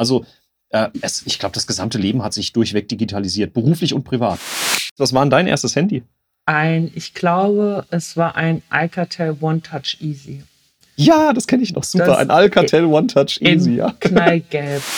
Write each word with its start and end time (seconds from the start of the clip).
Also 0.00 0.24
äh, 0.70 0.88
es, 1.02 1.26
ich 1.26 1.38
glaube, 1.38 1.52
das 1.52 1.66
gesamte 1.66 1.98
Leben 1.98 2.22
hat 2.22 2.32
sich 2.32 2.52
durchweg 2.54 2.88
digitalisiert, 2.88 3.52
beruflich 3.52 3.92
und 3.92 4.02
privat. 4.02 4.40
Was 4.96 5.12
war 5.12 5.22
denn 5.22 5.30
dein 5.30 5.46
erstes 5.46 5.76
Handy? 5.76 6.02
Ein, 6.46 6.90
ich 6.94 7.12
glaube, 7.12 7.84
es 7.90 8.16
war 8.16 8.34
ein 8.34 8.62
Alcatel 8.70 9.36
One 9.40 9.60
Touch 9.60 9.98
Easy. 10.00 10.42
Ja, 10.96 11.32
das 11.32 11.46
kenne 11.46 11.62
ich 11.62 11.74
noch 11.74 11.84
super. 11.84 12.06
Das 12.06 12.16
ein 12.16 12.30
Alcatel 12.30 12.86
One 12.86 13.06
Touch 13.08 13.40
Easy, 13.40 13.76
ja. 13.76 13.94
Knallgelb. 14.00 14.82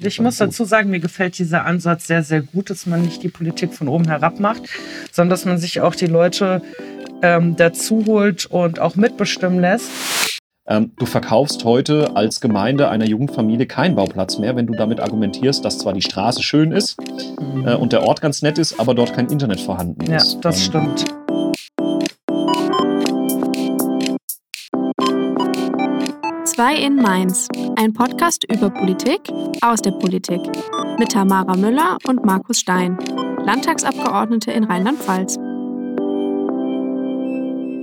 Ich 0.00 0.20
muss 0.20 0.36
dazu 0.36 0.64
sagen, 0.64 0.90
mir 0.90 1.00
gefällt 1.00 1.36
dieser 1.40 1.64
Ansatz 1.64 2.06
sehr, 2.06 2.22
sehr 2.22 2.40
gut, 2.40 2.70
dass 2.70 2.86
man 2.86 3.02
nicht 3.02 3.24
die 3.24 3.28
Politik 3.28 3.74
von 3.74 3.88
oben 3.88 4.06
herab 4.06 4.38
macht, 4.38 4.62
sondern 5.10 5.30
dass 5.30 5.44
man 5.44 5.58
sich 5.58 5.80
auch 5.80 5.96
die 5.96 6.06
Leute 6.06 6.62
ähm, 7.20 7.56
dazu 7.56 8.04
holt 8.06 8.46
und 8.46 8.78
auch 8.78 8.94
mitbestimmen 8.94 9.58
lässt. 9.58 9.90
Ähm, 10.70 10.92
du 10.96 11.06
verkaufst 11.06 11.64
heute 11.64 12.14
als 12.14 12.42
Gemeinde 12.42 12.90
einer 12.90 13.06
jungen 13.06 13.28
Familie 13.28 13.66
keinen 13.66 13.96
Bauplatz 13.96 14.38
mehr, 14.38 14.54
wenn 14.54 14.66
du 14.66 14.74
damit 14.74 15.00
argumentierst, 15.00 15.64
dass 15.64 15.78
zwar 15.78 15.94
die 15.94 16.02
Straße 16.02 16.42
schön 16.42 16.72
ist 16.72 16.98
mhm. 17.40 17.66
äh, 17.66 17.74
und 17.74 17.92
der 17.92 18.02
Ort 18.02 18.20
ganz 18.20 18.42
nett 18.42 18.58
ist, 18.58 18.78
aber 18.78 18.94
dort 18.94 19.14
kein 19.14 19.28
Internet 19.28 19.60
vorhanden 19.60 20.12
ist. 20.12 20.34
Ja, 20.34 20.40
das 20.42 20.56
ähm, 20.58 20.64
stimmt. 20.64 21.04
Zwei 26.44 26.76
in 26.76 26.96
Mainz, 26.96 27.48
ein 27.76 27.94
Podcast 27.94 28.44
über 28.52 28.68
Politik 28.68 29.20
aus 29.62 29.80
der 29.80 29.92
Politik 29.92 30.40
mit 30.98 31.12
Tamara 31.12 31.56
Müller 31.56 31.96
und 32.06 32.26
Markus 32.26 32.60
Stein, 32.60 32.98
Landtagsabgeordnete 33.44 34.50
in 34.50 34.64
Rheinland-Pfalz. 34.64 35.38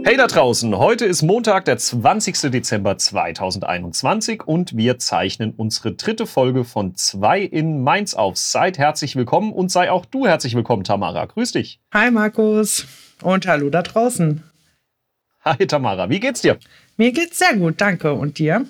Hey 0.08 0.18
da 0.18 0.28
draußen, 0.28 0.78
heute 0.78 1.06
ist 1.06 1.24
Montag, 1.24 1.66
der 1.66 1.80
20. 1.80 2.52
Dezember 2.52 2.96
2021 2.96 4.44
und 4.44 4.78
wir 4.78 5.00
zeichnen 5.00 5.52
unsere 5.58 5.94
dritte 5.94 6.28
Folge 6.28 6.64
von 6.64 6.94
2 6.96 7.42
in 7.42 7.82
Mainz 7.82 8.14
auf. 8.14 8.38
Seid 8.38 8.78
herzlich 8.78 9.16
willkommen 9.16 9.52
und 9.52 9.72
sei 9.72 9.90
auch 9.90 10.06
du 10.06 10.28
herzlich 10.28 10.54
willkommen, 10.54 10.84
Tamara. 10.84 11.26
Grüß 11.26 11.54
dich. 11.54 11.80
Hi 11.92 12.12
Markus 12.12 12.86
und 13.24 13.48
hallo 13.48 13.72
da 13.72 13.82
draußen. 13.82 14.44
Hi 15.44 15.66
Tamara, 15.66 16.08
wie 16.08 16.20
geht's 16.20 16.42
dir? 16.42 16.60
Mir 16.98 17.12
geht's 17.12 17.40
sehr 17.40 17.56
gut, 17.56 17.82
danke. 17.82 18.14
Und 18.14 18.38
dir? 18.38 18.68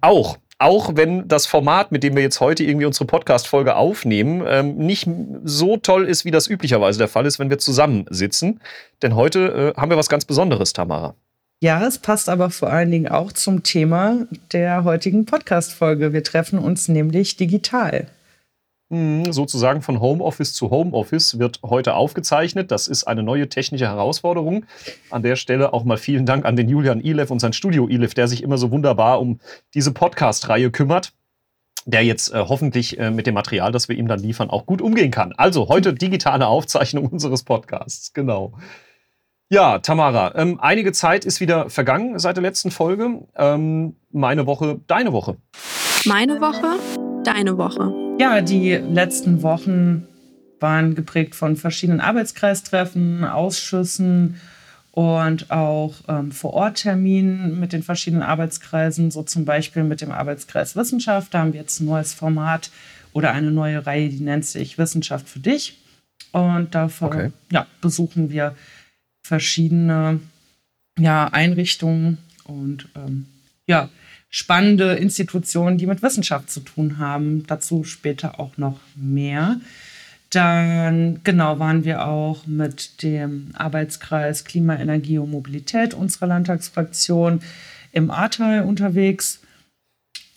Auch 0.00 0.38
auch 0.64 0.96
wenn 0.96 1.28
das 1.28 1.44
Format, 1.44 1.92
mit 1.92 2.02
dem 2.02 2.16
wir 2.16 2.22
jetzt 2.22 2.40
heute 2.40 2.64
irgendwie 2.64 2.86
unsere 2.86 3.04
Podcast-Folge 3.04 3.76
aufnehmen, 3.76 4.42
ähm, 4.48 4.76
nicht 4.76 5.06
so 5.44 5.76
toll 5.76 6.08
ist, 6.08 6.24
wie 6.24 6.30
das 6.30 6.46
üblicherweise 6.46 6.98
der 6.98 7.08
Fall 7.08 7.26
ist, 7.26 7.38
wenn 7.38 7.50
wir 7.50 7.58
zusammensitzen. 7.58 8.60
Denn 9.02 9.14
heute 9.14 9.74
äh, 9.76 9.78
haben 9.78 9.90
wir 9.90 9.98
was 9.98 10.08
ganz 10.08 10.24
Besonderes, 10.24 10.72
Tamara. 10.72 11.14
Ja, 11.60 11.86
es 11.86 11.98
passt 11.98 12.30
aber 12.30 12.48
vor 12.48 12.70
allen 12.70 12.90
Dingen 12.90 13.08
auch 13.08 13.32
zum 13.32 13.62
Thema 13.62 14.26
der 14.52 14.84
heutigen 14.84 15.26
Podcast-Folge. 15.26 16.14
Wir 16.14 16.24
treffen 16.24 16.58
uns 16.58 16.88
nämlich 16.88 17.36
digital. 17.36 18.06
Mhm, 18.94 19.32
sozusagen 19.32 19.82
von 19.82 19.98
Homeoffice 19.98 20.54
zu 20.54 20.70
Homeoffice 20.70 21.40
wird 21.40 21.60
heute 21.64 21.94
aufgezeichnet. 21.94 22.70
Das 22.70 22.86
ist 22.86 23.04
eine 23.04 23.24
neue 23.24 23.48
technische 23.48 23.88
Herausforderung. 23.88 24.66
An 25.10 25.24
der 25.24 25.34
Stelle 25.34 25.72
auch 25.72 25.82
mal 25.82 25.96
vielen 25.96 26.26
Dank 26.26 26.44
an 26.44 26.54
den 26.54 26.68
Julian 26.68 27.00
Ilef 27.00 27.32
und 27.32 27.40
sein 27.40 27.52
Studio 27.52 27.88
Ilef, 27.88 28.14
der 28.14 28.28
sich 28.28 28.42
immer 28.42 28.56
so 28.56 28.70
wunderbar 28.70 29.20
um 29.20 29.40
diese 29.74 29.92
Podcast-Reihe 29.92 30.70
kümmert 30.70 31.12
der 31.86 32.02
jetzt 32.02 32.32
äh, 32.32 32.38
hoffentlich 32.38 32.98
äh, 32.98 33.10
mit 33.10 33.26
dem 33.26 33.34
Material, 33.34 33.70
das 33.70 33.90
wir 33.90 33.98
ihm 33.98 34.08
dann 34.08 34.18
liefern, 34.18 34.48
auch 34.48 34.64
gut 34.64 34.80
umgehen 34.80 35.10
kann. 35.10 35.34
Also 35.36 35.68
heute 35.68 35.92
digitale 35.92 36.46
Aufzeichnung 36.46 37.06
unseres 37.12 37.42
Podcasts. 37.42 38.14
Genau. 38.14 38.54
Ja, 39.50 39.80
Tamara, 39.80 40.34
ähm, 40.34 40.58
einige 40.62 40.92
Zeit 40.92 41.26
ist 41.26 41.40
wieder 41.40 41.68
vergangen 41.68 42.18
seit 42.18 42.36
der 42.36 42.42
letzten 42.42 42.70
Folge. 42.70 43.28
Ähm, 43.36 43.96
meine 44.10 44.46
Woche, 44.46 44.80
deine 44.86 45.12
Woche. 45.12 45.36
Meine 46.06 46.40
Woche, 46.40 46.78
deine 47.22 47.58
Woche. 47.58 48.03
Ja, 48.18 48.40
die 48.40 48.72
letzten 48.74 49.42
Wochen 49.42 50.06
waren 50.60 50.94
geprägt 50.94 51.34
von 51.34 51.56
verschiedenen 51.56 52.00
Arbeitskreistreffen, 52.00 53.24
Ausschüssen 53.24 54.40
und 54.92 55.50
auch 55.50 55.94
ähm, 56.06 56.30
Vor-Ort-Terminen 56.30 57.58
mit 57.58 57.72
den 57.72 57.82
verschiedenen 57.82 58.22
Arbeitskreisen, 58.22 59.10
so 59.10 59.24
zum 59.24 59.44
Beispiel 59.44 59.82
mit 59.82 60.00
dem 60.00 60.12
Arbeitskreis 60.12 60.76
Wissenschaft. 60.76 61.34
Da 61.34 61.40
haben 61.40 61.52
wir 61.52 61.60
jetzt 61.60 61.80
ein 61.80 61.86
neues 61.86 62.14
Format 62.14 62.70
oder 63.12 63.32
eine 63.32 63.50
neue 63.50 63.84
Reihe, 63.84 64.08
die 64.08 64.20
nennt 64.20 64.46
sich 64.46 64.78
Wissenschaft 64.78 65.28
für 65.28 65.40
dich. 65.40 65.78
Und 66.30 66.74
dafür 66.74 67.08
okay. 67.08 67.32
ja, 67.50 67.66
besuchen 67.80 68.30
wir 68.30 68.54
verschiedene 69.22 70.20
ja, 70.98 71.26
Einrichtungen 71.26 72.18
und 72.44 72.88
ähm, 72.94 73.26
ja, 73.66 73.88
spannende 74.34 74.94
Institutionen, 74.94 75.78
die 75.78 75.86
mit 75.86 76.02
Wissenschaft 76.02 76.50
zu 76.50 76.58
tun 76.58 76.98
haben. 76.98 77.46
Dazu 77.46 77.84
später 77.84 78.40
auch 78.40 78.56
noch 78.56 78.80
mehr. 78.96 79.60
Dann, 80.30 81.20
genau, 81.22 81.60
waren 81.60 81.84
wir 81.84 82.04
auch 82.04 82.44
mit 82.44 83.04
dem 83.04 83.52
Arbeitskreis 83.54 84.44
Klima, 84.44 84.74
Energie 84.74 85.18
und 85.18 85.30
Mobilität 85.30 85.94
unserer 85.94 86.26
Landtagsfraktion 86.26 87.42
im 87.92 88.10
Ahrtal 88.10 88.64
unterwegs. 88.64 89.38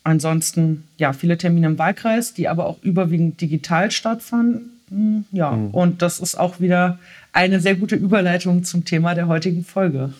Ansonsten, 0.04 0.84
ja, 0.98 1.12
viele 1.12 1.40
Termine 1.40 1.66
im 1.66 1.80
Wahlkreis, 1.80 2.36
die 2.36 2.48
aber 2.48 2.68
auch 2.68 2.78
überwiegend 2.84 3.42
digital 3.42 3.90
stattfanden. 3.90 5.26
Ja, 5.32 5.54
mhm. 5.54 5.72
und 5.72 6.04
das 6.04 6.20
ist 6.20 6.36
auch 6.36 6.60
wieder 6.60 7.00
eine 7.34 7.60
sehr 7.60 7.74
gute 7.74 7.96
Überleitung 7.96 8.64
zum 8.64 8.86
Thema 8.86 9.16
der 9.16 9.28
heutigen 9.28 9.66
Folge. 9.66 10.14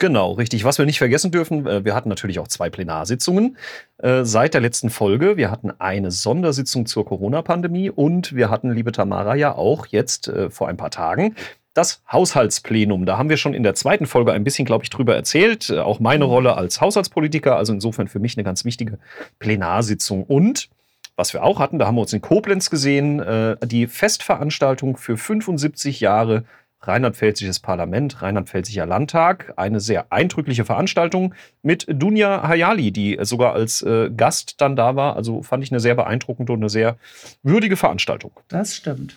Genau, 0.00 0.32
richtig. 0.32 0.64
Was 0.64 0.78
wir 0.78 0.86
nicht 0.86 0.98
vergessen 0.98 1.30
dürfen, 1.30 1.66
äh, 1.66 1.84
wir 1.84 1.94
hatten 1.94 2.08
natürlich 2.08 2.40
auch 2.40 2.48
zwei 2.48 2.68
Plenarsitzungen 2.68 3.56
äh, 3.98 4.24
seit 4.24 4.54
der 4.54 4.60
letzten 4.60 4.90
Folge. 4.90 5.36
Wir 5.36 5.50
hatten 5.50 5.70
eine 5.78 6.10
Sondersitzung 6.10 6.86
zur 6.86 7.06
Corona-Pandemie 7.06 7.90
und 7.90 8.34
wir 8.34 8.50
hatten, 8.50 8.72
liebe 8.72 8.90
Tamara, 8.90 9.36
ja 9.36 9.54
auch 9.54 9.86
jetzt 9.86 10.28
äh, 10.28 10.50
vor 10.50 10.68
ein 10.68 10.76
paar 10.76 10.90
Tagen 10.90 11.36
das 11.74 12.02
Haushaltsplenum. 12.10 13.04
Da 13.04 13.18
haben 13.18 13.28
wir 13.28 13.36
schon 13.36 13.52
in 13.52 13.64
der 13.64 13.74
zweiten 13.74 14.06
Folge 14.06 14.32
ein 14.32 14.44
bisschen, 14.44 14.64
glaube 14.64 14.84
ich, 14.84 14.90
drüber 14.90 15.16
erzählt. 15.16 15.72
Auch 15.72 15.98
meine 15.98 16.24
Rolle 16.24 16.56
als 16.56 16.80
Haushaltspolitiker, 16.80 17.56
also 17.56 17.72
insofern 17.72 18.06
für 18.06 18.20
mich 18.20 18.36
eine 18.36 18.44
ganz 18.44 18.64
wichtige 18.64 18.98
Plenarsitzung. 19.40 20.22
Und 20.22 20.68
was 21.16 21.32
wir 21.32 21.42
auch 21.42 21.58
hatten, 21.58 21.80
da 21.80 21.86
haben 21.88 21.96
wir 21.96 22.02
uns 22.02 22.12
in 22.12 22.20
Koblenz 22.20 22.70
gesehen, 22.70 23.20
die 23.64 23.88
Festveranstaltung 23.88 24.96
für 24.96 25.16
75 25.16 25.98
Jahre 25.98 26.44
Rheinland-Pfälzisches 26.86 27.60
Parlament, 27.60 28.22
Rheinland-Pfälzischer 28.22 28.86
Landtag. 28.86 29.52
Eine 29.56 29.80
sehr 29.80 30.12
eindrückliche 30.12 30.64
Veranstaltung 30.64 31.34
mit 31.62 31.86
Dunja 31.88 32.46
Hayali, 32.46 32.92
die 32.92 33.18
sogar 33.22 33.54
als 33.54 33.82
äh, 33.82 34.10
Gast 34.10 34.60
dann 34.60 34.76
da 34.76 34.96
war. 34.96 35.16
Also 35.16 35.42
fand 35.42 35.64
ich 35.64 35.70
eine 35.70 35.80
sehr 35.80 35.94
beeindruckende 35.94 36.52
und 36.52 36.60
eine 36.60 36.70
sehr 36.70 36.96
würdige 37.42 37.76
Veranstaltung. 37.76 38.32
Das 38.48 38.74
stimmt. 38.74 39.16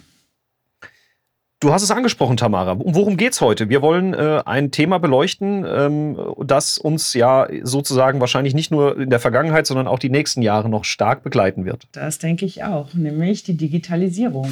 Du 1.60 1.74
hast 1.74 1.82
es 1.82 1.90
angesprochen, 1.90 2.38
Tamara. 2.38 2.74
Um 2.74 2.94
worum 2.94 3.18
geht 3.18 3.34
es 3.34 3.42
heute? 3.42 3.68
Wir 3.68 3.82
wollen 3.82 4.14
äh, 4.14 4.44
ein 4.46 4.70
Thema 4.70 5.00
beleuchten, 5.00 5.66
ähm, 5.68 6.16
das 6.46 6.78
uns 6.78 7.16
ja 7.16 7.48
sozusagen 7.64 8.20
wahrscheinlich 8.20 8.54
nicht 8.54 8.70
nur 8.70 8.96
in 9.00 9.10
der 9.10 9.20
Vergangenheit, 9.20 9.66
sondern 9.66 9.88
auch 9.88 9.98
die 9.98 10.12
nächsten 10.12 10.44
Jahre 10.44 10.70
noch 10.70 10.84
stark 10.84 11.24
begleiten 11.24 11.66
wird. 11.66 11.88
Das 11.94 12.20
denke 12.20 12.46
ich 12.46 12.64
auch, 12.64 12.94
nämlich 12.94 13.42
die 13.42 13.58
Digitalisierung. 13.58 14.52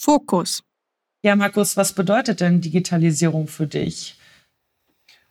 Fokus. 0.00 0.62
Ja, 1.24 1.36
Markus, 1.36 1.78
was 1.78 1.94
bedeutet 1.94 2.42
denn 2.42 2.60
Digitalisierung 2.60 3.46
für 3.46 3.66
dich? 3.66 4.16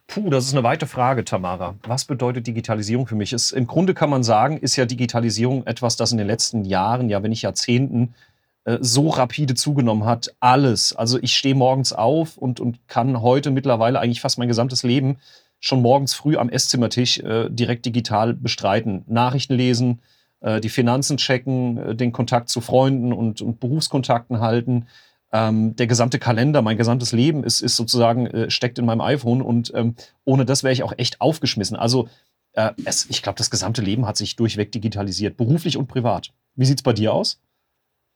Puh, 0.08 0.32
das 0.32 0.46
ist 0.46 0.54
eine 0.54 0.64
weite 0.64 0.88
Frage, 0.88 1.24
Tamara. 1.24 1.76
Was 1.84 2.06
bedeutet 2.06 2.48
Digitalisierung 2.48 3.06
für 3.06 3.14
mich? 3.14 3.32
Es, 3.32 3.52
Im 3.52 3.68
Grunde 3.68 3.94
kann 3.94 4.10
man 4.10 4.24
sagen, 4.24 4.58
ist 4.58 4.76
ja 4.76 4.88
Digitalisierung 4.88 5.68
etwas, 5.68 5.96
das 5.96 6.12
in 6.12 6.18
den 6.18 6.26
letzten 6.26 6.66
Jahren, 6.66 7.10
ja 7.10 7.22
wenn 7.22 7.30
nicht 7.30 7.44
Jahrzehnten, 7.44 8.16
äh, 8.64 8.80
so 8.82 9.10
rapide 9.10 9.54
zugenommen 9.54 10.06
hat. 10.06 10.34
Alles. 10.40 10.96
Also 10.96 11.20
ich 11.22 11.38
stehe 11.38 11.54
morgens 11.54 11.94
auf 11.94 12.38
und, 12.40 12.60
und 12.60 12.88
kann 12.88 13.22
heute 13.22 13.52
mittlerweile 13.52 14.00
eigentlich 14.00 14.22
fast 14.22 14.40
mein 14.40 14.48
gesamtes 14.48 14.82
Leben 14.82 15.18
schon 15.60 15.84
morgens 15.84 16.16
früh 16.16 16.38
am 16.38 16.50
Esszimmertisch 16.50 17.20
äh, 17.20 17.52
direkt 17.52 17.86
digital 17.86 18.34
bestreiten. 18.34 19.06
Nachrichten 19.06 19.54
lesen, 19.54 20.02
äh, 20.40 20.60
die 20.60 20.70
Finanzen 20.70 21.18
checken, 21.18 21.78
äh, 21.78 21.96
den 21.96 22.12
Kontakt 22.12 22.50
zu 22.50 22.62
Freunden 22.62 23.14
und, 23.14 23.44
und 23.44 23.60
Berufskontakten 23.60 24.40
halten 24.40 24.88
ähm, 25.34 25.76
der 25.76 25.88
gesamte 25.88 26.20
Kalender, 26.20 26.62
mein 26.62 26.78
gesamtes 26.78 27.12
Leben 27.12 27.44
ist, 27.44 27.62
ist 27.62 27.76
sozusagen, 27.76 28.28
äh, 28.28 28.52
steckt 28.52 28.78
in 28.78 28.86
meinem 28.86 29.02
iPhone 29.02 29.42
und 29.42 29.74
ähm, 29.76 29.96
ohne 30.24 30.46
das 30.46 30.64
wäre 30.64 30.72
ich 30.72 30.84
auch 30.84 30.94
echt 30.96 31.20
aufgeschmissen. 31.20 31.76
Also 31.76 32.08
äh, 32.54 32.72
es, 32.86 33.08
ich 33.10 33.24
glaube, 33.24 33.38
das 33.38 33.50
gesamte 33.50 33.82
Leben 33.82 34.06
hat 34.06 34.16
sich 34.16 34.36
durchweg 34.36 34.72
digitalisiert, 34.72 35.36
beruflich 35.36 35.76
und 35.76 35.88
privat. 35.88 36.32
Wie 36.56 36.66
sieht 36.66 36.78
es 36.78 36.84
bei 36.84 36.94
dir 36.94 37.14
aus? 37.14 37.42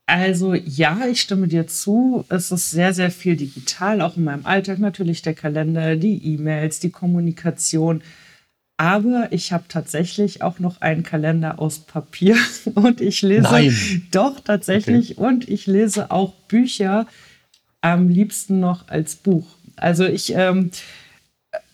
Also 0.05 0.53
ja, 0.53 1.05
ich 1.11 1.19
stimme 1.19 1.47
dir 1.47 1.67
zu. 1.67 2.23
Es 2.29 2.51
ist 2.51 2.69
sehr, 2.71 2.93
sehr 2.93 3.11
viel 3.11 3.35
digital, 3.35 3.99
auch 4.01 4.15
in 4.15 4.23
meinem 4.23 4.45
Alltag 4.45 4.77
natürlich 4.79 5.21
der 5.23 5.33
Kalender, 5.33 5.95
die 5.97 6.23
E-Mails, 6.33 6.79
die 6.79 6.91
Kommunikation. 6.91 8.01
Aber 8.77 9.29
ich 9.31 9.51
habe 9.51 9.63
tatsächlich 9.67 10.43
auch 10.43 10.59
noch 10.59 10.81
einen 10.81 11.01
Kalender 11.01 11.59
aus 11.59 11.79
Papier 11.79 12.37
und 12.75 13.01
ich 13.01 13.23
lese 13.23 13.41
Nein. 13.41 14.07
doch 14.11 14.39
tatsächlich 14.39 15.17
okay. 15.17 15.27
und 15.27 15.49
ich 15.49 15.65
lese 15.65 16.11
auch 16.11 16.33
Bücher 16.47 17.07
am 17.81 18.07
liebsten 18.07 18.59
noch 18.59 18.87
als 18.87 19.15
Buch. 19.15 19.47
Also 19.75 20.05
ich, 20.05 20.33
ähm, 20.35 20.71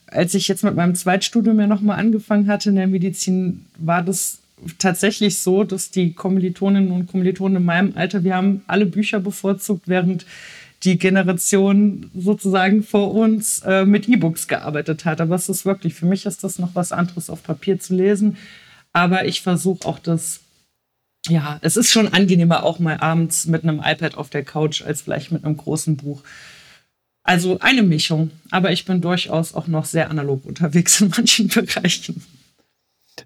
als 0.08 0.34
ich 0.34 0.48
jetzt 0.48 0.64
mit 0.64 0.76
meinem 0.76 0.96
Zweitstudium 0.96 1.60
ja 1.60 1.68
nochmal 1.68 2.00
angefangen 2.00 2.48
hatte 2.48 2.70
in 2.70 2.76
der 2.76 2.88
Medizin, 2.88 3.66
war 3.78 4.02
das 4.02 4.40
tatsächlich 4.78 5.40
so, 5.40 5.66
dass 5.66 5.92
die 5.92 6.14
Kommilitoninnen 6.14 6.92
und 6.92 7.08
Kommilitonen 7.08 7.58
in 7.58 7.66
meinem 7.66 7.94
Alter, 7.96 8.24
wir 8.24 8.36
haben 8.36 8.64
alle 8.68 8.86
Bücher 8.86 9.20
bevorzugt, 9.20 9.88
während 9.88 10.26
die 10.84 10.98
Generation 10.98 12.10
sozusagen 12.14 12.84
vor 12.84 13.14
uns 13.14 13.60
äh, 13.60 13.86
mit 13.86 14.10
E-Books 14.10 14.48
gearbeitet 14.48 15.06
hat. 15.06 15.22
Aber 15.22 15.36
es 15.36 15.50
ist 15.50 15.66
wirklich, 15.66 15.94
für 15.94 16.06
mich 16.06 16.26
ist 16.26 16.44
das 16.44 16.60
noch 16.60 16.76
was 16.76 16.92
anderes 16.92 17.30
auf 17.30 17.44
Papier 17.44 17.80
zu 17.80 17.96
lesen. 17.96 18.38
Aber 18.92 19.26
ich 19.26 19.42
versuche 19.42 19.88
auch 19.88 20.00
das, 20.00 20.42
ja, 21.28 21.58
es 21.62 21.78
ist 21.78 21.92
schon 21.92 22.10
angenehmer, 22.10 22.64
auch 22.64 22.80
mal 22.80 22.98
abends 22.98 23.46
mit 23.46 23.64
einem 23.64 23.82
iPad 23.84 24.16
auf 24.16 24.30
der 24.30 24.44
Couch 24.44 24.82
als 24.82 25.02
vielleicht 25.02 25.32
mit 25.32 25.46
einem 25.46 25.58
großen 25.58 25.98
Buch. 25.98 26.22
Also 27.24 27.60
eine 27.60 27.84
Mischung, 27.84 28.32
aber 28.52 28.72
ich 28.74 28.84
bin 28.84 29.00
durchaus 29.00 29.54
auch 29.54 29.68
noch 29.68 29.86
sehr 29.86 30.12
analog 30.12 30.46
unterwegs 30.46 31.00
in 31.00 31.10
manchen 31.10 31.48
Bereichen. 31.50 32.22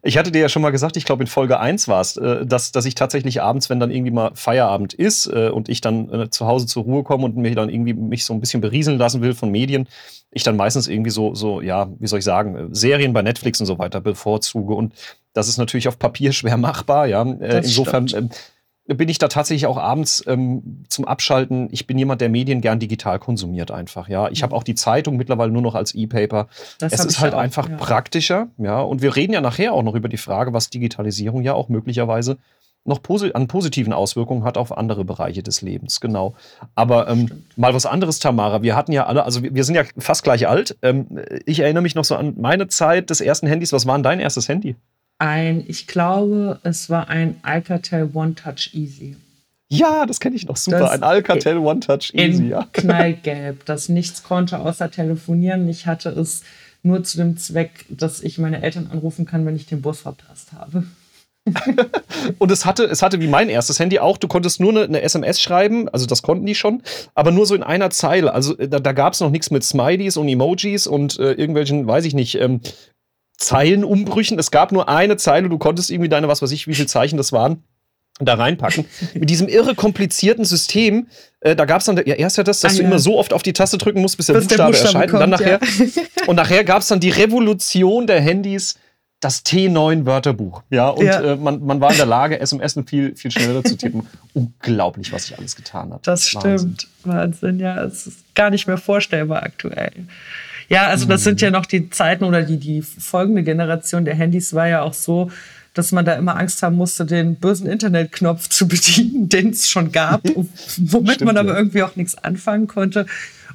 Ich 0.02 0.18
hatte 0.18 0.32
dir 0.32 0.42
ja 0.42 0.50
schon 0.50 0.62
mal 0.62 0.72
gesagt, 0.72 0.98
ich 0.98 1.06
glaube 1.06 1.24
in 1.24 1.28
Folge 1.28 1.60
1 1.60 1.88
war 1.88 2.02
es, 2.02 2.18
äh, 2.18 2.46
dass, 2.46 2.72
dass 2.72 2.86
ich 2.86 2.96
tatsächlich 2.96 3.42
abends, 3.42 3.70
wenn 3.70 3.80
dann 3.80 3.92
irgendwie 3.92 4.12
mal 4.12 4.32
Feierabend 4.34 4.94
ist 4.94 5.28
äh, 5.28 5.50
und 5.50 5.70
ich 5.70 5.82
dann 5.82 6.10
äh, 6.12 6.30
zu 6.30 6.46
Hause 6.46 6.66
zur 6.66 6.84
Ruhe 6.84 7.04
komme 7.04 7.26
und 7.26 7.38
mir 7.38 7.56
dann 7.56 7.70
irgendwie 7.70 7.94
mich 7.94 8.26
so 8.26 8.34
ein 8.34 8.40
bisschen 8.40 8.62
berieseln 8.62 8.98
lassen 8.98 9.22
will 9.22 9.34
von 9.34 9.50
Medien, 9.50 9.88
ich 10.32 10.44
dann 10.44 10.58
meistens 10.58 10.88
irgendwie 10.88 11.12
so, 11.12 11.36
so, 11.36 11.62
ja, 11.62 11.90
wie 12.00 12.08
soll 12.08 12.20
ich 12.20 12.26
sagen, 12.26 12.74
Serien 12.74 13.14
bei 13.14 13.22
Netflix 13.22 13.60
und 13.60 13.66
so 13.66 13.80
weiter 13.80 14.02
bevorzuge. 14.02 14.74
Und 14.74 14.94
das 15.34 15.48
ist 15.48 15.58
natürlich 15.58 15.88
auf 15.88 15.98
Papier 16.00 16.32
schwer 16.34 16.58
machbar, 16.58 17.08
ja. 17.08 17.22
Insofern 17.22 18.08
stimmt 18.08 18.36
bin 18.88 19.10
ich 19.10 19.18
da 19.18 19.28
tatsächlich 19.28 19.66
auch 19.66 19.78
abends 19.78 20.24
ähm, 20.28 20.84
zum 20.88 21.06
Abschalten. 21.06 21.68
Ich 21.72 21.88
bin 21.88 21.98
jemand, 21.98 22.22
der 22.22 22.30
Medien 22.30 22.62
gern 22.62 22.80
digital 22.80 23.20
konsumiert 23.20 23.70
einfach. 23.70 24.08
Ja, 24.08 24.30
ich 24.30 24.44
habe 24.44 24.56
auch 24.56 24.64
die 24.64 24.76
Zeitung 24.76 25.18
mittlerweile 25.18 25.52
nur 25.52 25.62
noch 25.62 25.76
als 25.76 25.94
E-Paper. 25.94 26.48
Es 26.80 27.04
ist 27.04 27.20
halt 27.20 27.34
auch, 27.34 27.40
einfach 27.40 27.70
ja. 27.70 27.76
praktischer. 27.76 28.48
Ja, 28.58 28.80
und 28.80 29.02
wir 29.02 29.16
reden 29.16 29.34
ja 29.34 29.42
nachher 29.42 29.74
auch 29.74 29.84
noch 29.84 29.96
über 29.96 30.08
die 30.08 30.18
Frage, 30.18 30.54
was 30.54 30.70
Digitalisierung 30.70 31.42
ja 31.42 31.54
auch 31.54 31.68
möglicherweise 31.68 32.38
noch 32.86 33.04
posi 33.04 33.32
an 33.34 33.48
positiven 33.48 33.92
Auswirkungen 33.92 34.46
hat 34.46 34.58
auf 34.58 34.76
andere 34.76 35.04
Bereiche 35.04 35.44
des 35.44 35.62
Lebens. 35.62 36.00
Genau. 36.00 36.36
Aber 36.74 37.10
ähm, 37.10 37.44
mal 37.58 37.74
was 37.74 37.86
anderes, 37.86 38.20
Tamara. 38.20 38.62
Wir 38.64 38.78
hatten 38.78 38.94
ja 38.94 39.06
alle, 39.06 39.26
also 39.26 39.44
wir, 39.44 39.54
wir 39.54 39.66
sind 39.66 39.76
ja 39.76 39.84
fast 39.98 40.24
gleich 40.24 40.48
alt. 40.48 40.78
Ähm, 40.82 41.20
ich 41.46 41.60
erinnere 41.60 41.84
mich 41.84 41.96
noch 41.96 42.06
so 42.06 42.16
an 42.16 42.36
meine 42.38 42.68
Zeit 42.68 43.10
des 43.10 43.20
ersten 43.20 43.48
Handys. 43.48 43.74
Was 43.74 43.86
war 43.86 43.98
denn 43.98 44.04
dein 44.04 44.20
erstes 44.22 44.48
Handy? 44.48 44.78
Ein, 45.20 45.64
ich 45.68 45.88
glaube, 45.88 46.60
es 46.64 46.90
war 46.90 47.10
ein 47.10 47.38
Alcatel 47.42 48.10
One 48.14 48.36
Touch 48.36 48.72
Easy. 48.74 49.16
Ja, 49.70 50.06
das 50.06 50.20
kenne 50.20 50.36
ich 50.36 50.48
noch 50.48 50.58
super. 50.58 50.80
Das 50.80 50.92
ein 50.92 51.04
Alcatel 51.04 51.58
One 51.58 51.82
Touch 51.82 52.14
Easy, 52.14 52.50
ja. 52.50 52.68
Knallgelb, 52.74 53.66
das 53.66 53.90
nichts 53.90 54.24
konnte 54.24 54.60
außer 54.60 54.90
telefonieren. 54.92 55.68
Ich 55.68 55.88
hatte 55.88 56.10
es 56.10 56.44
nur 56.84 57.04
zu 57.04 57.18
dem 57.18 57.38
Zweck, 57.38 57.86
dass 57.90 58.22
ich 58.22 58.38
meine 58.38 58.62
Eltern 58.62 58.88
anrufen 58.92 59.26
kann, 59.26 59.46
wenn 59.46 59.56
ich 59.56 59.66
den 59.66 59.82
Bus 59.82 60.02
verpasst 60.02 60.54
habe. 60.54 60.84
und 62.40 62.52
es 62.52 62.66
hatte, 62.66 62.84
es 62.84 63.02
hatte 63.02 63.22
wie 63.22 63.28
mein 63.28 63.50
erstes 63.50 63.80
Handy 63.80 64.00
auch, 64.00 64.18
du 64.18 64.28
konntest 64.28 64.60
nur 64.60 64.72
eine, 64.72 64.84
eine 64.84 65.02
SMS 65.02 65.42
schreiben, 65.42 65.88
also 65.90 66.06
das 66.06 66.22
konnten 66.22 66.46
die 66.46 66.56
schon, 66.56 66.84
aber 67.16 67.32
nur 67.32 67.46
so 67.46 67.56
in 67.56 67.64
einer 67.64 67.90
Zeile. 67.90 68.34
Also 68.34 68.58
äh, 68.58 68.68
da, 68.68 68.80
da 68.80 68.92
gab 68.92 69.14
es 69.14 69.22
noch 69.22 69.30
nichts 69.30 69.52
mit 69.52 69.64
Smileys 69.64 70.18
und 70.18 70.28
Emojis 70.28 70.88
und 70.88 71.20
äh, 71.20 71.34
irgendwelchen, 71.34 71.88
weiß 71.88 72.06
ich 72.06 72.14
nicht, 72.14 72.36
ähm, 72.36 72.62
Zeilenumbrüchen. 73.38 74.38
Es 74.40 74.52
gab 74.52 74.72
nur 74.72 74.90
eine 74.90 75.18
Zeile, 75.18 75.50
du 75.50 75.58
konntest 75.58 75.90
irgendwie 75.90 76.10
deine, 76.10 76.28
was 76.28 76.42
weiß 76.42 76.52
ich, 76.52 76.68
wie 76.68 76.76
viele 76.76 76.88
Zeichen 76.88 77.18
das 77.18 77.32
waren, 77.32 77.64
da 78.20 78.34
reinpacken. 78.34 78.86
Mit 79.14 79.30
diesem 79.30 79.48
irre 79.48 79.76
komplizierten 79.76 80.44
System, 80.44 81.08
äh, 81.40 81.56
da 81.56 81.66
gab 81.66 81.80
es 81.80 81.86
dann 81.86 81.98
ja, 81.98 82.16
erst 82.16 82.38
ja 82.38 82.44
das, 82.44 82.60
dass 82.60 82.74
ah, 82.74 82.76
du 82.78 82.82
ja. 82.82 82.88
immer 82.88 83.00
so 83.00 83.18
oft 83.18 83.34
auf 83.34 83.44
die 83.44 83.54
Taste 83.54 83.78
drücken 83.78 84.02
musst, 84.02 84.18
bis 84.18 84.28
der, 84.28 84.34
bis 84.34 84.48
Buchstabe, 84.48 84.72
der 84.72 84.80
Buchstabe 84.80 85.06
erscheint. 85.06 85.12
Kommt, 85.12 85.24
und, 85.24 85.32
dann 85.32 85.40
nachher, 85.40 85.60
ja. 85.96 86.04
und 86.28 86.36
nachher 86.36 86.64
gab 86.64 86.82
es 86.82 86.88
dann 86.88 87.00
die 87.00 87.12
Revolution 87.12 88.08
der 88.08 88.22
Handys, 88.22 88.76
das 89.20 89.44
T9-Wörterbuch. 89.46 90.64
Ja, 90.70 90.90
und 90.90 91.06
ja. 91.06 91.22
Äh, 91.22 91.36
man, 91.36 91.64
man 91.64 91.82
war 91.82 91.92
in 91.92 91.98
der 91.98 92.06
Lage, 92.06 92.40
SMS 92.40 92.80
viel, 92.86 93.16
viel 93.16 93.32
schneller 93.32 93.64
zu 93.64 93.76
tippen. 93.76 94.06
Unglaublich, 94.34 95.12
was 95.12 95.28
sich 95.28 95.38
alles 95.38 95.56
getan 95.56 95.92
hat. 95.92 96.06
Das 96.06 96.34
Wahnsinn. 96.36 96.58
stimmt. 96.58 96.88
Wahnsinn, 97.04 97.60
ja. 97.60 97.84
Es 97.84 98.06
ist 98.06 98.36
gar 98.36 98.52
nicht 98.52 98.68
mehr 98.68 98.78
vorstellbar 98.78 99.42
aktuell. 99.44 99.92
Ja, 100.70 100.88
also 100.88 101.06
das 101.06 101.24
sind 101.24 101.42
ja 101.42 101.50
noch 101.50 101.66
die 101.66 101.90
Zeiten 101.90 102.24
oder 102.24 102.44
die, 102.44 102.58
die 102.58 102.82
folgende 102.82 103.44
Generation 103.44 104.06
der 104.06 104.16
Handys 104.16 104.54
war 104.54 104.68
ja 104.68 104.82
auch 104.82 104.94
so, 104.94 105.32
dass 105.74 105.92
man 105.92 106.06
da 106.06 106.14
immer 106.16 106.38
Angst 106.38 106.62
haben 106.64 106.76
musste, 106.76 107.06
den 107.06 107.36
bösen 107.36 107.68
Internetknopf 107.68 108.50
zu 108.50 108.68
bedienen, 108.68 109.30
den 109.30 109.52
es 109.52 109.70
schon 109.70 109.92
gab, 109.92 110.24
womit 110.78 111.16
Stimmt, 111.16 111.28
man 111.28 111.38
aber 111.38 111.52
ja. 111.52 111.58
irgendwie 111.58 111.84
auch 111.84 111.96
nichts 111.96 112.16
anfangen 112.16 112.68
konnte. 112.68 113.06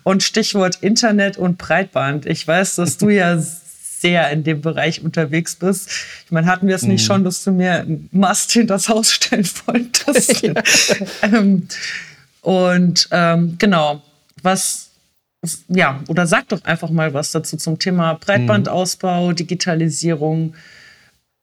Und 0.05 0.23
Stichwort 0.23 0.79
Internet 0.81 1.37
und 1.37 1.59
Breitband. 1.59 2.26
Ich 2.26 2.47
weiß, 2.47 2.76
dass 2.76 2.99
du 2.99 3.09
ja 3.09 3.38
sehr 4.00 4.31
in 4.31 4.43
dem 4.43 4.61
Bereich 4.61 5.03
unterwegs 5.05 5.55
bist. 5.55 5.91
Ich 6.25 6.32
meine, 6.32 6.49
hatten 6.49 6.67
wir 6.67 6.75
es 6.75 6.82
nicht 6.82 7.03
mhm. 7.03 7.06
schon, 7.06 7.25
dass 7.25 7.44
du 7.44 7.53
mir 7.53 7.81
einen 7.81 8.08
Mast 8.11 8.50
hinter 8.50 8.75
das 8.75 8.88
Haus 8.88 9.12
stellen 9.12 9.49
wolltest? 9.67 10.43
ähm, 11.23 11.69
und 12.41 13.08
ähm, 13.12 13.55
genau, 13.58 14.03
was 14.43 14.92
ja, 15.69 16.00
oder 16.09 16.27
sag 16.27 16.49
doch 16.49 16.65
einfach 16.65 16.91
mal 16.91 17.15
was 17.15 17.33
dazu 17.33 17.56
zum 17.56 17.79
Thema 17.79 18.15
Breitbandausbau, 18.15 19.31
mhm. 19.31 19.37
Digitalisierung. 19.37 20.55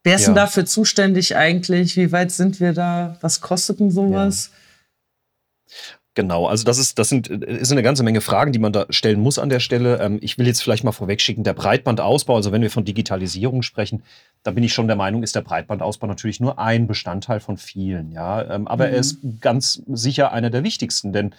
Wer 0.04 0.16
ist 0.16 0.22
ja. 0.22 0.28
denn 0.28 0.36
dafür 0.36 0.66
zuständig 0.66 1.36
eigentlich? 1.36 1.98
Wie 1.98 2.12
weit 2.12 2.32
sind 2.32 2.60
wir 2.60 2.74
da? 2.74 3.18
Was 3.22 3.42
kostet 3.42 3.80
denn 3.80 3.92
sowas? 3.92 4.52
Ja. 4.52 5.76
Genau, 6.16 6.48
also 6.48 6.66
das 6.66 6.80
ist, 6.80 7.00
das 7.00 7.08
sind, 7.08 7.28
ist 7.28 7.72
eine 7.72 7.84
ganze 7.84 8.04
Menge 8.04 8.20
Fragen, 8.20 8.52
die 8.52 8.60
man 8.60 8.74
da 8.74 8.88
stellen 8.90 9.22
muss 9.22 9.40
an 9.40 9.48
der 9.48 9.62
Stelle. 9.62 10.00
Ähm, 10.02 10.18
ich 10.22 10.38
will 10.38 10.48
jetzt 10.48 10.62
vielleicht 10.62 10.84
mal 10.84 10.92
vorwegschicken, 10.92 11.46
der 11.46 11.54
Breitbandausbau, 11.54 12.36
also 12.36 12.52
wenn 12.52 12.62
wir 12.62 12.72
von 12.72 12.84
Digitalisierung 12.84 13.62
sprechen, 13.62 14.04
da 14.44 14.52
bin 14.52 14.64
ich 14.64 14.74
schon 14.74 14.88
der 14.88 14.98
Meinung, 14.98 15.24
ist 15.24 15.36
der 15.36 15.42
Breitbandausbau 15.42 16.08
natürlich 16.08 16.42
nur 16.42 16.60
ein 16.60 16.88
Bestandteil 16.88 17.40
von 17.40 17.58
vielen, 17.58 18.12
ja. 18.12 18.42
Ähm, 18.54 18.68
aber 18.68 18.88
mhm. 18.88 18.94
er 18.94 19.00
ist 19.00 19.20
ganz 19.40 19.82
sicher 19.88 20.34
einer 20.34 20.50
der 20.50 20.64
wichtigsten, 20.64 21.14
denn 21.14 21.36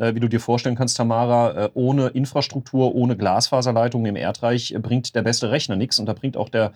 äh, 0.00 0.14
wie 0.14 0.20
du 0.20 0.28
dir 0.28 0.40
vorstellen 0.40 0.76
kannst, 0.76 0.96
Tamara, 0.96 1.64
äh, 1.66 1.70
ohne 1.74 2.08
Infrastruktur, 2.08 2.94
ohne 2.94 3.16
Glasfaserleitungen 3.16 4.06
im 4.06 4.16
Erdreich 4.16 4.72
äh, 4.72 4.78
bringt 4.78 5.14
der 5.14 5.22
beste 5.22 5.50
Rechner 5.50 5.76
nichts 5.76 5.98
und 5.98 6.06
da 6.06 6.12
bringt 6.12 6.36
auch 6.36 6.48
der, 6.48 6.72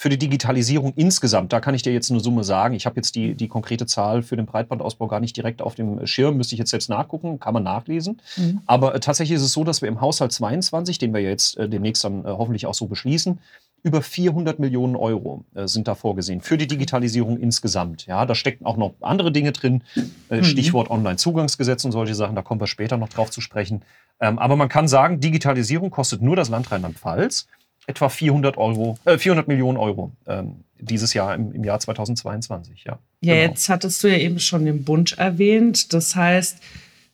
Für 0.00 0.10
die 0.10 0.16
Digitalisierung 0.16 0.92
insgesamt, 0.94 1.52
da 1.52 1.58
kann 1.58 1.74
ich 1.74 1.82
dir 1.82 1.92
jetzt 1.92 2.08
eine 2.12 2.20
Summe 2.20 2.44
sagen. 2.44 2.76
Ich 2.76 2.86
habe 2.86 2.94
jetzt 2.94 3.16
die, 3.16 3.34
die 3.34 3.48
konkrete 3.48 3.84
Zahl 3.84 4.22
für 4.22 4.36
den 4.36 4.46
Breitbandausbau 4.46 5.08
gar 5.08 5.18
nicht 5.18 5.36
direkt 5.36 5.60
auf 5.60 5.74
dem 5.74 6.06
Schirm, 6.06 6.36
müsste 6.36 6.54
ich 6.54 6.60
jetzt 6.60 6.70
selbst 6.70 6.88
nachgucken, 6.88 7.40
kann 7.40 7.52
man 7.52 7.64
nachlesen. 7.64 8.22
Mhm. 8.36 8.60
Aber 8.64 8.94
äh, 8.94 9.00
tatsächlich 9.00 9.34
ist 9.34 9.42
es 9.42 9.52
so, 9.52 9.64
dass 9.64 9.82
wir 9.82 9.88
im 9.88 10.00
Haushalt 10.00 10.30
22, 10.30 10.98
den 10.98 11.12
wir 11.12 11.20
jetzt 11.20 11.58
äh, 11.58 11.68
demnächst 11.68 12.04
dann 12.04 12.24
äh, 12.24 12.28
hoffentlich 12.28 12.66
auch 12.66 12.74
so 12.74 12.86
beschließen, 12.86 13.40
über 13.82 14.00
400 14.00 14.60
Millionen 14.60 14.94
Euro 14.94 15.44
äh, 15.56 15.66
sind 15.66 15.88
da 15.88 15.96
vorgesehen 15.96 16.42
für 16.42 16.56
die 16.56 16.68
Digitalisierung 16.68 17.36
insgesamt. 17.36 18.06
Ja, 18.06 18.24
da 18.24 18.36
stecken 18.36 18.66
auch 18.66 18.76
noch 18.76 18.94
andere 19.00 19.32
Dinge 19.32 19.50
drin, 19.50 19.82
äh, 20.30 20.36
mhm. 20.36 20.44
Stichwort 20.44 20.90
Online-Zugangsgesetz 20.90 21.84
und 21.84 21.90
solche 21.90 22.14
Sachen, 22.14 22.36
da 22.36 22.42
kommen 22.42 22.60
wir 22.60 22.68
später 22.68 22.98
noch 22.98 23.08
drauf 23.08 23.32
zu 23.32 23.40
sprechen. 23.40 23.82
Ähm, 24.20 24.38
aber 24.38 24.54
man 24.54 24.68
kann 24.68 24.86
sagen, 24.86 25.18
Digitalisierung 25.18 25.90
kostet 25.90 26.22
nur 26.22 26.36
das 26.36 26.50
Land 26.50 26.70
Rheinland-Pfalz 26.70 27.48
etwa 27.88 28.08
400, 28.08 28.58
Euro, 28.58 28.98
äh, 29.06 29.16
400 29.16 29.48
Millionen 29.48 29.78
Euro 29.78 30.12
ähm, 30.26 30.56
dieses 30.78 31.14
Jahr 31.14 31.34
im, 31.34 31.52
im, 31.52 31.64
Jahr 31.64 31.80
2022. 31.80 32.84
Ja, 32.84 32.98
ja 33.22 33.34
genau. 33.34 33.48
jetzt 33.48 33.68
hattest 33.68 34.04
du 34.04 34.08
ja 34.08 34.18
eben 34.18 34.38
schon 34.38 34.66
den 34.66 34.84
Bund 34.84 35.16
erwähnt. 35.16 35.92
Das 35.94 36.14
heißt, 36.14 36.58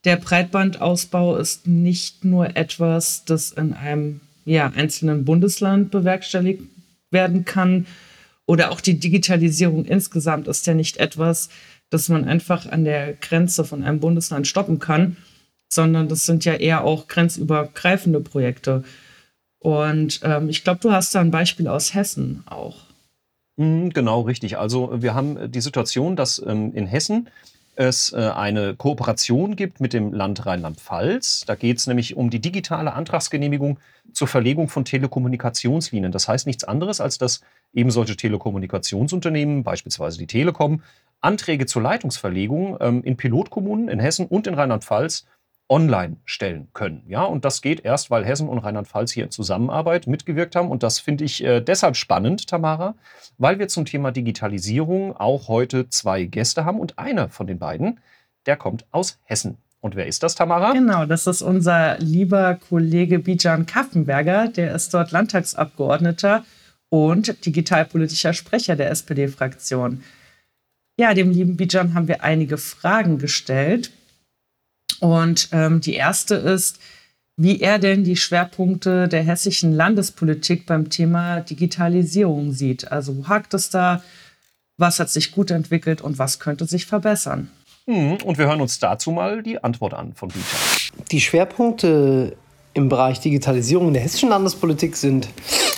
der 0.04 0.16
Breitbandausbau 0.16 1.36
ist 1.36 1.66
nicht 1.68 2.24
nur 2.24 2.56
etwas, 2.56 3.24
das 3.24 3.52
in 3.52 3.72
einem 3.72 4.20
ja, 4.44 4.70
einzelnen 4.74 5.24
Bundesland 5.24 5.92
bewerkstelligt 5.92 6.62
werden 7.10 7.44
kann. 7.44 7.86
Oder 8.44 8.72
auch 8.72 8.80
die 8.80 8.98
Digitalisierung 8.98 9.84
insgesamt 9.84 10.48
ist 10.48 10.66
ja 10.66 10.74
nicht 10.74 10.98
etwas, 10.98 11.50
das 11.88 12.08
man 12.08 12.24
einfach 12.24 12.66
an 12.66 12.84
der 12.84 13.14
Grenze 13.14 13.64
von 13.64 13.84
einem 13.84 14.00
Bundesland 14.00 14.48
stoppen 14.48 14.80
kann, 14.80 15.16
sondern 15.72 16.08
das 16.08 16.26
sind 16.26 16.44
ja 16.44 16.54
eher 16.54 16.82
auch 16.82 17.06
grenzübergreifende 17.06 18.20
Projekte. 18.20 18.82
Und 19.64 20.21
ähm, 20.25 20.50
ich 20.50 20.62
glaube, 20.62 20.80
du 20.80 20.92
hast 20.92 21.14
da 21.14 21.23
ein 21.23 21.30
Beispiel 21.30 21.68
aus 21.68 21.94
Hessen 21.94 22.44
auch. 22.44 22.76
Mhm, 23.56 23.94
genau, 23.94 24.21
richtig. 24.21 24.59
Also 24.59 25.00
wir 25.00 25.14
haben 25.14 25.50
die 25.50 25.62
Situation, 25.62 26.16
dass 26.16 26.38
ähm, 26.47 26.75
in 26.75 26.87
Hessen 26.87 27.30
es 27.75 28.12
äh, 28.12 28.18
eine 28.18 28.76
Kooperation 28.76 29.56
gibt 29.56 29.80
mit 29.80 29.94
dem 29.94 30.12
Land 30.12 30.44
Rheinland-Pfalz. 30.44 31.44
Da 31.47 31.54
geht 31.54 31.78
es 31.78 31.87
nämlich 31.87 32.14
um 32.14 32.28
die 32.28 32.40
digitale 32.40 32.92
Antragsgenehmigung 32.92 33.78
zur 34.12 34.28
Verlegung 34.28 34.68
von 34.68 34.85
Telekommunikationslinien. 34.85 36.12
Das 36.12 36.28
heißt 36.28 36.47
nichts 36.47 36.64
anderes, 36.64 37.00
als 37.00 37.16
dass 37.16 37.40
eben 37.73 37.90
solche 37.90 38.18
Telekommunikationsunternehmen, 38.18 39.64
beispielsweise 39.64 40.18
die 40.18 40.26
Telekom, 40.26 40.83
Anträge 41.23 41.64
zur 41.64 41.80
Leitungsverlegung 41.80 42.76
ähm, 42.80 43.02
in 43.02 43.16
Pilotkommunen 43.16 43.88
in 43.88 43.99
Hessen 43.99 44.26
und 44.26 44.47
in 44.47 44.52
Rheinland-Pfalz 44.52 45.25
online 45.68 46.16
stellen 46.25 46.68
können. 46.75 47.02
Ja, 47.09 47.25
und 47.25 47.44
das 47.44 47.62
geht 47.62 47.85
erst, 47.85 48.11
weil 48.11 48.25
Hessen 48.25 48.49
und 48.49 48.59
Rheinland-Pfalz 48.59 49.12
hier 49.12 49.25
in 49.25 49.30
Zusammenarbeit 49.30 50.06
mitgewirkt 50.06 50.56
haben. 50.56 50.71
Und 50.71 50.83
das 50.83 50.99
finde 50.99 51.25
ich 51.25 51.42
äh, 51.42 51.61
deshalb 51.61 51.97
spannend, 51.97 52.47
Tamara, 52.49 52.94
weil 53.38 53.59
wir 53.59 53.68
zum 53.68 53.85
Thema 53.85 54.12
Digitalisierung 54.12 55.16
auch 55.16 55.49
heute 55.49 55.88
zwei 55.88 56.25
Gäste 56.25 56.64
haben. 56.64 56.78
Und 56.78 56.99
einer 56.99 57.28
von 57.28 57.47
den 57.47 57.59
beiden, 57.59 58.00
der 58.47 58.56
kommt 58.56 58.85
aus 58.90 59.18
Hessen. 59.25 59.56
Und 59.80 59.97
wer 59.97 60.06
ist 60.06 60.23
das, 60.23 60.35
Tamara? 60.35 60.73
Genau, 60.73 61.04
das 61.06 61.26
ist 61.26 61.42
unser 61.42 61.99
lieber 61.99 62.59
Kollege 62.68 63.18
Bijan 63.18 63.66
Kaffenberger. 63.66 64.49
Der 64.49 64.75
ist 64.75 64.92
dort 64.94 65.12
Landtagsabgeordneter 65.12 66.44
und 66.88 67.44
digitalpolitischer 67.44 68.33
Sprecher 68.33 68.76
der 68.76 68.90
SPD-Fraktion. 68.90 70.02
Ja, 70.99 71.12
dem 71.12 71.30
lieben 71.30 71.56
Bijan 71.56 71.94
haben 71.94 72.09
wir 72.09 72.23
einige 72.23 72.56
Fragen 72.56 73.18
gestellt. 73.18 73.90
Und 75.00 75.48
ähm, 75.52 75.80
die 75.80 75.94
erste 75.94 76.34
ist, 76.34 76.78
wie 77.36 77.60
er 77.60 77.78
denn 77.78 78.04
die 78.04 78.16
Schwerpunkte 78.16 79.08
der 79.08 79.22
hessischen 79.22 79.72
Landespolitik 79.72 80.66
beim 80.66 80.88
Thema 80.88 81.40
Digitalisierung 81.40 82.52
sieht. 82.52 82.90
Also 82.90 83.16
wo 83.16 83.28
hakt 83.28 83.54
es 83.54 83.70
da? 83.70 84.02
Was 84.76 85.00
hat 85.00 85.10
sich 85.10 85.32
gut 85.32 85.50
entwickelt 85.50 86.00
und 86.00 86.18
was 86.18 86.38
könnte 86.38 86.66
sich 86.66 86.86
verbessern? 86.86 87.50
Hm, 87.86 88.16
und 88.24 88.38
wir 88.38 88.46
hören 88.46 88.60
uns 88.60 88.78
dazu 88.78 89.10
mal 89.10 89.42
die 89.42 89.62
Antwort 89.62 89.94
an 89.94 90.14
von 90.14 90.30
Dieter. 90.30 90.56
Die 91.10 91.20
Schwerpunkte 91.20 92.36
im 92.74 92.88
Bereich 92.88 93.20
Digitalisierung 93.20 93.92
der 93.92 94.02
hessischen 94.02 94.28
Landespolitik 94.28 94.96
sind 94.96 95.28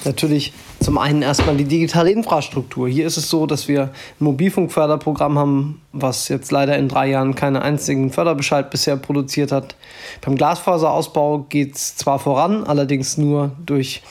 natürlich 0.04 0.54
zum 0.80 0.96
einen 0.96 1.20
erstmal 1.20 1.56
die 1.56 1.64
digitale 1.64 2.10
Infrastruktur. 2.10 2.88
Hier 2.88 3.06
ist 3.06 3.18
es 3.18 3.28
so, 3.28 3.46
dass 3.46 3.68
wir 3.68 3.82
ein 3.82 3.90
Mobilfunkförderprogramm 4.24 5.38
haben, 5.38 5.82
was 5.92 6.28
jetzt 6.28 6.50
leider 6.50 6.78
in 6.78 6.88
drei 6.88 7.08
Jahren 7.08 7.34
keinen 7.34 7.56
einzigen 7.56 8.10
Förderbescheid 8.10 8.70
bisher 8.70 8.96
produziert 8.96 9.52
hat. 9.52 9.76
Beim 10.22 10.36
Glasfaserausbau 10.36 11.46
geht 11.48 11.76
es 11.76 11.96
zwar 11.96 12.18
voran, 12.18 12.64
allerdings 12.64 13.18
nur 13.18 13.52
durch 13.66 14.02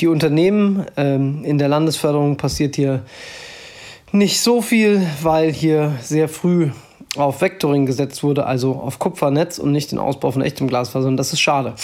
die 0.00 0.08
Unternehmen. 0.08 0.86
Ähm, 0.96 1.44
in 1.44 1.58
der 1.58 1.68
Landesförderung 1.68 2.36
passiert 2.36 2.74
hier 2.74 3.04
nicht 4.10 4.40
so 4.40 4.62
viel, 4.62 5.06
weil 5.22 5.52
hier 5.52 5.96
sehr 6.02 6.28
früh 6.28 6.70
auf 7.16 7.40
Vectoring 7.40 7.86
gesetzt 7.86 8.22
wurde, 8.22 8.46
also 8.46 8.74
auf 8.74 8.98
Kupfernetz 8.98 9.58
und 9.58 9.72
nicht 9.72 9.92
den 9.92 9.98
Ausbau 9.98 10.30
von 10.30 10.42
echtem 10.42 10.68
Glasfaser. 10.68 11.08
Und 11.08 11.16
das 11.16 11.32
ist 11.32 11.40
schade. 11.40 11.74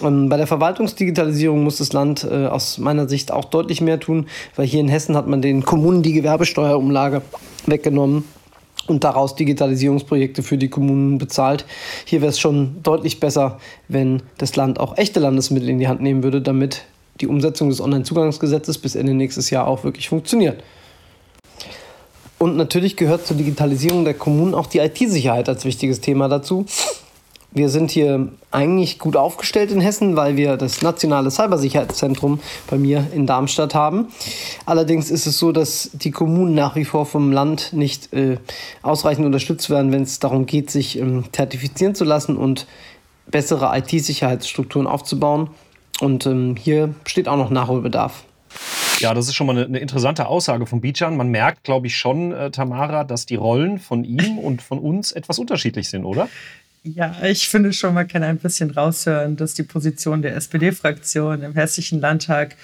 Bei 0.00 0.36
der 0.36 0.48
Verwaltungsdigitalisierung 0.48 1.62
muss 1.62 1.78
das 1.78 1.92
Land 1.92 2.26
äh, 2.28 2.46
aus 2.46 2.78
meiner 2.78 3.08
Sicht 3.08 3.30
auch 3.30 3.44
deutlich 3.44 3.80
mehr 3.80 4.00
tun, 4.00 4.26
weil 4.56 4.66
hier 4.66 4.80
in 4.80 4.88
Hessen 4.88 5.16
hat 5.16 5.28
man 5.28 5.42
den 5.42 5.64
Kommunen 5.64 6.02
die 6.02 6.12
Gewerbesteuerumlage 6.12 7.22
weggenommen 7.66 8.24
und 8.88 9.04
daraus 9.04 9.36
Digitalisierungsprojekte 9.36 10.42
für 10.42 10.58
die 10.58 10.68
Kommunen 10.68 11.18
bezahlt. 11.18 11.66
Hier 12.04 12.20
wäre 12.20 12.30
es 12.30 12.40
schon 12.40 12.82
deutlich 12.82 13.20
besser, 13.20 13.58
wenn 13.86 14.22
das 14.38 14.56
Land 14.56 14.80
auch 14.80 14.98
echte 14.98 15.20
Landesmittel 15.20 15.68
in 15.68 15.78
die 15.78 15.86
Hand 15.86 16.00
nehmen 16.00 16.24
würde, 16.24 16.42
damit 16.42 16.82
die 17.20 17.28
Umsetzung 17.28 17.68
des 17.68 17.80
Onlinezugangsgesetzes 17.80 18.78
bis 18.78 18.96
Ende 18.96 19.14
nächstes 19.14 19.50
Jahr 19.50 19.68
auch 19.68 19.84
wirklich 19.84 20.08
funktioniert. 20.08 20.64
Und 22.42 22.56
natürlich 22.56 22.96
gehört 22.96 23.24
zur 23.24 23.36
Digitalisierung 23.36 24.04
der 24.04 24.14
Kommunen 24.14 24.52
auch 24.52 24.66
die 24.66 24.78
IT-Sicherheit 24.78 25.48
als 25.48 25.64
wichtiges 25.64 26.00
Thema 26.00 26.26
dazu. 26.26 26.66
Wir 27.52 27.68
sind 27.68 27.92
hier 27.92 28.30
eigentlich 28.50 28.98
gut 28.98 29.14
aufgestellt 29.14 29.70
in 29.70 29.80
Hessen, 29.80 30.16
weil 30.16 30.36
wir 30.36 30.56
das 30.56 30.82
nationale 30.82 31.30
Cybersicherheitszentrum 31.30 32.40
bei 32.68 32.78
mir 32.78 33.06
in 33.14 33.28
Darmstadt 33.28 33.76
haben. 33.76 34.08
Allerdings 34.66 35.08
ist 35.08 35.28
es 35.28 35.38
so, 35.38 35.52
dass 35.52 35.90
die 35.92 36.10
Kommunen 36.10 36.56
nach 36.56 36.74
wie 36.74 36.84
vor 36.84 37.06
vom 37.06 37.30
Land 37.30 37.74
nicht 37.74 38.12
äh, 38.12 38.38
ausreichend 38.82 39.24
unterstützt 39.24 39.70
werden, 39.70 39.92
wenn 39.92 40.02
es 40.02 40.18
darum 40.18 40.44
geht, 40.44 40.68
sich 40.68 40.98
ähm, 40.98 41.22
zertifizieren 41.30 41.94
zu 41.94 42.02
lassen 42.02 42.36
und 42.36 42.66
bessere 43.30 43.70
IT-Sicherheitsstrukturen 43.78 44.88
aufzubauen. 44.88 45.48
Und 46.00 46.26
ähm, 46.26 46.56
hier 46.56 46.92
besteht 47.04 47.28
auch 47.28 47.36
noch 47.36 47.50
Nachholbedarf. 47.50 48.24
Ja, 49.02 49.14
das 49.14 49.28
ist 49.28 49.34
schon 49.34 49.46
mal 49.46 49.56
eine, 49.56 49.66
eine 49.66 49.78
interessante 49.78 50.26
Aussage 50.26 50.66
von 50.66 50.80
Bijan. 50.80 51.16
Man 51.16 51.28
merkt, 51.28 51.64
glaube 51.64 51.86
ich, 51.86 51.96
schon, 51.96 52.32
äh, 52.32 52.50
Tamara, 52.50 53.04
dass 53.04 53.26
die 53.26 53.34
Rollen 53.34 53.78
von 53.78 54.04
ihm 54.04 54.38
und 54.42 54.62
von 54.62 54.78
uns 54.78 55.12
etwas 55.12 55.38
unterschiedlich 55.38 55.88
sind, 55.88 56.04
oder? 56.04 56.28
Ja, 56.84 57.14
ich 57.22 57.48
finde 57.48 57.72
schon, 57.72 57.94
man 57.94 58.08
kann 58.08 58.22
ein 58.24 58.38
bisschen 58.38 58.70
raushören, 58.70 59.36
dass 59.36 59.54
die 59.54 59.62
Position 59.62 60.22
der 60.22 60.34
SPD-Fraktion 60.34 61.42
im 61.42 61.54
Hessischen 61.54 62.00
Landtag 62.00 62.56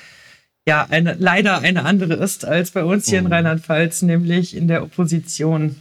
ja 0.66 0.86
eine, 0.90 1.14
leider 1.18 1.60
eine 1.60 1.84
andere 1.84 2.14
ist 2.14 2.44
als 2.44 2.72
bei 2.72 2.84
uns 2.84 3.08
hier 3.08 3.20
mhm. 3.20 3.26
in 3.26 3.32
Rheinland-Pfalz, 3.32 4.02
nämlich 4.02 4.56
in 4.56 4.68
der 4.68 4.82
Opposition. 4.82 5.76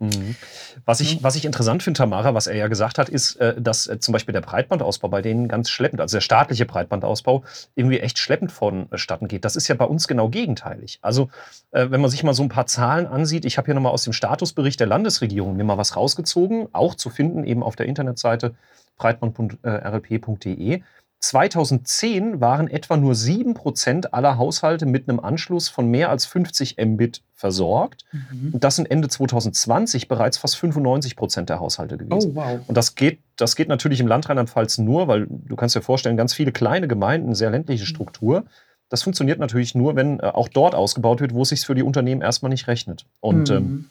Mhm. 0.00 0.36
Was 0.84 1.00
ich, 1.00 1.24
was 1.24 1.34
ich 1.34 1.44
interessant 1.44 1.82
finde, 1.82 1.98
Tamara, 1.98 2.32
was 2.32 2.46
er 2.46 2.54
ja 2.54 2.68
gesagt 2.68 2.98
hat, 2.98 3.08
ist, 3.08 3.34
äh, 3.36 3.60
dass 3.60 3.88
äh, 3.88 3.98
zum 3.98 4.12
Beispiel 4.12 4.32
der 4.32 4.42
Breitbandausbau 4.42 5.08
bei 5.08 5.22
denen 5.22 5.48
ganz 5.48 5.70
schleppend, 5.70 6.00
also 6.00 6.16
der 6.16 6.20
staatliche 6.20 6.66
Breitbandausbau, 6.66 7.42
irgendwie 7.74 7.98
echt 7.98 8.18
schleppend 8.18 8.52
vonstatten 8.52 9.26
geht. 9.26 9.44
Das 9.44 9.56
ist 9.56 9.66
ja 9.66 9.74
bei 9.74 9.86
uns 9.86 10.06
genau 10.06 10.28
gegenteilig. 10.28 11.00
Also, 11.02 11.30
äh, 11.72 11.90
wenn 11.90 12.00
man 12.00 12.10
sich 12.10 12.22
mal 12.22 12.32
so 12.32 12.44
ein 12.44 12.48
paar 12.48 12.66
Zahlen 12.66 13.06
ansieht, 13.08 13.44
ich 13.44 13.58
habe 13.58 13.66
hier 13.66 13.74
nochmal 13.74 13.92
aus 13.92 14.04
dem 14.04 14.12
Statusbericht 14.12 14.78
der 14.78 14.86
Landesregierung 14.86 15.56
mir 15.56 15.64
mal 15.64 15.78
was 15.78 15.96
rausgezogen, 15.96 16.68
auch 16.72 16.94
zu 16.94 17.10
finden 17.10 17.42
eben 17.44 17.64
auf 17.64 17.74
der 17.74 17.86
Internetseite 17.86 18.54
breitband.rlp.de. 18.98 20.82
2010 21.20 22.40
waren 22.40 22.68
etwa 22.68 22.96
nur 22.96 23.14
7% 23.14 24.06
aller 24.06 24.38
Haushalte 24.38 24.86
mit 24.86 25.08
einem 25.08 25.18
Anschluss 25.18 25.68
von 25.68 25.88
mehr 25.90 26.10
als 26.10 26.26
50 26.26 26.76
Mbit 26.78 27.22
versorgt. 27.34 28.04
Mhm. 28.12 28.50
Und 28.54 28.64
das 28.64 28.76
sind 28.76 28.90
Ende 28.90 29.08
2020 29.08 30.06
bereits 30.06 30.38
fast 30.38 30.56
95% 30.56 31.42
der 31.42 31.58
Haushalte 31.58 31.98
gewesen. 31.98 32.32
Oh, 32.32 32.36
wow. 32.36 32.60
Und 32.66 32.76
das 32.76 32.94
geht, 32.94 33.18
das 33.36 33.56
geht 33.56 33.68
natürlich 33.68 33.98
im 33.98 34.06
Land 34.06 34.28
Rheinland-Pfalz 34.28 34.78
nur, 34.78 35.08
weil 35.08 35.26
du 35.28 35.56
kannst 35.56 35.74
dir 35.74 35.82
vorstellen, 35.82 36.16
ganz 36.16 36.34
viele 36.34 36.52
kleine 36.52 36.86
Gemeinden, 36.86 37.34
sehr 37.34 37.50
ländliche 37.50 37.82
mhm. 37.82 37.88
Struktur. 37.88 38.44
Das 38.88 39.02
funktioniert 39.02 39.40
natürlich 39.40 39.74
nur, 39.74 39.96
wenn 39.96 40.20
äh, 40.20 40.22
auch 40.22 40.48
dort 40.48 40.76
ausgebaut 40.76 41.20
wird, 41.20 41.34
wo 41.34 41.42
es 41.42 41.48
sich 41.48 41.66
für 41.66 41.74
die 41.74 41.82
Unternehmen 41.82 42.22
erstmal 42.22 42.50
nicht 42.50 42.68
rechnet. 42.68 43.06
Und 43.20 43.50
mhm. 43.50 43.56
ähm, 43.56 43.90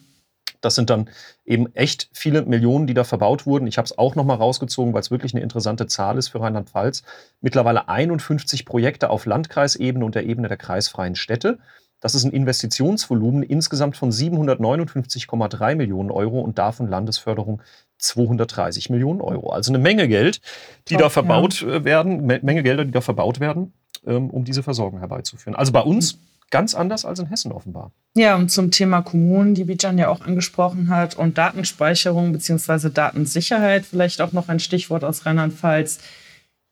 das 0.62 0.76
sind 0.76 0.90
dann 0.90 1.10
eben 1.46 1.74
echt 1.76 2.10
viele 2.14 2.44
Millionen, 2.44 2.88
die 2.88 2.94
da 2.94 3.04
verbaut 3.04 3.46
wurden. 3.46 3.68
Ich 3.68 3.78
habe 3.78 3.86
es 3.86 3.98
auch 3.98 4.16
nochmal 4.16 4.38
rausgezogen, 4.38 4.94
weil 4.94 5.02
es 5.02 5.12
wirklich 5.12 5.34
eine 5.34 5.44
interessante 5.44 5.88
Zahl 5.88 6.18
ist 6.18 6.30
für 6.30 6.42
Rheinland-Pfalz. 6.42 7.04
Mittlerweile 7.42 7.90
51 7.90 8.66
Projekte 8.66 9.10
auf 9.10 9.26
Landkreisebene 9.26 10.04
und 10.04 10.16
der 10.16 10.26
Ebene 10.26 10.48
der 10.48 10.58
kreisfreien 10.58 11.16
Städte. 11.16 11.60
Das 12.00 12.14
ist 12.14 12.24
ein 12.24 12.32
Investitionsvolumen 12.32 13.42
insgesamt 13.42 13.98
von 13.98 14.12
759,3 14.12 15.76
Millionen 15.76 16.12
Euro 16.12 16.42
und 16.42 16.60
davon 16.60 16.88
Landesförderung 16.88 17.62
230 17.98 18.92
Millionen 18.92 19.22
Euro. 19.22 19.50
Also 19.50 19.72
eine 19.72 19.80
Menge 19.80 20.08
Geld, 20.08 20.42
die 20.90 20.94
Top, 20.94 21.04
da 21.04 21.10
verbaut 21.10 21.62
ja. 21.62 21.70
Äh, 21.70 21.84
werden, 21.84 22.26
Menge 22.26 22.62
Gelder, 22.62 22.86
die 22.86 22.92
da 22.92 23.02
verbaut 23.02 23.40
werden. 23.40 23.74
ähm, 24.06 24.30
um 24.30 24.44
diese 24.44 24.64
Versorgung 24.64 25.00
herbeizuführen. 25.00 25.56
Also 25.56 25.72
bei 25.72 25.82
uns 25.82 26.20
ganz 26.50 26.74
anders 26.74 27.06
als 27.06 27.20
in 27.20 27.28
Hessen 27.28 27.52
offenbar. 27.52 27.92
Ja, 28.16 28.36
und 28.36 28.50
zum 28.50 28.72
Thema 28.72 29.02
Kommunen, 29.02 29.54
die 29.54 29.66
Bijan 29.66 29.98
ja 29.98 30.10
auch 30.10 30.22
angesprochen 30.22 30.90
hat, 30.90 31.16
und 31.16 31.38
Datenspeicherung 31.38 32.34
bzw. 32.34 32.90
Datensicherheit, 32.90 33.86
vielleicht 33.86 34.22
auch 34.22 34.32
noch 34.32 34.50
ein 34.50 34.60
Stichwort 34.60 35.04
aus 35.04 35.26
Rheinland-Pfalz. 35.26 36.00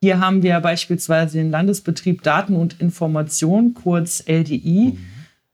Hier 0.02 0.20
haben 0.20 0.44
wir 0.44 0.60
beispielsweise 0.60 1.38
den 1.38 1.52
Landesbetrieb 1.52 2.24
Daten 2.24 2.56
und 2.56 2.80
Information, 2.82 3.74
kurz 3.74 4.24
LDI. 4.28 4.98
Mhm. 4.98 5.06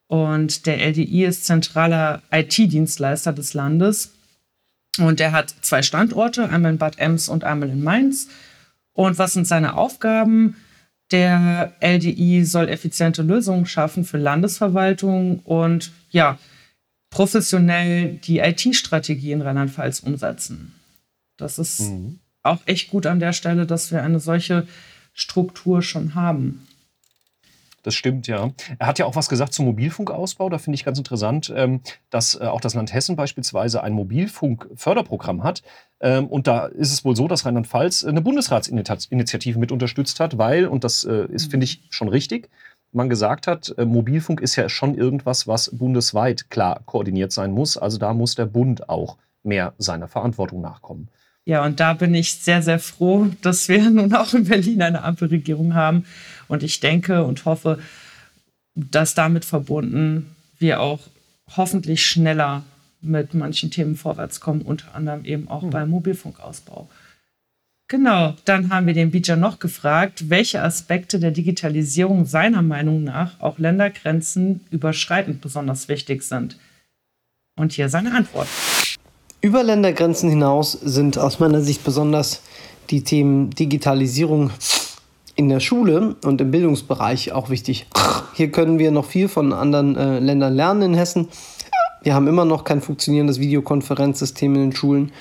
Und 0.08 0.66
der 0.66 0.80
LDI 0.80 1.26
ist 1.26 1.46
zentraler 1.46 2.22
IT-Dienstleister 2.32 3.34
des 3.34 3.54
Landes. 3.54 4.12
Und 5.00 5.22
er 5.22 5.32
hat 5.32 5.54
zwei 5.62 5.82
Standorte, 5.82 6.50
einmal 6.50 6.74
in 6.74 6.78
Bad 6.78 7.00
Ems 7.00 7.30
und 7.30 7.44
einmal 7.44 7.70
in 7.70 7.84
Mainz. 7.84 8.28
Und 8.94 9.18
was 9.18 9.34
sind 9.34 9.48
seine 9.48 9.78
Aufgaben? 9.78 10.58
Der 11.12 11.74
LDI 11.82 12.46
soll 12.46 12.70
effiziente 12.70 13.22
Lösungen 13.22 13.66
schaffen 13.66 14.06
für 14.06 14.18
Landesverwaltung 14.18 15.40
und 15.40 15.92
ja, 16.10 16.38
professionell 17.10 18.14
die 18.24 18.40
IT-Strategie 18.40 19.34
in 19.34 19.42
Rheinland-Pfalz 19.42 20.00
umsetzen. 20.00 20.74
Das 21.38 21.60
ist 21.60 21.82
mhm. 21.82 22.20
auch 22.44 22.60
echt 22.66 22.90
gut 22.90 23.06
an 23.06 23.20
der 23.20 23.34
Stelle, 23.34 23.66
dass 23.66 23.92
wir 23.92 24.04
eine 24.04 24.20
solche 24.20 24.66
Struktur 25.14 25.82
schon 25.82 26.16
haben. 26.16 26.66
Das 27.84 27.96
stimmt, 27.96 28.28
ja. 28.28 28.52
Er 28.78 28.88
hat 28.88 29.00
ja 29.00 29.06
auch 29.06 29.16
was 29.16 29.28
gesagt 29.28 29.54
zum 29.54 29.66
Mobilfunkausbau. 29.66 30.50
Da 30.50 30.58
finde 30.60 30.76
ich 30.76 30.86
ganz 30.86 30.98
interessant, 30.98 31.52
ähm, 31.56 31.82
dass 32.10 32.36
äh, 32.40 32.46
auch 32.46 32.62
das 32.62 32.76
Land 32.76 32.94
Hessen 32.94 33.16
beispielsweise 33.16 33.82
ein 33.82 33.94
Mobilfunkförderprogramm 33.94 35.44
hat. 35.44 35.64
Ähm, 36.00 36.28
und 36.28 36.48
da 36.48 36.68
ist 36.68 36.94
es 36.94 37.04
wohl 37.04 37.16
so, 37.16 37.28
dass 37.28 37.46
Rheinland-Pfalz 37.46 38.04
eine 38.04 38.22
Bundesratsinitiative 38.22 39.58
mit 39.58 39.72
unterstützt 39.72 40.20
hat, 40.20 40.38
weil, 40.38 40.68
und 40.68 40.84
das 40.84 41.04
äh, 41.04 41.26
ist, 41.26 41.50
finde 41.50 41.64
ich, 41.64 41.82
schon 41.90 42.08
richtig, 42.08 42.50
man 42.92 43.10
gesagt 43.10 43.48
hat, 43.48 43.74
äh, 43.78 43.86
Mobilfunk 43.86 44.42
ist 44.42 44.56
ja 44.56 44.70
schon 44.70 44.96
irgendwas, 44.96 45.48
was 45.48 45.70
bundesweit 45.76 46.50
klar 46.50 46.82
koordiniert 46.86 47.32
sein 47.32 47.52
muss. 47.52 47.78
Also 47.78 47.98
da 47.98 48.14
muss 48.14 48.36
der 48.36 48.46
Bund 48.46 48.90
auch 48.90 49.18
mehr 49.44 49.74
seiner 49.78 50.08
Verantwortung 50.08 50.62
nachkommen. 50.62 51.10
Ja, 51.46 51.66
und 51.66 51.80
da 51.80 51.94
bin 51.94 52.14
ich 52.14 52.34
sehr, 52.34 52.62
sehr 52.62 52.80
froh, 52.80 53.30
dass 53.42 53.68
wir 53.68 53.90
nun 53.90 54.14
auch 54.14 54.34
in 54.34 54.46
Berlin 54.46 54.82
eine 54.82 55.04
Ampelregierung 55.04 55.74
haben. 55.74 56.06
Und 56.48 56.64
ich 56.64 56.80
denke 56.80 57.24
und 57.24 57.46
hoffe, 57.46 57.80
dass 58.76 59.16
damit 59.16 59.46
verbunden 59.46 60.36
wir 60.60 60.80
auch 60.80 61.00
hoffentlich 61.56 62.06
schneller 62.06 62.64
mit 63.02 63.34
manchen 63.34 63.72
Themen 63.72 63.96
vorwärts 63.96 64.40
kommen, 64.40 64.62
unter 64.62 64.94
anderem 64.94 65.26
eben 65.26 65.48
auch 65.48 65.64
mhm. 65.64 65.72
beim 65.72 65.90
Mobilfunkausbau. 65.90 66.88
Genau, 67.88 68.36
dann 68.46 68.70
haben 68.70 68.88
wir 68.88 68.94
den 68.94 69.12
Bija 69.12 69.36
noch 69.36 69.60
gefragt, 69.60 70.30
welche 70.30 70.62
Aspekte 70.62 71.20
der 71.20 71.32
Digitalisierung 71.32 72.26
seiner 72.26 72.62
Meinung 72.62 73.04
nach 73.04 73.38
auch 73.42 73.60
Ländergrenzen 73.60 74.62
überschreitend 74.72 75.42
besonders 75.42 75.90
wichtig 75.90 76.24
sind. 76.24 76.58
Und 77.58 77.74
hier 77.74 77.90
seine 77.90 78.16
Antwort. 78.16 78.48
Über 79.44 79.64
Ländergrenzen 79.64 80.30
hinaus 80.30 80.74
sind 80.74 81.18
aus 81.18 81.40
meiner 81.40 81.62
Sicht 81.62 81.84
besonders 81.84 82.44
die 82.92 83.04
Themen 83.04 83.50
Digitalisierung 83.50 84.52
in 85.36 85.50
der 85.50 85.60
Schule 85.60 86.16
und 86.24 86.40
im 86.42 86.52
Bildungsbereich 86.52 87.32
auch 87.32 87.50
wichtig. 87.50 87.88
Hier 88.36 88.52
können 88.52 88.78
wir 88.78 88.92
noch 88.92 89.06
viel 89.06 89.28
von 89.28 89.52
anderen 89.52 89.96
äh, 89.96 90.20
Ländern 90.20 90.54
lernen 90.54 90.82
in 90.84 90.94
Hessen. 90.94 91.28
Wir 92.04 92.14
haben 92.14 92.28
immer 92.28 92.46
noch 92.46 92.66
kein 92.66 92.82
funktionierendes 92.82 93.40
Videokonferenzsystem 93.40 94.54
in 94.54 94.62
den 94.62 94.76
Schulen. 94.76 95.12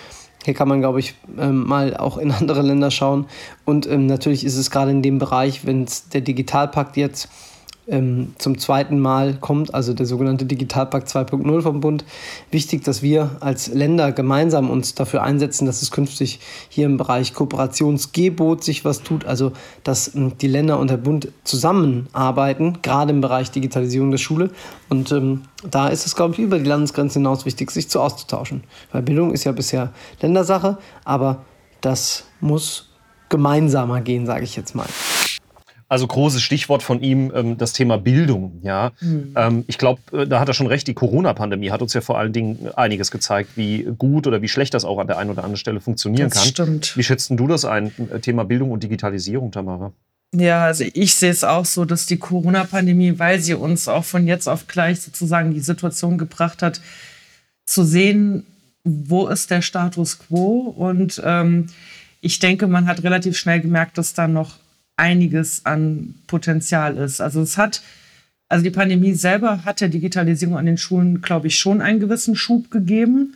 Hier 0.44 0.52
kann 0.52 0.68
man, 0.68 0.80
glaube 0.80 1.00
ich, 1.00 1.14
ähm, 1.38 1.66
mal 1.66 1.96
auch 1.96 2.18
in 2.18 2.30
andere 2.38 2.60
Länder 2.60 2.90
schauen. 2.90 3.24
Und 3.64 3.86
ähm, 3.86 4.04
natürlich 4.04 4.44
ist 4.44 4.58
es 4.58 4.70
gerade 4.70 4.90
in 4.90 5.00
dem 5.00 5.18
Bereich, 5.18 5.64
wenn 5.64 5.86
der 6.12 6.20
Digitalpakt 6.20 6.98
jetzt 6.98 7.30
ähm, 7.90 8.34
zum 8.38 8.58
zweiten 8.58 8.98
Mal 8.98 9.34
kommt, 9.34 9.74
also 9.74 9.92
der 9.92 10.06
sogenannte 10.06 10.46
Digitalpakt 10.46 11.08
2.0 11.08 11.62
vom 11.62 11.80
Bund. 11.80 12.04
Wichtig, 12.50 12.84
dass 12.84 13.02
wir 13.02 13.36
als 13.40 13.68
Länder 13.68 14.12
gemeinsam 14.12 14.70
uns 14.70 14.94
dafür 14.94 15.22
einsetzen, 15.22 15.66
dass 15.66 15.82
es 15.82 15.90
künftig 15.90 16.40
hier 16.68 16.86
im 16.86 16.96
Bereich 16.96 17.34
Kooperationsgebot 17.34 18.64
sich 18.64 18.84
was 18.84 19.02
tut, 19.02 19.24
also 19.24 19.52
dass 19.84 20.14
ähm, 20.14 20.32
die 20.38 20.48
Länder 20.48 20.78
und 20.78 20.90
der 20.90 20.96
Bund 20.96 21.28
zusammenarbeiten, 21.44 22.78
gerade 22.82 23.12
im 23.12 23.20
Bereich 23.20 23.50
Digitalisierung 23.50 24.10
der 24.10 24.18
Schule. 24.18 24.50
Und 24.88 25.12
ähm, 25.12 25.42
da 25.68 25.88
ist 25.88 26.06
es, 26.06 26.16
glaube 26.16 26.34
ich, 26.34 26.40
über 26.40 26.58
die 26.58 26.68
Landesgrenze 26.68 27.18
hinaus 27.18 27.44
wichtig, 27.44 27.70
sich 27.70 27.88
zu 27.88 28.00
auszutauschen. 28.00 28.64
Weil 28.92 29.02
Bildung 29.02 29.32
ist 29.32 29.44
ja 29.44 29.52
bisher 29.52 29.92
Ländersache, 30.20 30.78
aber 31.04 31.44
das 31.80 32.24
muss 32.40 32.88
gemeinsamer 33.28 34.00
gehen, 34.00 34.26
sage 34.26 34.44
ich 34.44 34.56
jetzt 34.56 34.74
mal. 34.74 34.86
Also 35.90 36.06
großes 36.06 36.40
Stichwort 36.40 36.84
von 36.84 37.02
ihm, 37.02 37.32
ähm, 37.34 37.58
das 37.58 37.72
Thema 37.72 37.98
Bildung. 37.98 38.60
Ja, 38.62 38.92
mhm. 39.00 39.34
ähm, 39.34 39.64
ich 39.66 39.76
glaube, 39.76 40.00
äh, 40.12 40.24
da 40.24 40.38
hat 40.38 40.46
er 40.46 40.54
schon 40.54 40.68
recht. 40.68 40.86
Die 40.86 40.94
Corona-Pandemie 40.94 41.72
hat 41.72 41.82
uns 41.82 41.94
ja 41.94 42.00
vor 42.00 42.16
allen 42.16 42.32
Dingen 42.32 42.68
einiges 42.76 43.10
gezeigt, 43.10 43.50
wie 43.56 43.88
gut 43.98 44.28
oder 44.28 44.40
wie 44.40 44.46
schlecht 44.46 44.72
das 44.72 44.84
auch 44.84 44.98
an 45.00 45.08
der 45.08 45.18
einen 45.18 45.30
oder 45.30 45.42
anderen 45.42 45.56
Stelle 45.56 45.80
funktionieren 45.80 46.30
das 46.30 46.38
kann. 46.38 46.48
Stimmt. 46.48 46.96
Wie 46.96 47.02
schätzt 47.02 47.30
du 47.30 47.46
das 47.48 47.64
ein? 47.64 47.90
Äh, 48.14 48.20
Thema 48.20 48.44
Bildung 48.44 48.70
und 48.70 48.84
Digitalisierung, 48.84 49.50
Tamara? 49.50 49.92
Ja, 50.32 50.66
also 50.66 50.84
ich 50.92 51.16
sehe 51.16 51.32
es 51.32 51.42
auch 51.42 51.64
so, 51.64 51.84
dass 51.84 52.06
die 52.06 52.18
Corona-Pandemie, 52.18 53.18
weil 53.18 53.40
sie 53.40 53.54
uns 53.54 53.88
auch 53.88 54.04
von 54.04 54.28
jetzt 54.28 54.46
auf 54.46 54.68
gleich 54.68 55.00
sozusagen 55.00 55.52
die 55.52 55.58
Situation 55.58 56.18
gebracht 56.18 56.62
hat, 56.62 56.80
zu 57.66 57.82
sehen, 57.82 58.46
wo 58.84 59.26
ist 59.26 59.50
der 59.50 59.60
Status 59.60 60.20
quo 60.20 60.72
und 60.76 61.20
ähm, 61.24 61.66
ich 62.20 62.38
denke, 62.38 62.68
man 62.68 62.86
hat 62.86 63.02
relativ 63.02 63.36
schnell 63.36 63.60
gemerkt, 63.60 63.98
dass 63.98 64.14
da 64.14 64.28
noch 64.28 64.59
einiges 65.00 65.64
an 65.64 66.14
Potenzial 66.26 66.96
ist. 66.98 67.20
Also 67.20 67.40
es 67.40 67.56
hat, 67.56 67.82
also 68.48 68.62
die 68.62 68.70
Pandemie 68.70 69.14
selber 69.14 69.64
hat 69.64 69.80
der 69.80 69.88
Digitalisierung 69.88 70.58
an 70.58 70.66
den 70.66 70.78
Schulen, 70.78 71.22
glaube 71.22 71.48
ich, 71.48 71.58
schon 71.58 71.80
einen 71.80 72.00
gewissen 72.00 72.36
Schub 72.36 72.70
gegeben. 72.70 73.34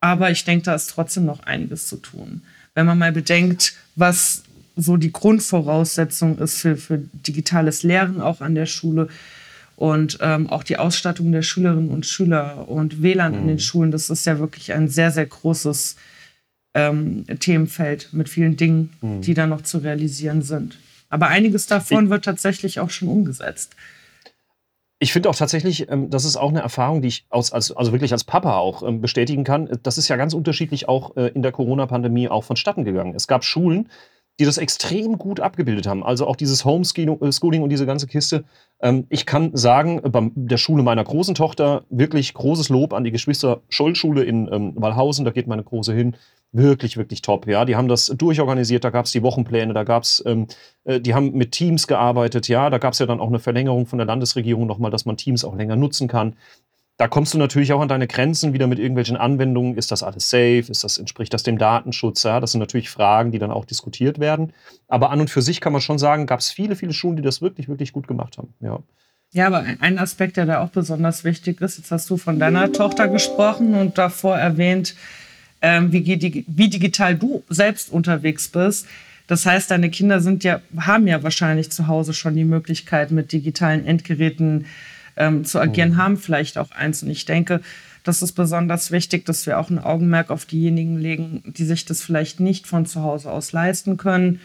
Aber 0.00 0.30
ich 0.30 0.44
denke, 0.44 0.64
da 0.64 0.74
ist 0.74 0.90
trotzdem 0.90 1.24
noch 1.24 1.40
einiges 1.44 1.88
zu 1.88 1.96
tun. 1.96 2.42
Wenn 2.74 2.86
man 2.86 2.98
mal 2.98 3.12
bedenkt, 3.12 3.74
was 3.96 4.44
so 4.76 4.96
die 4.96 5.12
Grundvoraussetzung 5.12 6.38
ist 6.38 6.58
für, 6.58 6.76
für 6.76 6.98
digitales 6.98 7.82
Lehren 7.82 8.20
auch 8.20 8.40
an 8.40 8.54
der 8.54 8.66
Schule 8.66 9.08
und 9.76 10.18
ähm, 10.20 10.48
auch 10.48 10.62
die 10.62 10.78
Ausstattung 10.78 11.32
der 11.32 11.42
Schülerinnen 11.42 11.90
und 11.90 12.06
Schüler 12.06 12.68
und 12.68 13.02
WLAN 13.02 13.32
mhm. 13.32 13.38
an 13.38 13.46
den 13.48 13.58
Schulen, 13.58 13.90
das 13.90 14.08
ist 14.08 14.24
ja 14.24 14.38
wirklich 14.38 14.72
ein 14.72 14.88
sehr, 14.88 15.10
sehr 15.10 15.26
großes 15.26 15.96
ähm, 16.74 17.26
Themenfeld 17.38 18.08
mit 18.12 18.28
vielen 18.28 18.56
Dingen, 18.56 18.90
mhm. 19.02 19.20
die 19.20 19.34
da 19.34 19.46
noch 19.46 19.62
zu 19.62 19.78
realisieren 19.78 20.42
sind. 20.42 20.78
Aber 21.12 21.28
einiges 21.28 21.66
davon 21.66 22.04
ich, 22.04 22.10
wird 22.10 22.24
tatsächlich 22.24 22.80
auch 22.80 22.88
schon 22.88 23.08
umgesetzt. 23.08 23.76
Ich 24.98 25.12
finde 25.12 25.28
auch 25.28 25.34
tatsächlich, 25.34 25.90
ähm, 25.90 26.08
das 26.08 26.24
ist 26.24 26.36
auch 26.36 26.48
eine 26.48 26.60
Erfahrung, 26.60 27.02
die 27.02 27.08
ich 27.08 27.26
aus, 27.28 27.52
als, 27.52 27.70
also 27.70 27.92
wirklich 27.92 28.12
als 28.12 28.24
Papa 28.24 28.56
auch 28.56 28.82
ähm, 28.82 29.02
bestätigen 29.02 29.44
kann. 29.44 29.68
Das 29.82 29.98
ist 29.98 30.08
ja 30.08 30.16
ganz 30.16 30.32
unterschiedlich 30.32 30.88
auch 30.88 31.14
äh, 31.16 31.28
in 31.28 31.42
der 31.42 31.52
Corona-Pandemie 31.52 32.28
auch 32.28 32.44
vonstatten 32.44 32.84
gegangen. 32.84 33.14
Es 33.14 33.26
gab 33.26 33.44
Schulen, 33.44 33.90
die 34.40 34.46
das 34.46 34.56
extrem 34.56 35.18
gut 35.18 35.40
abgebildet 35.40 35.86
haben. 35.86 36.02
Also 36.02 36.26
auch 36.26 36.36
dieses 36.36 36.64
Homeschooling 36.64 37.60
äh, 37.60 37.62
und 37.62 37.68
diese 37.68 37.84
ganze 37.84 38.06
Kiste. 38.06 38.44
Ähm, 38.80 39.06
ich 39.10 39.26
kann 39.26 39.54
sagen, 39.54 40.00
bei 40.00 40.30
der 40.34 40.56
Schule 40.56 40.82
meiner 40.82 41.04
großen 41.04 41.34
Tochter 41.34 41.84
wirklich 41.90 42.32
großes 42.32 42.70
Lob 42.70 42.94
an 42.94 43.04
die 43.04 43.12
Geschwister 43.12 43.60
Scholl-Schule 43.68 44.24
in 44.24 44.48
Walhausen. 44.76 45.26
Da 45.26 45.30
geht 45.30 45.46
meine 45.46 45.62
Große 45.62 45.92
hin 45.92 46.16
wirklich, 46.52 46.96
wirklich 46.96 47.22
top. 47.22 47.46
Ja, 47.46 47.64
die 47.64 47.76
haben 47.76 47.88
das 47.88 48.06
durchorganisiert, 48.06 48.84
da 48.84 48.90
gab 48.90 49.06
es 49.06 49.12
die 49.12 49.22
Wochenpläne, 49.22 49.72
da 49.74 49.84
gab 49.84 50.02
es, 50.02 50.22
ähm, 50.26 50.46
äh, 50.84 51.00
die 51.00 51.14
haben 51.14 51.32
mit 51.32 51.52
Teams 51.52 51.86
gearbeitet, 51.86 52.48
ja, 52.48 52.70
da 52.70 52.78
gab 52.78 52.92
es 52.92 52.98
ja 52.98 53.06
dann 53.06 53.20
auch 53.20 53.28
eine 53.28 53.38
Verlängerung 53.38 53.86
von 53.86 53.98
der 53.98 54.06
Landesregierung 54.06 54.66
nochmal, 54.66 54.90
dass 54.90 55.06
man 55.06 55.16
Teams 55.16 55.44
auch 55.44 55.56
länger 55.56 55.76
nutzen 55.76 56.08
kann. 56.08 56.36
Da 56.98 57.08
kommst 57.08 57.34
du 57.34 57.38
natürlich 57.38 57.72
auch 57.72 57.80
an 57.80 57.88
deine 57.88 58.06
Grenzen 58.06 58.52
wieder 58.52 58.66
mit 58.66 58.78
irgendwelchen 58.78 59.16
Anwendungen. 59.16 59.76
Ist 59.76 59.90
das 59.90 60.02
alles 60.02 60.28
safe? 60.28 60.66
Ist 60.68 60.84
das, 60.84 60.98
entspricht 60.98 61.32
das 61.32 61.42
dem 61.42 61.58
Datenschutz? 61.58 62.22
Ja, 62.22 62.38
das 62.38 62.52
sind 62.52 62.60
natürlich 62.60 62.90
Fragen, 62.90 63.32
die 63.32 63.38
dann 63.38 63.50
auch 63.50 63.64
diskutiert 63.64 64.20
werden. 64.20 64.52
Aber 64.88 65.10
an 65.10 65.20
und 65.20 65.30
für 65.30 65.42
sich 65.42 65.60
kann 65.60 65.72
man 65.72 65.80
schon 65.80 65.98
sagen, 65.98 66.26
gab 66.26 66.40
es 66.40 66.50
viele, 66.50 66.76
viele 66.76 66.92
Schulen, 66.92 67.16
die 67.16 67.22
das 67.22 67.40
wirklich, 67.40 67.66
wirklich 67.66 67.92
gut 67.92 68.06
gemacht 68.06 68.38
haben. 68.38 68.54
Ja. 68.60 68.80
Ja, 69.32 69.46
aber 69.46 69.64
ein 69.80 69.98
Aspekt, 69.98 70.36
der 70.36 70.44
da 70.44 70.62
auch 70.62 70.68
besonders 70.68 71.24
wichtig 71.24 71.62
ist, 71.62 71.78
jetzt 71.78 71.90
hast 71.90 72.10
du 72.10 72.18
von 72.18 72.38
deiner 72.38 72.70
Tochter 72.70 73.08
gesprochen 73.08 73.74
und 73.74 73.96
davor 73.96 74.36
erwähnt, 74.36 74.94
ähm, 75.62 75.92
wie, 75.92 76.44
wie 76.46 76.68
digital 76.68 77.14
du 77.14 77.44
selbst 77.48 77.90
unterwegs 77.90 78.48
bist. 78.48 78.86
Das 79.28 79.46
heißt, 79.46 79.70
deine 79.70 79.88
Kinder 79.88 80.20
sind 80.20 80.44
ja, 80.44 80.60
haben 80.76 81.06
ja 81.06 81.22
wahrscheinlich 81.22 81.70
zu 81.70 81.86
Hause 81.86 82.12
schon 82.12 82.34
die 82.34 82.44
Möglichkeit, 82.44 83.12
mit 83.12 83.32
digitalen 83.32 83.86
Endgeräten 83.86 84.66
ähm, 85.16 85.44
zu 85.44 85.60
agieren, 85.60 85.90
mhm. 85.90 85.96
haben 85.96 86.16
vielleicht 86.16 86.58
auch 86.58 86.72
eins. 86.72 87.02
Und 87.02 87.10
ich 87.10 87.24
denke, 87.24 87.60
das 88.04 88.20
ist 88.22 88.32
besonders 88.32 88.90
wichtig, 88.90 89.24
dass 89.24 89.46
wir 89.46 89.58
auch 89.58 89.70
ein 89.70 89.78
Augenmerk 89.78 90.30
auf 90.30 90.44
diejenigen 90.44 90.98
legen, 90.98 91.42
die 91.46 91.64
sich 91.64 91.84
das 91.84 92.02
vielleicht 92.02 92.40
nicht 92.40 92.66
von 92.66 92.84
zu 92.84 93.02
Hause 93.02 93.30
aus 93.30 93.52
leisten 93.52 93.96
können. 93.96 94.40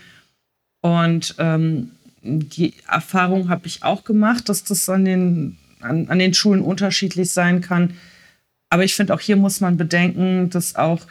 Und 0.81 1.35
ähm, 1.39 1.91
die 2.21 2.73
Erfahrung 2.87 3.49
habe 3.49 3.65
ich 3.65 3.83
auch 3.83 4.03
gemacht, 4.03 4.47
dass 4.49 4.63
das 4.63 4.87
an 4.89 5.05
den, 5.05 5.57
an, 5.79 6.07
an 6.09 6.19
den 6.19 6.35
Schulen 6.35 6.61
unterschiedlich 6.61 7.31
sein 7.31 7.61
kann. 7.61 7.95
Aber 8.69 8.83
ich 8.83 8.95
finde, 8.95 9.13
auch 9.13 9.19
hier 9.19 9.37
muss 9.37 9.61
man 9.61 9.77
bedenken, 9.77 10.49
dass 10.49 10.75
auch 10.75 11.01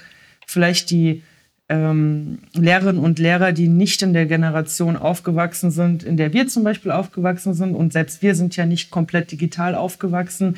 vielleicht 0.47 0.91
die 0.91 1.23
ähm, 1.69 2.39
Lehrerinnen 2.53 3.03
und 3.03 3.19
Lehrer, 3.19 3.53
die 3.53 3.69
nicht 3.69 4.03
in 4.03 4.13
der 4.13 4.27
Generation 4.27 4.97
aufgewachsen 4.97 5.71
sind, 5.71 6.03
in 6.03 6.17
der 6.17 6.33
wir 6.33 6.47
zum 6.47 6.63
Beispiel 6.65 6.93
aufgewachsen 6.93 7.55
sind, 7.55 7.75
und 7.75 7.93
selbst 7.93 8.23
wir 8.23 8.35
sind 8.35 8.57
ja 8.57 8.67
nicht 8.67 8.91
komplett 8.91 9.33
digital 9.33 9.75
aufgewachsen, 9.75 10.57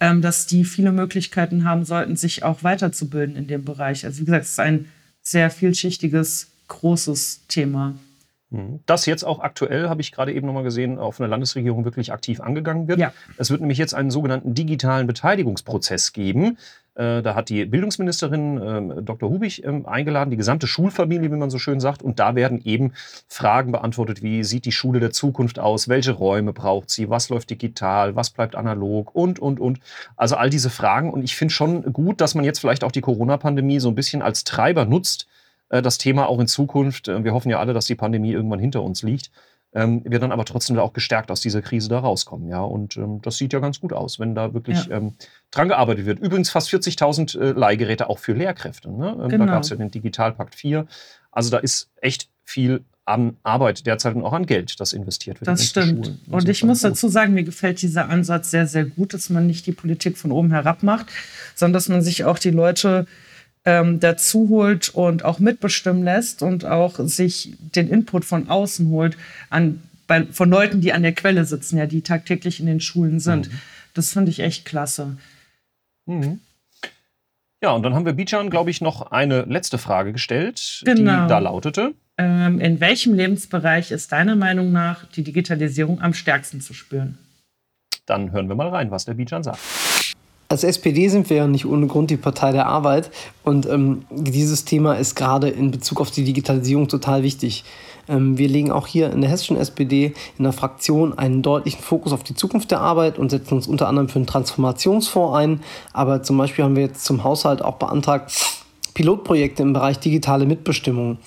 ähm, 0.00 0.22
dass 0.22 0.46
die 0.46 0.64
viele 0.64 0.92
Möglichkeiten 0.92 1.64
haben 1.64 1.84
sollten, 1.84 2.16
sich 2.16 2.42
auch 2.42 2.64
weiterzubilden 2.64 3.36
in 3.36 3.46
dem 3.46 3.64
Bereich. 3.64 4.04
Also 4.04 4.20
wie 4.20 4.24
gesagt, 4.24 4.44
es 4.44 4.52
ist 4.52 4.60
ein 4.60 4.86
sehr 5.22 5.50
vielschichtiges, 5.50 6.48
großes 6.68 7.42
Thema. 7.46 7.94
Mhm. 8.54 8.80
Das 8.86 9.06
jetzt 9.06 9.24
auch 9.24 9.40
aktuell, 9.40 9.88
habe 9.88 10.00
ich 10.00 10.12
gerade 10.12 10.32
eben 10.32 10.46
nochmal 10.46 10.62
gesehen, 10.62 10.98
auf 10.98 11.20
einer 11.20 11.28
Landesregierung 11.28 11.84
wirklich 11.84 12.12
aktiv 12.12 12.40
angegangen 12.40 12.86
wird. 12.86 13.00
Ja. 13.00 13.12
Es 13.36 13.50
wird 13.50 13.60
nämlich 13.60 13.78
jetzt 13.78 13.94
einen 13.94 14.10
sogenannten 14.10 14.54
digitalen 14.54 15.06
Beteiligungsprozess 15.06 16.12
geben. 16.12 16.56
Äh, 16.94 17.22
da 17.22 17.34
hat 17.34 17.48
die 17.48 17.64
Bildungsministerin 17.64 18.60
ähm, 18.64 19.04
Dr. 19.04 19.28
Hubig 19.28 19.64
ähm, 19.64 19.86
eingeladen, 19.86 20.30
die 20.30 20.36
gesamte 20.36 20.68
Schulfamilie, 20.68 21.32
wie 21.32 21.36
man 21.36 21.50
so 21.50 21.58
schön 21.58 21.80
sagt. 21.80 22.02
Und 22.02 22.20
da 22.20 22.36
werden 22.36 22.60
eben 22.64 22.92
Fragen 23.26 23.72
beantwortet, 23.72 24.22
wie 24.22 24.44
sieht 24.44 24.64
die 24.64 24.72
Schule 24.72 25.00
der 25.00 25.10
Zukunft 25.10 25.58
aus, 25.58 25.88
welche 25.88 26.12
Räume 26.12 26.52
braucht 26.52 26.90
sie, 26.90 27.10
was 27.10 27.30
läuft 27.30 27.50
digital, 27.50 28.14
was 28.14 28.30
bleibt 28.30 28.54
analog 28.54 29.12
und, 29.16 29.40
und, 29.40 29.58
und. 29.58 29.80
Also 30.16 30.36
all 30.36 30.50
diese 30.50 30.70
Fragen. 30.70 31.12
Und 31.12 31.24
ich 31.24 31.34
finde 31.34 31.52
schon 31.52 31.92
gut, 31.92 32.20
dass 32.20 32.36
man 32.36 32.44
jetzt 32.44 32.60
vielleicht 32.60 32.84
auch 32.84 32.92
die 32.92 33.00
Corona-Pandemie 33.00 33.80
so 33.80 33.88
ein 33.88 33.96
bisschen 33.96 34.22
als 34.22 34.44
Treiber 34.44 34.84
nutzt, 34.84 35.26
das 35.68 35.98
Thema 35.98 36.28
auch 36.28 36.40
in 36.40 36.46
Zukunft, 36.46 37.08
äh, 37.08 37.24
wir 37.24 37.32
hoffen 37.32 37.50
ja 37.50 37.58
alle, 37.58 37.72
dass 37.72 37.86
die 37.86 37.94
Pandemie 37.94 38.32
irgendwann 38.32 38.60
hinter 38.60 38.82
uns 38.82 39.02
liegt, 39.02 39.30
ähm, 39.74 40.02
wir 40.04 40.20
dann 40.20 40.32
aber 40.32 40.44
trotzdem 40.44 40.78
auch 40.78 40.92
gestärkt 40.92 41.30
aus 41.30 41.40
dieser 41.40 41.60
Krise 41.60 41.88
da 41.88 41.98
rauskommen. 41.98 42.48
Ja? 42.48 42.60
Und 42.60 42.96
ähm, 42.96 43.20
das 43.22 43.38
sieht 43.38 43.52
ja 43.52 43.58
ganz 43.58 43.80
gut 43.80 43.92
aus, 43.92 44.20
wenn 44.20 44.34
da 44.34 44.54
wirklich 44.54 44.86
ja. 44.86 44.98
ähm, 44.98 45.14
dran 45.50 45.68
gearbeitet 45.68 46.06
wird. 46.06 46.20
Übrigens 46.20 46.50
fast 46.50 46.68
40.000 46.70 47.38
äh, 47.38 47.50
Leihgeräte 47.52 48.08
auch 48.08 48.18
für 48.18 48.32
Lehrkräfte. 48.32 48.90
Ne? 48.90 49.16
Genau. 49.28 49.46
Da 49.46 49.52
gab 49.52 49.62
es 49.64 49.70
ja 49.70 49.76
den 49.76 49.90
Digitalpakt 49.90 50.54
4. 50.54 50.86
Also 51.32 51.50
da 51.50 51.58
ist 51.58 51.90
echt 52.00 52.28
viel 52.44 52.84
an 53.06 53.36
Arbeit 53.42 53.86
derzeit 53.86 54.14
und 54.14 54.22
auch 54.22 54.32
an 54.32 54.46
Geld, 54.46 54.80
das 54.80 54.92
investiert 54.92 55.40
wird. 55.40 55.48
Das 55.48 55.66
stimmt. 55.66 56.06
Schulen. 56.06 56.20
Und 56.30 56.48
ich 56.48 56.64
muss 56.64 56.80
dazu 56.80 57.08
sagen, 57.08 57.34
mir 57.34 57.44
gefällt 57.44 57.82
dieser 57.82 58.08
Ansatz 58.08 58.50
sehr, 58.50 58.66
sehr 58.66 58.84
gut, 58.84 59.12
dass 59.12 59.28
man 59.28 59.46
nicht 59.46 59.66
die 59.66 59.72
Politik 59.72 60.16
von 60.16 60.32
oben 60.32 60.52
herab 60.52 60.82
macht, 60.82 61.06
sondern 61.54 61.74
dass 61.74 61.88
man 61.88 62.00
sich 62.00 62.24
auch 62.24 62.38
die 62.38 62.50
Leute 62.50 63.06
ähm, 63.64 64.00
dazu 64.00 64.48
holt 64.48 64.90
und 64.90 65.24
auch 65.24 65.38
mitbestimmen 65.38 66.04
lässt 66.04 66.42
und 66.42 66.64
auch 66.64 66.98
sich 66.98 67.54
den 67.58 67.88
Input 67.88 68.24
von 68.24 68.48
außen 68.48 68.88
holt 68.88 69.16
an, 69.50 69.82
bei, 70.06 70.26
von 70.26 70.50
Leuten, 70.50 70.80
die 70.80 70.92
an 70.92 71.02
der 71.02 71.14
Quelle 71.14 71.44
sitzen, 71.44 71.78
ja, 71.78 71.86
die 71.86 72.02
tagtäglich 72.02 72.60
in 72.60 72.66
den 72.66 72.80
Schulen 72.80 73.20
sind. 73.20 73.50
Mhm. 73.50 73.58
Das 73.94 74.12
finde 74.12 74.30
ich 74.30 74.40
echt 74.40 74.64
klasse. 74.64 75.16
Mhm. 76.06 76.40
Ja, 77.62 77.70
und 77.70 77.82
dann 77.82 77.94
haben 77.94 78.04
wir 78.04 78.12
Bijan, 78.12 78.50
glaube 78.50 78.70
ich, 78.70 78.82
noch 78.82 79.10
eine 79.10 79.42
letzte 79.42 79.78
Frage 79.78 80.12
gestellt, 80.12 80.82
genau. 80.84 81.22
die 81.22 81.28
da 81.28 81.38
lautete. 81.38 81.94
Ähm, 82.18 82.60
in 82.60 82.78
welchem 82.80 83.14
Lebensbereich 83.14 83.90
ist 83.90 84.12
deiner 84.12 84.36
Meinung 84.36 84.70
nach 84.70 85.06
die 85.06 85.24
Digitalisierung 85.24 86.02
am 86.02 86.12
stärksten 86.12 86.60
zu 86.60 86.74
spüren? 86.74 87.18
Dann 88.04 88.32
hören 88.32 88.48
wir 88.48 88.54
mal 88.54 88.68
rein, 88.68 88.90
was 88.90 89.06
der 89.06 89.14
Bijan 89.14 89.42
sagt. 89.42 89.60
Als 90.54 90.62
SPD 90.62 91.08
sind 91.08 91.30
wir 91.30 91.38
ja 91.38 91.46
nicht 91.48 91.66
ohne 91.66 91.88
Grund 91.88 92.10
die 92.10 92.16
Partei 92.16 92.52
der 92.52 92.66
Arbeit 92.66 93.10
und 93.42 93.66
ähm, 93.66 94.04
dieses 94.12 94.64
Thema 94.64 94.94
ist 94.94 95.16
gerade 95.16 95.48
in 95.48 95.72
Bezug 95.72 96.00
auf 96.00 96.12
die 96.12 96.22
Digitalisierung 96.22 96.86
total 96.86 97.24
wichtig. 97.24 97.64
Ähm, 98.08 98.38
wir 98.38 98.46
legen 98.46 98.70
auch 98.70 98.86
hier 98.86 99.10
in 99.10 99.20
der 99.20 99.28
hessischen 99.30 99.56
SPD 99.56 100.14
in 100.38 100.44
der 100.44 100.52
Fraktion 100.52 101.18
einen 101.18 101.42
deutlichen 101.42 101.82
Fokus 101.82 102.12
auf 102.12 102.22
die 102.22 102.36
Zukunft 102.36 102.70
der 102.70 102.80
Arbeit 102.80 103.18
und 103.18 103.30
setzen 103.30 103.54
uns 103.54 103.66
unter 103.66 103.88
anderem 103.88 104.08
für 104.08 104.20
einen 104.20 104.28
Transformationsfonds 104.28 105.36
ein. 105.36 105.60
Aber 105.92 106.22
zum 106.22 106.38
Beispiel 106.38 106.64
haben 106.64 106.76
wir 106.76 106.84
jetzt 106.84 107.04
zum 107.04 107.24
Haushalt 107.24 107.60
auch 107.60 107.78
beantragt, 107.78 108.32
Pilotprojekte 108.94 109.60
im 109.64 109.72
Bereich 109.72 109.98
digitale 109.98 110.46
Mitbestimmung 110.46 111.18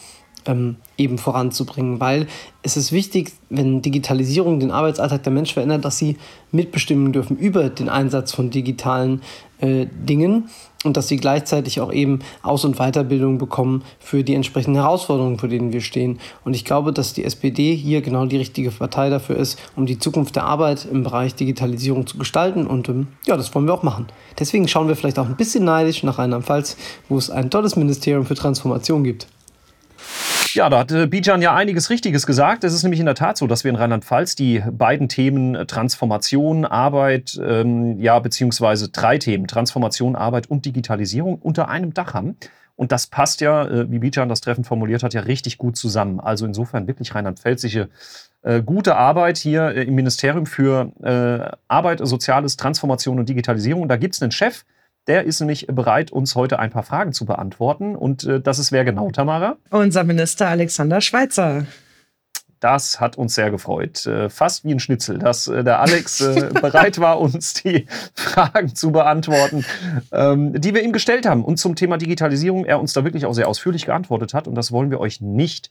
ähm, 0.48 0.78
eben 0.98 1.18
voranzubringen, 1.18 2.00
weil 2.00 2.28
es 2.64 2.78
ist 2.78 2.92
wichtig, 2.92 3.34
wenn 3.50 3.82
Digitalisierung 3.82 4.60
den 4.60 4.72
Arbeitsalltag 4.72 5.24
der 5.24 5.32
Menschen 5.32 5.54
verändert, 5.54 5.86
dass 5.86 5.98
sie 5.98 6.18
mitbestimmen 6.52 7.14
dürfen 7.14 7.38
über 7.38 7.70
den 7.70 7.90
Einsatz 7.90 8.34
von 8.34 8.50
digitalen 8.50 9.22
äh, 9.60 9.86
Dingen 9.86 10.50
und 10.84 10.98
dass 10.98 11.08
sie 11.08 11.18
gleichzeitig 11.18 11.82
auch 11.82 11.92
eben 11.92 12.20
Aus- 12.44 12.66
und 12.66 12.78
Weiterbildung 12.78 13.38
bekommen 13.38 13.84
für 14.00 14.24
die 14.24 14.36
entsprechenden 14.36 14.82
Herausforderungen, 14.82 15.40
vor 15.40 15.50
denen 15.50 15.74
wir 15.74 15.82
stehen. 15.82 16.20
Und 16.46 16.56
ich 16.56 16.66
glaube, 16.66 16.94
dass 16.94 17.14
die 17.14 17.24
SPD 17.24 17.76
hier 17.76 18.02
genau 18.02 18.26
die 18.26 18.38
richtige 18.38 18.72
Partei 18.72 19.10
dafür 19.10 19.38
ist, 19.38 19.60
um 19.76 19.86
die 19.86 20.00
Zukunft 20.00 20.36
der 20.36 20.44
Arbeit 20.44 20.88
im 20.90 21.04
Bereich 21.04 21.36
Digitalisierung 21.36 22.08
zu 22.08 22.18
gestalten. 22.18 22.68
Und 22.68 22.90
ähm, 22.90 23.08
ja, 23.26 23.36
das 23.38 23.54
wollen 23.56 23.66
wir 23.66 23.74
auch 23.74 23.84
machen. 23.84 24.08
Deswegen 24.40 24.68
schauen 24.68 24.88
wir 24.88 24.96
vielleicht 24.96 25.20
auch 25.20 25.26
ein 25.26 25.36
bisschen 25.36 25.66
neidisch 25.66 26.04
nach 26.04 26.20
Rheinland-Pfalz, 26.20 26.78
wo 27.10 27.18
es 27.18 27.30
ein 27.30 27.50
tolles 27.50 27.76
Ministerium 27.76 28.26
für 28.26 28.36
Transformation 28.36 29.04
gibt. 29.04 29.28
Ja, 30.54 30.70
da 30.70 30.80
hat 30.80 31.10
Bijan 31.10 31.42
ja 31.42 31.56
einiges 31.56 31.90
Richtiges 31.90 32.26
gesagt. 32.26 32.64
Es 32.64 32.74
ist 32.74 32.84
nämlich 32.84 33.00
in 33.00 33.06
der 33.06 33.16
Tat 33.16 33.38
so, 33.38 33.48
dass 33.48 33.64
wir 33.64 33.70
in 33.70 33.76
Rheinland-Pfalz 33.76 34.36
die 34.36 34.64
beiden 34.72 35.10
Themen 35.10 35.56
äh, 35.56 35.66
Transformation, 35.66 36.66
Arbeit, 36.66 37.40
ähm, 37.44 38.00
ja, 38.00 38.20
beziehungsweise 38.20 38.90
drei 38.90 39.18
Themen, 39.18 39.48
Transformation, 39.48 40.16
Arbeit 40.16 40.48
und 40.48 40.66
Digitalisierung 40.66 41.36
unter 41.36 41.70
einem 41.70 41.94
Dach 41.94 42.14
haben. 42.14 42.38
Und 42.76 42.92
das 42.92 43.08
passt 43.08 43.42
ja, 43.42 43.68
äh, 43.68 43.92
wie 43.92 44.00
Bijan 44.00 44.30
das 44.30 44.42
Treffen 44.42 44.64
formuliert 44.64 45.04
hat, 45.04 45.14
ja 45.14 45.22
richtig 45.22 45.58
gut 45.58 45.76
zusammen. 45.76 46.20
Also 46.20 46.46
insofern 46.46 46.88
wirklich 46.88 47.14
rheinland-pfälzische 47.16 47.90
äh, 48.44 48.62
gute 48.62 48.96
Arbeit 48.96 49.38
hier 49.38 49.70
äh, 49.70 49.84
im 49.84 49.96
Ministerium 49.96 50.46
für 50.46 50.92
äh, 51.02 51.58
Arbeit, 51.68 52.00
Soziales, 52.04 52.56
Transformation 52.56 53.20
und 53.20 53.28
Digitalisierung. 53.28 53.88
Da 53.88 53.98
gibt 53.98 54.16
es 54.16 54.22
einen 54.22 54.32
Chef, 54.32 54.64
der 55.08 55.24
ist 55.24 55.40
nämlich 55.40 55.68
bereit, 55.68 56.12
uns 56.12 56.36
heute 56.36 56.60
ein 56.60 56.70
paar 56.70 56.84
Fragen 56.84 57.14
zu 57.14 57.26
beantworten. 57.26 57.96
Und 57.96 58.24
äh, 58.26 58.42
das 58.42 58.60
ist 58.60 58.72
wer 58.72 58.86
genau, 58.86 59.10
Tamara? 59.12 59.58
Unser 59.70 60.04
Minister 60.04 60.48
Alexander 60.48 61.02
Schweitzer. 61.02 61.66
Das 62.60 63.00
hat 63.00 63.18
uns 63.18 63.36
sehr 63.36 63.52
gefreut. 63.52 64.06
Äh, 64.06 64.30
fast 64.30 64.66
wie 64.66 64.72
ein 64.72 64.80
Schnitzel, 64.80 65.20
dass 65.20 65.48
äh, 65.48 65.64
der 65.64 65.80
Alex 65.80 66.22
äh, 66.22 66.50
bereit 66.62 67.00
war, 67.00 67.20
uns 67.20 67.54
die 67.54 67.88
Fragen 68.16 68.76
zu 68.76 68.92
beantworten, 68.92 69.64
ähm, 70.12 70.60
die 70.60 70.74
wir 70.74 70.84
ihm 70.84 70.92
gestellt 70.92 71.26
haben. 71.26 71.46
Und 71.46 71.58
zum 71.58 71.76
Thema 71.76 71.98
Digitalisierung 71.98 72.66
er 72.66 72.80
uns 72.80 72.94
da 72.94 73.04
wirklich 73.04 73.26
auch 73.26 73.34
sehr 73.34 73.48
ausführlich 73.48 73.86
geantwortet 73.86 74.34
hat. 74.34 74.48
Und 74.48 74.56
das 74.56 74.72
wollen 74.72 74.90
wir 74.90 75.00
euch 75.00 75.22
nicht 75.22 75.70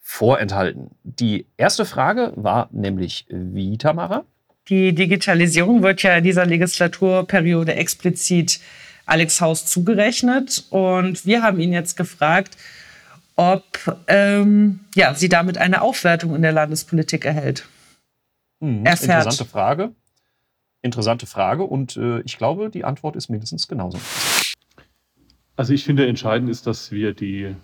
vorenthalten. 0.00 0.90
Die 1.02 1.46
erste 1.56 1.84
Frage 1.84 2.32
war 2.36 2.68
nämlich 2.72 3.26
wie, 3.30 3.78
Tamara? 3.78 4.24
Die 4.68 4.94
Digitalisierung 4.94 5.82
wird 5.82 6.02
ja 6.02 6.16
in 6.16 6.24
dieser 6.24 6.46
Legislaturperiode 6.46 7.74
explizit 7.74 8.60
Alex 9.06 9.40
Haus 9.40 9.66
zugerechnet. 9.66 10.64
Und 10.70 11.26
wir 11.26 11.42
haben 11.42 11.60
ihn 11.60 11.72
jetzt 11.72 11.96
gefragt, 11.96 12.56
ob 13.36 13.64
ähm, 14.06 14.80
ja, 14.94 15.14
sie 15.14 15.28
damit 15.28 15.58
eine 15.58 15.82
Aufwertung 15.82 16.34
in 16.34 16.42
der 16.42 16.52
Landespolitik 16.52 17.24
erhält. 17.24 17.68
Mhm, 18.60 18.86
interessante 18.86 19.44
Frage. 19.44 19.92
Interessante 20.82 21.26
Frage. 21.26 21.64
Und 21.64 21.96
äh, 21.96 22.20
ich 22.20 22.38
glaube, 22.38 22.70
die 22.70 22.84
Antwort 22.84 23.16
ist 23.16 23.28
mindestens 23.28 23.68
genauso. 23.68 23.98
Also 25.56 25.72
ich 25.72 25.84
finde, 25.84 26.06
entscheidend 26.06 26.50
ist, 26.50 26.66
dass 26.66 26.90
wir 26.90 27.14
die 27.14 27.54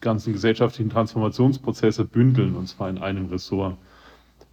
ganzen 0.00 0.32
gesellschaftlichen 0.32 0.90
Transformationsprozesse 0.90 2.04
bündeln, 2.04 2.54
und 2.54 2.68
zwar 2.68 2.88
in 2.88 2.98
einem 2.98 3.26
Ressort. 3.26 3.76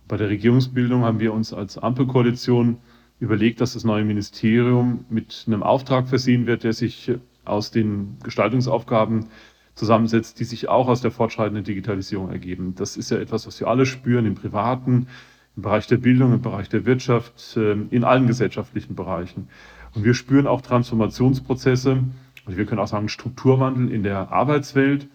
Bei 0.08 0.18
der 0.18 0.30
Regierungsbildung 0.30 1.04
haben 1.04 1.20
wir 1.20 1.34
uns 1.34 1.54
als 1.54 1.78
Ampelkoalition 1.78 2.78
überlegt, 3.20 3.62
dass 3.62 3.74
das 3.74 3.84
neue 3.84 4.04
Ministerium 4.04 5.06
mit 5.10 5.46
einem 5.48 5.64
Auftrag 5.64 6.08
versehen 6.08 6.46
wird, 6.46 6.64
der 6.64 6.74
sich 6.74 7.12
aus 7.44 7.72
den 7.72 8.18
Gestaltungsaufgaben 8.24 9.28
zusammensetzt, 9.74 10.40
die 10.40 10.44
sich 10.44 10.70
auch 10.70 10.88
aus 10.88 11.02
der 11.02 11.12
fortschreitenden 11.12 11.64
Digitalisierung 11.64 12.30
ergeben. 12.30 12.76
Das 12.76 12.98
ist 12.98 13.12
ja 13.12 13.18
etwas, 13.18 13.48
was 13.48 13.60
wir 13.60 13.68
alle 13.68 13.86
spüren 13.86 14.26
im 14.26 14.36
privaten, 14.36 15.08
im 15.56 15.62
Bereich 15.64 15.88
der 15.88 15.98
Bildung, 15.98 16.34
im 16.34 16.42
Bereich 16.42 16.70
der 16.70 16.86
Wirtschaft, 16.86 17.56
ähm, 17.58 17.88
in 17.92 18.04
allen 18.04 18.28
gesellschaftlichen 18.28 18.96
Bereichen. 18.96 19.48
Und 19.94 20.04
wir 20.04 20.14
spüren 20.14 20.48
auch 20.48 20.62
Transformationsprozesse, 20.62 22.04
also 22.46 22.58
wir 22.58 22.66
können 22.66 22.80
auch 22.80 22.88
sagen 22.88 23.10
Strukturwandel 23.10 23.92
in 23.92 24.04
der 24.04 24.32
Arbeitswelt. 24.32 25.08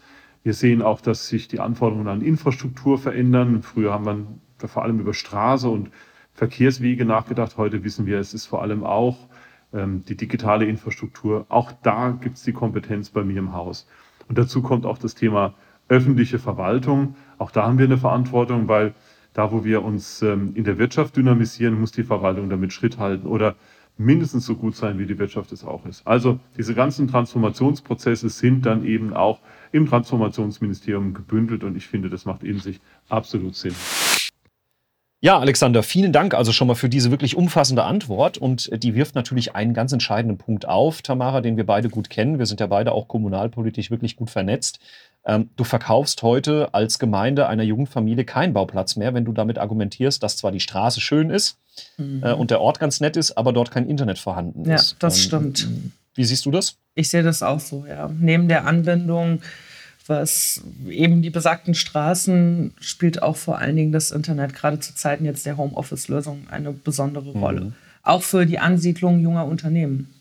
Wir 0.42 0.54
sehen 0.54 0.82
auch, 0.82 1.00
dass 1.00 1.28
sich 1.28 1.48
die 1.48 1.60
Anforderungen 1.60 2.08
an 2.08 2.22
Infrastruktur 2.22 2.98
verändern. 2.98 3.62
Früher 3.62 3.92
haben 3.92 4.04
wir 4.06 4.26
vor 4.68 4.82
allem 4.82 5.00
über 5.00 5.14
Straße 5.14 5.68
und 5.68 5.90
Verkehrswege 6.34 7.04
nachgedacht. 7.04 7.56
Heute 7.56 7.84
wissen 7.84 8.06
wir, 8.06 8.18
es 8.18 8.34
ist 8.34 8.46
vor 8.46 8.62
allem 8.62 8.84
auch 8.84 9.28
ähm, 9.72 10.04
die 10.06 10.16
digitale 10.16 10.64
Infrastruktur. 10.64 11.46
Auch 11.48 11.72
da 11.82 12.10
gibt 12.10 12.36
es 12.36 12.42
die 12.42 12.52
Kompetenz 12.52 13.10
bei 13.10 13.24
mir 13.24 13.38
im 13.38 13.52
Haus. 13.52 13.88
Und 14.28 14.38
dazu 14.38 14.62
kommt 14.62 14.86
auch 14.86 14.98
das 14.98 15.14
Thema 15.14 15.54
öffentliche 15.88 16.38
Verwaltung. 16.38 17.16
Auch 17.38 17.50
da 17.50 17.66
haben 17.66 17.78
wir 17.78 17.86
eine 17.86 17.98
Verantwortung, 17.98 18.68
weil 18.68 18.94
da, 19.32 19.52
wo 19.52 19.64
wir 19.64 19.84
uns 19.84 20.22
ähm, 20.22 20.52
in 20.54 20.64
der 20.64 20.78
Wirtschaft 20.78 21.16
dynamisieren, 21.16 21.78
muss 21.78 21.92
die 21.92 22.04
Verwaltung 22.04 22.48
damit 22.48 22.72
Schritt 22.72 22.98
halten 22.98 23.26
oder 23.26 23.56
mindestens 23.96 24.46
so 24.46 24.56
gut 24.56 24.74
sein, 24.74 24.98
wie 24.98 25.06
die 25.06 25.18
Wirtschaft 25.18 25.52
es 25.52 25.64
auch 25.64 25.84
ist. 25.84 26.06
Also 26.06 26.40
diese 26.56 26.74
ganzen 26.74 27.06
Transformationsprozesse 27.06 28.28
sind 28.28 28.64
dann 28.66 28.84
eben 28.84 29.12
auch 29.12 29.40
im 29.72 29.86
Transformationsministerium 29.86 31.12
gebündelt 31.12 31.64
und 31.64 31.76
ich 31.76 31.86
finde, 31.86 32.08
das 32.08 32.24
macht 32.24 32.42
in 32.42 32.58
sich 32.58 32.80
absolut 33.08 33.54
Sinn. 33.54 33.74
Ja, 35.22 35.38
Alexander, 35.38 35.82
vielen 35.82 36.12
Dank 36.12 36.32
also 36.32 36.50
schon 36.50 36.66
mal 36.66 36.74
für 36.74 36.88
diese 36.88 37.10
wirklich 37.10 37.36
umfassende 37.36 37.84
Antwort. 37.84 38.38
Und 38.38 38.70
die 38.82 38.94
wirft 38.94 39.14
natürlich 39.14 39.54
einen 39.54 39.74
ganz 39.74 39.92
entscheidenden 39.92 40.38
Punkt 40.38 40.66
auf, 40.66 41.02
Tamara, 41.02 41.42
den 41.42 41.58
wir 41.58 41.66
beide 41.66 41.90
gut 41.90 42.08
kennen. 42.08 42.38
Wir 42.38 42.46
sind 42.46 42.60
ja 42.60 42.66
beide 42.66 42.92
auch 42.92 43.06
kommunalpolitisch 43.06 43.90
wirklich 43.90 44.16
gut 44.16 44.30
vernetzt. 44.30 44.80
Ähm, 45.26 45.50
du 45.56 45.64
verkaufst 45.64 46.22
heute 46.22 46.72
als 46.72 46.98
Gemeinde 46.98 47.46
einer 47.46 47.62
jungen 47.62 47.86
Familie 47.86 48.24
keinen 48.24 48.54
Bauplatz 48.54 48.96
mehr, 48.96 49.12
wenn 49.12 49.26
du 49.26 49.32
damit 49.32 49.58
argumentierst, 49.58 50.22
dass 50.22 50.38
zwar 50.38 50.52
die 50.52 50.60
Straße 50.60 51.02
schön 51.02 51.28
ist 51.28 51.58
mhm. 51.98 52.22
äh, 52.24 52.32
und 52.32 52.50
der 52.50 52.62
Ort 52.62 52.80
ganz 52.80 53.00
nett 53.00 53.18
ist, 53.18 53.36
aber 53.36 53.52
dort 53.52 53.70
kein 53.70 53.86
Internet 53.86 54.18
vorhanden 54.18 54.64
ja, 54.64 54.76
ist. 54.76 54.92
Ja, 54.92 54.96
das 55.00 55.16
ähm, 55.16 55.22
stimmt. 55.22 55.68
Wie 56.14 56.24
siehst 56.24 56.46
du 56.46 56.50
das? 56.50 56.76
Ich 56.94 57.10
sehe 57.10 57.22
das 57.22 57.42
auch 57.42 57.60
so, 57.60 57.84
ja. 57.86 58.10
Neben 58.18 58.48
der 58.48 58.66
Anbindung 58.66 59.42
was 60.10 60.62
eben 60.88 61.22
die 61.22 61.30
besagten 61.30 61.74
Straßen 61.74 62.74
spielt 62.80 63.22
auch 63.22 63.36
vor 63.36 63.58
allen 63.58 63.76
Dingen 63.76 63.92
das 63.92 64.10
Internet 64.10 64.54
gerade 64.54 64.80
zu 64.80 64.94
Zeiten 64.94 65.24
jetzt 65.24 65.46
der 65.46 65.56
Homeoffice-Lösung 65.56 66.48
eine 66.50 66.72
besondere 66.72 67.30
Rolle. 67.30 67.60
Mhm. 67.60 67.72
Auch 68.02 68.22
für 68.22 68.44
die 68.44 68.58
Ansiedlung 68.58 69.20
junger 69.20 69.46
Unternehmen. 69.46 70.12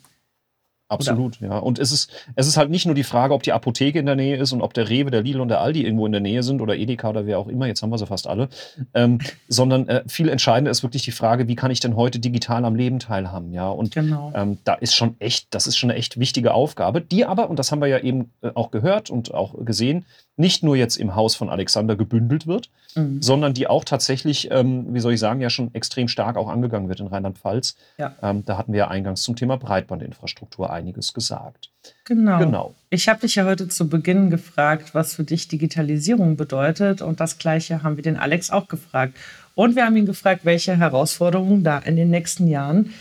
Absolut, 0.89 1.39
Oder? 1.39 1.51
ja. 1.51 1.57
Und 1.59 1.77
es 1.77 1.91
ist, 1.91 2.11
es 2.35 2.47
ist 2.47 2.57
halt 2.57 2.71
nicht 2.71 2.87
nur 2.87 2.95
die 2.95 3.03
Frage, 3.03 3.35
ob 3.35 3.43
die 3.43 3.53
Apotheke 3.53 3.99
in 3.99 4.07
der 4.07 4.15
Nähe 4.15 4.37
ist 4.37 4.51
und 4.51 4.61
ob 4.61 4.73
der 4.73 4.89
Rewe, 4.89 5.11
der 5.11 5.21
Lidl 5.21 5.39
und 5.39 5.49
der 5.49 5.61
Aldi 5.61 5.83
irgendwo 5.83 6.07
in 6.07 6.11
der 6.11 6.19
Nähe 6.19 6.41
sind 6.41 6.61
oder 6.61 6.75
Edeka 6.75 7.09
oder 7.09 7.27
wer 7.27 7.37
auch 7.37 7.47
immer, 7.47 7.67
jetzt 7.67 7.83
haben 7.83 7.91
wir 7.91 7.99
sie 7.99 8.07
fast 8.07 8.25
alle, 8.25 8.49
ähm, 8.95 9.19
sondern 9.47 9.87
äh, 9.87 10.03
viel 10.07 10.29
entscheidender 10.29 10.71
ist 10.71 10.81
wirklich 10.81 11.03
die 11.03 11.11
Frage, 11.11 11.47
wie 11.47 11.55
kann 11.55 11.69
ich 11.69 11.79
denn 11.79 11.95
heute 11.95 12.19
digital 12.19 12.65
am 12.65 12.75
Leben 12.75 12.97
teilhaben, 12.97 13.53
ja. 13.53 13.69
Und 13.69 13.93
genau. 13.93 14.31
ähm, 14.35 14.57
da 14.63 14.73
ist 14.73 14.95
schon 14.95 15.15
echt, 15.19 15.53
das 15.53 15.67
ist 15.67 15.77
schon 15.77 15.91
eine 15.91 15.99
echt 15.99 16.19
wichtige 16.19 16.55
Aufgabe, 16.55 17.01
die 17.01 17.23
aber, 17.23 17.51
und 17.51 17.59
das 17.59 17.71
haben 17.71 17.81
wir 17.81 17.87
ja 17.87 17.99
eben 17.99 18.31
äh, 18.41 18.49
auch 18.55 18.71
gehört 18.71 19.11
und 19.11 19.31
auch 19.31 19.53
gesehen, 19.63 20.05
nicht 20.39 20.63
nur 20.63 20.75
jetzt 20.75 20.95
im 20.95 21.15
Haus 21.15 21.35
von 21.35 21.49
Alexander 21.49 21.97
gebündelt 21.97 22.47
wird, 22.47 22.69
mhm. 22.95 23.21
sondern 23.21 23.53
die 23.53 23.67
auch 23.67 23.83
tatsächlich, 23.83 24.49
ähm, 24.51 24.93
wie 24.93 25.01
soll 25.01 25.13
ich 25.13 25.19
sagen, 25.19 25.41
ja 25.41 25.49
schon 25.49 25.73
extrem 25.75 26.07
stark 26.07 26.37
auch 26.37 26.47
angegangen 26.47 26.87
wird 26.87 27.01
in 27.01 27.07
Rheinland-Pfalz. 27.07 27.75
Ja. 27.97 28.15
Ähm, 28.23 28.45
da 28.45 28.57
hatten 28.57 28.71
wir 28.71 28.79
ja 28.79 28.87
eingangs 28.87 29.21
zum 29.21 29.35
Thema 29.35 29.57
Breitbandinfrastruktur 29.57 30.71
einiges 30.71 31.13
gesagt. 31.13 31.71
Genau. 32.05 32.39
genau. 32.39 32.75
Ich 32.89 33.09
habe 33.09 33.19
dich 33.19 33.35
ja 33.35 33.45
heute 33.45 33.67
zu 33.67 33.89
Beginn 33.89 34.29
gefragt, 34.29 34.95
was 34.95 35.13
für 35.13 35.25
dich 35.25 35.49
Digitalisierung 35.49 36.37
bedeutet. 36.37 37.01
Und 37.01 37.19
das 37.19 37.37
Gleiche 37.37 37.83
haben 37.83 37.97
wir 37.97 38.03
den 38.03 38.17
Alex 38.17 38.49
auch 38.49 38.69
gefragt. 38.69 39.15
Und 39.55 39.75
wir 39.75 39.85
haben 39.85 39.97
ihn 39.97 40.05
gefragt, 40.05 40.45
welche 40.45 40.77
Herausforderungen 40.77 41.65
da 41.65 41.79
in 41.79 41.97
den 41.97 42.09
nächsten 42.09 42.47
Jahren 42.47 42.93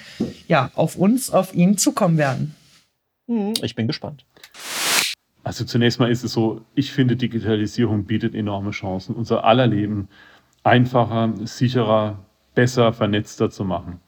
ja, 0.49 0.73
auf 0.75 0.97
uns, 0.97 1.31
auf 1.31 1.55
ihn 1.55 1.79
zukommen 1.79 2.19
werden. 2.19 2.57
Hm, 3.29 3.55
ich 3.63 3.77
bin 3.77 3.87
gespannt. 3.87 4.25
Also 5.49 5.65
zunächst 5.65 5.99
mal 5.99 6.11
ist 6.11 6.25
es 6.25 6.35
so, 6.35 6.61
ich 6.75 6.93
finde, 6.93 7.17
Digitalisierung 7.17 8.05
bietet 8.05 8.35
enorme 8.35 8.71
Chancen, 8.71 9.15
unser 9.15 9.45
aller 9.45 9.67
Leben 9.67 10.09
einfacher, 10.63 11.33
sicherer, 11.43 12.19
besser, 12.55 12.93
vernetzter 12.93 13.49
zu 13.49 13.65
machen. 13.65 14.01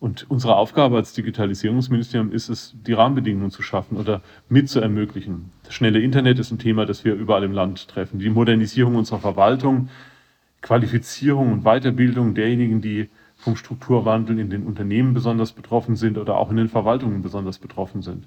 Und 0.00 0.28
unsere 0.28 0.56
Aufgabe 0.56 0.96
als 0.96 1.12
Digitalisierungsministerium 1.12 2.32
ist 2.32 2.48
es, 2.48 2.74
die 2.84 2.92
Rahmenbedingungen 2.92 3.52
zu 3.52 3.62
schaffen 3.62 3.96
oder 3.96 4.20
mit 4.48 4.68
zu 4.68 4.80
ermöglichen. 4.80 5.52
Das 5.62 5.74
schnelle 5.74 6.00
Internet 6.00 6.40
ist 6.40 6.50
ein 6.50 6.58
Thema, 6.58 6.86
das 6.86 7.04
wir 7.04 7.14
überall 7.14 7.44
im 7.44 7.52
Land 7.52 7.86
treffen. 7.86 8.18
Die 8.18 8.28
Modernisierung 8.28 8.96
unserer 8.96 9.20
Verwaltung, 9.20 9.90
Qualifizierung 10.60 11.52
und 11.52 11.62
Weiterbildung 11.62 12.34
derjenigen, 12.34 12.80
die 12.80 13.10
vom 13.36 13.54
Strukturwandel 13.54 14.40
in 14.40 14.50
den 14.50 14.66
Unternehmen 14.66 15.14
besonders 15.14 15.52
betroffen 15.52 15.94
sind 15.94 16.18
oder 16.18 16.36
auch 16.36 16.50
in 16.50 16.56
den 16.56 16.68
Verwaltungen 16.68 17.22
besonders 17.22 17.60
betroffen 17.60 18.02
sind. 18.02 18.26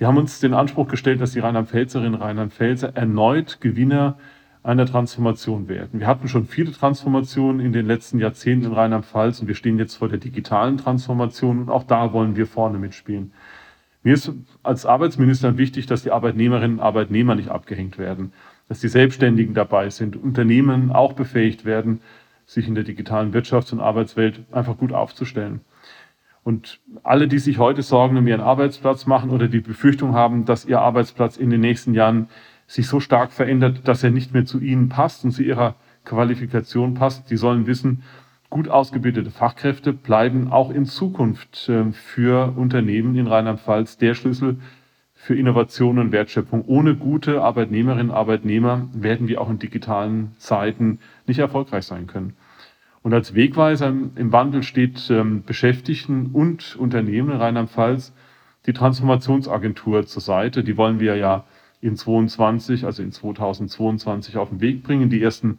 Wir 0.00 0.06
haben 0.06 0.16
uns 0.16 0.40
den 0.40 0.54
Anspruch 0.54 0.88
gestellt, 0.88 1.20
dass 1.20 1.32
die 1.32 1.40
Rheinland-Pfälzerinnen 1.40 2.14
und 2.14 2.22
Rheinland-Pfälzer 2.22 2.96
erneut 2.96 3.60
Gewinner 3.60 4.16
einer 4.62 4.86
Transformation 4.86 5.68
werden. 5.68 6.00
Wir 6.00 6.06
hatten 6.06 6.26
schon 6.26 6.46
viele 6.46 6.72
Transformationen 6.72 7.60
in 7.60 7.74
den 7.74 7.84
letzten 7.84 8.18
Jahrzehnten 8.18 8.64
in 8.64 8.72
Rheinland-Pfalz 8.72 9.40
und 9.40 9.48
wir 9.48 9.54
stehen 9.54 9.78
jetzt 9.78 9.96
vor 9.96 10.08
der 10.08 10.16
digitalen 10.16 10.78
Transformation 10.78 11.58
und 11.58 11.68
auch 11.68 11.82
da 11.82 12.14
wollen 12.14 12.34
wir 12.34 12.46
vorne 12.46 12.78
mitspielen. 12.78 13.32
Mir 14.02 14.14
ist 14.14 14.32
als 14.62 14.86
Arbeitsminister 14.86 15.58
wichtig, 15.58 15.84
dass 15.84 16.02
die 16.02 16.12
Arbeitnehmerinnen 16.12 16.78
und 16.78 16.82
Arbeitnehmer 16.82 17.34
nicht 17.34 17.50
abgehängt 17.50 17.98
werden, 17.98 18.32
dass 18.70 18.80
die 18.80 18.88
Selbstständigen 18.88 19.52
dabei 19.52 19.90
sind, 19.90 20.16
Unternehmen 20.16 20.92
auch 20.92 21.12
befähigt 21.12 21.66
werden, 21.66 22.00
sich 22.46 22.66
in 22.66 22.74
der 22.74 22.84
digitalen 22.84 23.34
Wirtschafts- 23.34 23.74
und 23.74 23.80
Arbeitswelt 23.80 24.44
einfach 24.50 24.78
gut 24.78 24.94
aufzustellen. 24.94 25.60
Und 26.42 26.80
alle, 27.02 27.28
die 27.28 27.38
sich 27.38 27.58
heute 27.58 27.82
Sorgen 27.82 28.16
um 28.16 28.26
ihren 28.26 28.40
Arbeitsplatz 28.40 29.06
machen 29.06 29.30
oder 29.30 29.48
die 29.48 29.60
Befürchtung 29.60 30.14
haben, 30.14 30.44
dass 30.44 30.64
ihr 30.64 30.80
Arbeitsplatz 30.80 31.36
in 31.36 31.50
den 31.50 31.60
nächsten 31.60 31.94
Jahren 31.94 32.28
sich 32.66 32.86
so 32.86 33.00
stark 33.00 33.32
verändert, 33.32 33.86
dass 33.88 34.02
er 34.04 34.10
nicht 34.10 34.32
mehr 34.32 34.44
zu 34.44 34.60
ihnen 34.60 34.88
passt 34.88 35.24
und 35.24 35.32
zu 35.32 35.42
ihrer 35.42 35.74
Qualifikation 36.04 36.94
passt, 36.94 37.30
die 37.30 37.36
sollen 37.36 37.66
wissen, 37.66 38.02
gut 38.48 38.68
ausgebildete 38.68 39.30
Fachkräfte 39.30 39.92
bleiben 39.92 40.50
auch 40.50 40.70
in 40.70 40.84
Zukunft 40.84 41.68
äh, 41.68 41.92
für 41.92 42.54
Unternehmen 42.56 43.14
in 43.16 43.26
Rheinland-Pfalz 43.26 43.96
der 43.98 44.14
Schlüssel 44.14 44.58
für 45.14 45.36
Innovation 45.36 45.98
und 45.98 46.12
Wertschöpfung. 46.12 46.64
Ohne 46.64 46.96
gute 46.96 47.42
Arbeitnehmerinnen 47.42 48.10
und 48.10 48.16
Arbeitnehmer 48.16 48.88
werden 48.92 49.28
wir 49.28 49.40
auch 49.40 49.50
in 49.50 49.58
digitalen 49.58 50.34
Zeiten 50.38 50.98
nicht 51.26 51.38
erfolgreich 51.38 51.84
sein 51.84 52.06
können. 52.06 52.34
Und 53.02 53.14
als 53.14 53.34
Wegweiser 53.34 53.88
im 53.88 54.32
Wandel 54.32 54.62
steht 54.62 55.10
ähm, 55.10 55.42
Beschäftigten 55.42 56.30
und 56.32 56.76
Unternehmen 56.76 57.30
in 57.30 57.36
Rheinland-Pfalz 57.36 58.12
die 58.66 58.74
Transformationsagentur 58.74 60.06
zur 60.06 60.20
Seite. 60.20 60.62
Die 60.62 60.76
wollen 60.76 61.00
wir 61.00 61.16
ja 61.16 61.44
in 61.80 61.96
22, 61.96 62.84
also 62.84 63.02
in 63.02 63.10
2022 63.10 64.36
auf 64.36 64.50
den 64.50 64.60
Weg 64.60 64.82
bringen. 64.82 65.08
Die 65.08 65.22
ersten 65.22 65.58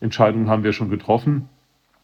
Entscheidungen 0.00 0.48
haben 0.48 0.62
wir 0.62 0.72
schon 0.72 0.90
getroffen. 0.90 1.48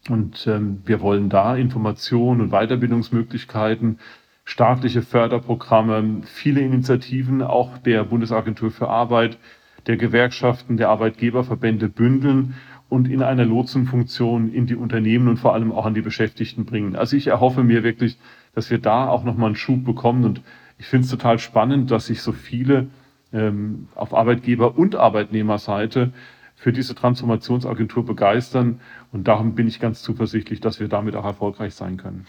Und 0.09 0.49
ähm, 0.49 0.83
wir 0.85 1.01
wollen 1.01 1.29
da 1.29 1.55
Informationen 1.55 2.41
und 2.41 2.51
Weiterbildungsmöglichkeiten, 2.51 4.01
staatliche 4.45 5.03
Förderprogramme, 5.03 6.23
viele 6.25 6.61
Initiativen 6.61 7.41
auch 7.41 7.79
der 7.79 8.03
Bundesagentur 8.03 8.73
für 8.73 8.89
Arbeit, 8.89 9.39
der 9.87 9.97
Gewerkschaften, 9.97 10.77
der 10.77 10.89
Arbeitgeberverbände 10.89 11.89
bündeln 11.89 12.55
und 12.93 13.09
in 13.09 13.23
einer 13.23 13.47
Lotsenfunktion 13.47 14.53
in 14.53 14.67
die 14.67 14.77
Unternehmen 14.77 15.29
und 15.29 15.39
vor 15.39 15.55
allem 15.55 15.73
auch 15.73 15.87
an 15.87 15.95
die 15.95 16.03
Beschäftigten 16.03 16.67
bringen. 16.67 16.95
Also 16.95 17.17
ich 17.17 17.29
erhoffe 17.29 17.65
mir 17.65 17.83
wirklich, 17.83 18.19
dass 18.55 18.69
wir 18.71 18.77
da 18.77 19.09
auch 19.09 19.25
nochmal 19.25 19.47
einen 19.47 19.57
Schub 19.57 19.83
bekommen 19.83 20.27
und 20.27 20.43
ich 20.79 20.85
finde 20.85 21.07
es 21.07 21.11
total 21.11 21.39
spannend, 21.39 21.91
dass 21.91 22.07
sich 22.07 22.21
so 22.21 22.33
viele 22.33 22.89
ähm, 23.33 23.89
auf 23.95 24.13
Arbeitgeber- 24.13 24.77
und 24.77 24.95
Arbeitnehmerseite 24.95 26.13
für 26.55 26.71
diese 26.71 26.95
Transformationsagentur 26.95 28.05
begeistern 28.05 28.81
und 29.11 29.27
darum 29.27 29.55
bin 29.55 29.69
ich 29.69 29.81
ganz 29.81 30.03
zuversichtlich, 30.03 30.61
dass 30.61 30.79
wir 30.79 30.89
damit 30.89 31.17
auch 31.17 31.25
erfolgreich 31.25 31.75
sein 31.75 31.97
können. 31.97 32.27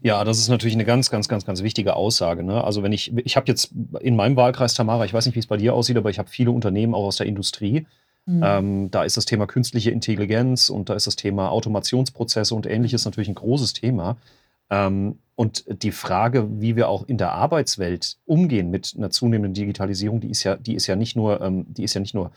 Ja, 0.00 0.24
das 0.24 0.38
ist 0.38 0.48
natürlich 0.48 0.74
eine 0.74 0.86
ganz, 0.86 1.10
ganz, 1.10 1.28
ganz, 1.28 1.44
ganz 1.44 1.62
wichtige 1.62 1.96
Aussage. 1.96 2.42
Ne? 2.42 2.64
Also 2.64 2.82
wenn 2.82 2.92
ich, 2.92 3.14
ich 3.14 3.36
habe 3.36 3.46
jetzt 3.48 3.74
in 4.00 4.16
meinem 4.16 4.36
Wahlkreis 4.36 4.72
Tamara, 4.72 5.04
ich 5.04 5.12
weiß 5.12 5.26
nicht, 5.26 5.34
wie 5.34 5.40
es 5.40 5.46
bei 5.46 5.58
dir 5.58 5.74
aussieht, 5.74 5.98
aber 5.98 6.08
ich 6.08 6.18
habe 6.18 6.30
viele 6.30 6.50
Unternehmen 6.50 6.94
auch 6.94 7.04
aus 7.04 7.16
der 7.16 7.26
Industrie, 7.26 7.84
Mhm. 8.26 8.42
Ähm, 8.44 8.90
da 8.90 9.04
ist 9.04 9.16
das 9.16 9.24
Thema 9.24 9.46
künstliche 9.46 9.90
Intelligenz 9.90 10.68
und 10.68 10.88
da 10.88 10.94
ist 10.94 11.06
das 11.06 11.16
Thema 11.16 11.50
Automationsprozesse 11.50 12.54
und 12.54 12.66
ähnliches 12.66 13.04
natürlich 13.04 13.28
ein 13.28 13.34
großes 13.34 13.72
Thema. 13.72 14.16
Ähm, 14.70 15.18
und 15.34 15.64
die 15.82 15.90
Frage, 15.90 16.60
wie 16.60 16.76
wir 16.76 16.88
auch 16.88 17.08
in 17.08 17.18
der 17.18 17.32
Arbeitswelt 17.32 18.18
umgehen 18.26 18.70
mit 18.70 18.94
einer 18.96 19.10
zunehmenden 19.10 19.54
Digitalisierung, 19.54 20.20
die 20.20 20.30
ist 20.30 20.44
ja, 20.44 20.56
die 20.56 20.74
ist 20.74 20.86
ja 20.86 20.96
nicht 20.96 21.16
nur, 21.16 21.40
ähm, 21.40 21.64
die 21.68 21.82
ist 21.82 21.94
ja 21.94 22.00
nicht 22.00 22.14
nur, 22.14 22.30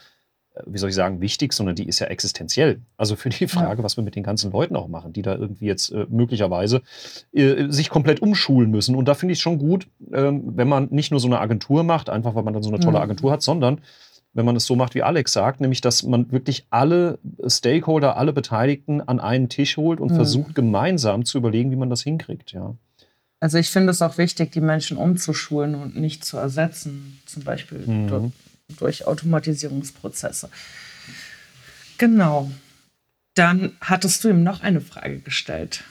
äh, 0.56 0.62
wie 0.66 0.78
soll 0.78 0.90
ich 0.90 0.96
sagen, 0.96 1.20
wichtig, 1.20 1.54
sondern 1.54 1.76
die 1.76 1.88
ist 1.88 2.00
ja 2.00 2.08
existenziell. 2.08 2.80
Also 2.98 3.16
für 3.16 3.30
die 3.30 3.48
Frage, 3.48 3.82
ja. 3.82 3.84
was 3.84 3.98
wir 3.98 4.04
mit 4.04 4.16
den 4.16 4.24
ganzen 4.24 4.52
Leuten 4.52 4.76
auch 4.78 4.88
machen, 4.88 5.14
die 5.14 5.22
da 5.22 5.36
irgendwie 5.36 5.66
jetzt 5.66 5.92
äh, 5.92 6.08
möglicherweise 6.10 6.82
äh, 7.34 7.68
sich 7.70 7.90
komplett 7.90 8.22
umschulen 8.22 8.72
müssen. 8.72 8.96
Und 8.96 9.06
da 9.08 9.14
finde 9.16 9.34
ich 9.34 9.40
es 9.40 9.44
schon 9.44 9.60
gut, 9.60 9.88
ähm, 10.14 10.54
wenn 10.56 10.70
man 10.70 10.88
nicht 10.90 11.12
nur 11.12 11.20
so 11.20 11.28
eine 11.28 11.40
Agentur 11.40 11.84
macht, 11.84 12.10
einfach 12.10 12.36
weil 12.36 12.44
man 12.44 12.54
dann 12.54 12.64
so 12.64 12.70
eine 12.70 12.80
tolle 12.80 12.98
mhm. 12.98 13.04
Agentur 13.04 13.32
hat, 13.32 13.42
sondern 13.42 13.82
wenn 14.34 14.46
man 14.46 14.56
es 14.56 14.66
so 14.66 14.76
macht, 14.76 14.96
wie 14.96 15.04
Alex 15.04 15.34
sagt, 15.34 15.62
nämlich 15.62 15.82
dass 15.82 16.04
man 16.04 16.32
wirklich 16.32 16.66
alle 16.70 17.20
Stakeholder, 17.46 18.18
alle 18.18 18.34
Beteiligten 18.34 19.02
an 19.02 19.20
einen 19.20 19.50
Tisch 19.50 19.78
holt 19.78 20.00
und 20.00 20.12
mhm. 20.12 20.16
versucht 20.16 20.56
gemeinsam 20.56 21.26
zu 21.26 21.38
überlegen, 21.38 21.72
wie 21.72 21.76
man 21.76 21.90
das 21.90 22.04
hinkriegt, 22.04 22.52
ja. 22.52 22.76
Also 23.40 23.58
ich 23.58 23.70
finde 23.70 23.92
es 23.92 24.02
auch 24.02 24.18
wichtig, 24.18 24.54
die 24.54 24.62
Menschen 24.62 24.96
umzuschulen 24.96 25.76
und 25.76 25.98
nicht 25.98 26.24
zu 26.24 26.38
ersetzen, 26.38 27.20
zum 27.26 27.44
Beispiel 27.44 27.80
mhm. 27.80 28.08
durch, 28.08 28.32
durch 28.80 29.08
Automatisierungsprozesse. 29.08 30.50
Genau. 31.98 32.50
Dann 33.34 33.74
hattest 33.82 34.24
du 34.24 34.30
ihm 34.30 34.44
noch 34.44 34.62
eine 34.62 34.80
Frage 34.80 35.20
gestellt. 35.20 35.84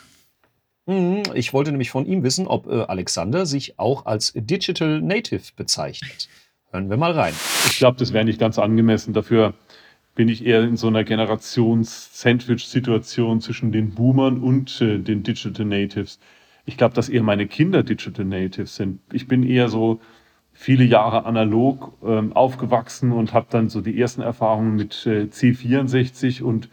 Mhm. 0.86 1.24
Ich 1.34 1.52
wollte 1.52 1.70
nämlich 1.70 1.90
von 1.90 2.06
ihm 2.06 2.22
wissen, 2.22 2.46
ob 2.46 2.66
äh, 2.66 2.84
Alexander 2.84 3.44
sich 3.44 3.78
auch 3.78 4.06
als 4.06 4.32
Digital 4.34 5.00
Native 5.00 5.52
bezeichnet. 5.54 6.28
Hören 6.72 6.88
wir 6.88 6.96
mal 6.96 7.12
rein. 7.12 7.34
Ich 7.66 7.76
glaube, 7.76 7.98
das 7.98 8.14
wäre 8.14 8.24
nicht 8.24 8.40
ganz 8.40 8.58
angemessen. 8.58 9.12
Dafür 9.12 9.52
bin 10.14 10.30
ich 10.30 10.46
eher 10.46 10.62
in 10.62 10.78
so 10.78 10.86
einer 10.86 11.04
Generations-Sandwich-Situation 11.04 13.42
zwischen 13.42 13.72
den 13.72 13.90
Boomern 13.90 14.38
und 14.38 14.80
äh, 14.80 14.98
den 14.98 15.22
Digital 15.22 15.66
Natives. 15.66 16.18
Ich 16.64 16.78
glaube, 16.78 16.94
dass 16.94 17.10
eher 17.10 17.24
meine 17.24 17.46
Kinder 17.46 17.82
Digital 17.82 18.24
Natives 18.24 18.76
sind. 18.76 19.00
Ich 19.12 19.28
bin 19.28 19.42
eher 19.42 19.68
so 19.68 20.00
viele 20.54 20.84
Jahre 20.84 21.26
analog 21.26 21.92
ähm, 22.02 22.32
aufgewachsen 22.32 23.12
und 23.12 23.34
habe 23.34 23.48
dann 23.50 23.68
so 23.68 23.82
die 23.82 24.00
ersten 24.00 24.22
Erfahrungen 24.22 24.76
mit 24.76 25.04
äh, 25.04 25.24
C64 25.24 26.42
und 26.42 26.70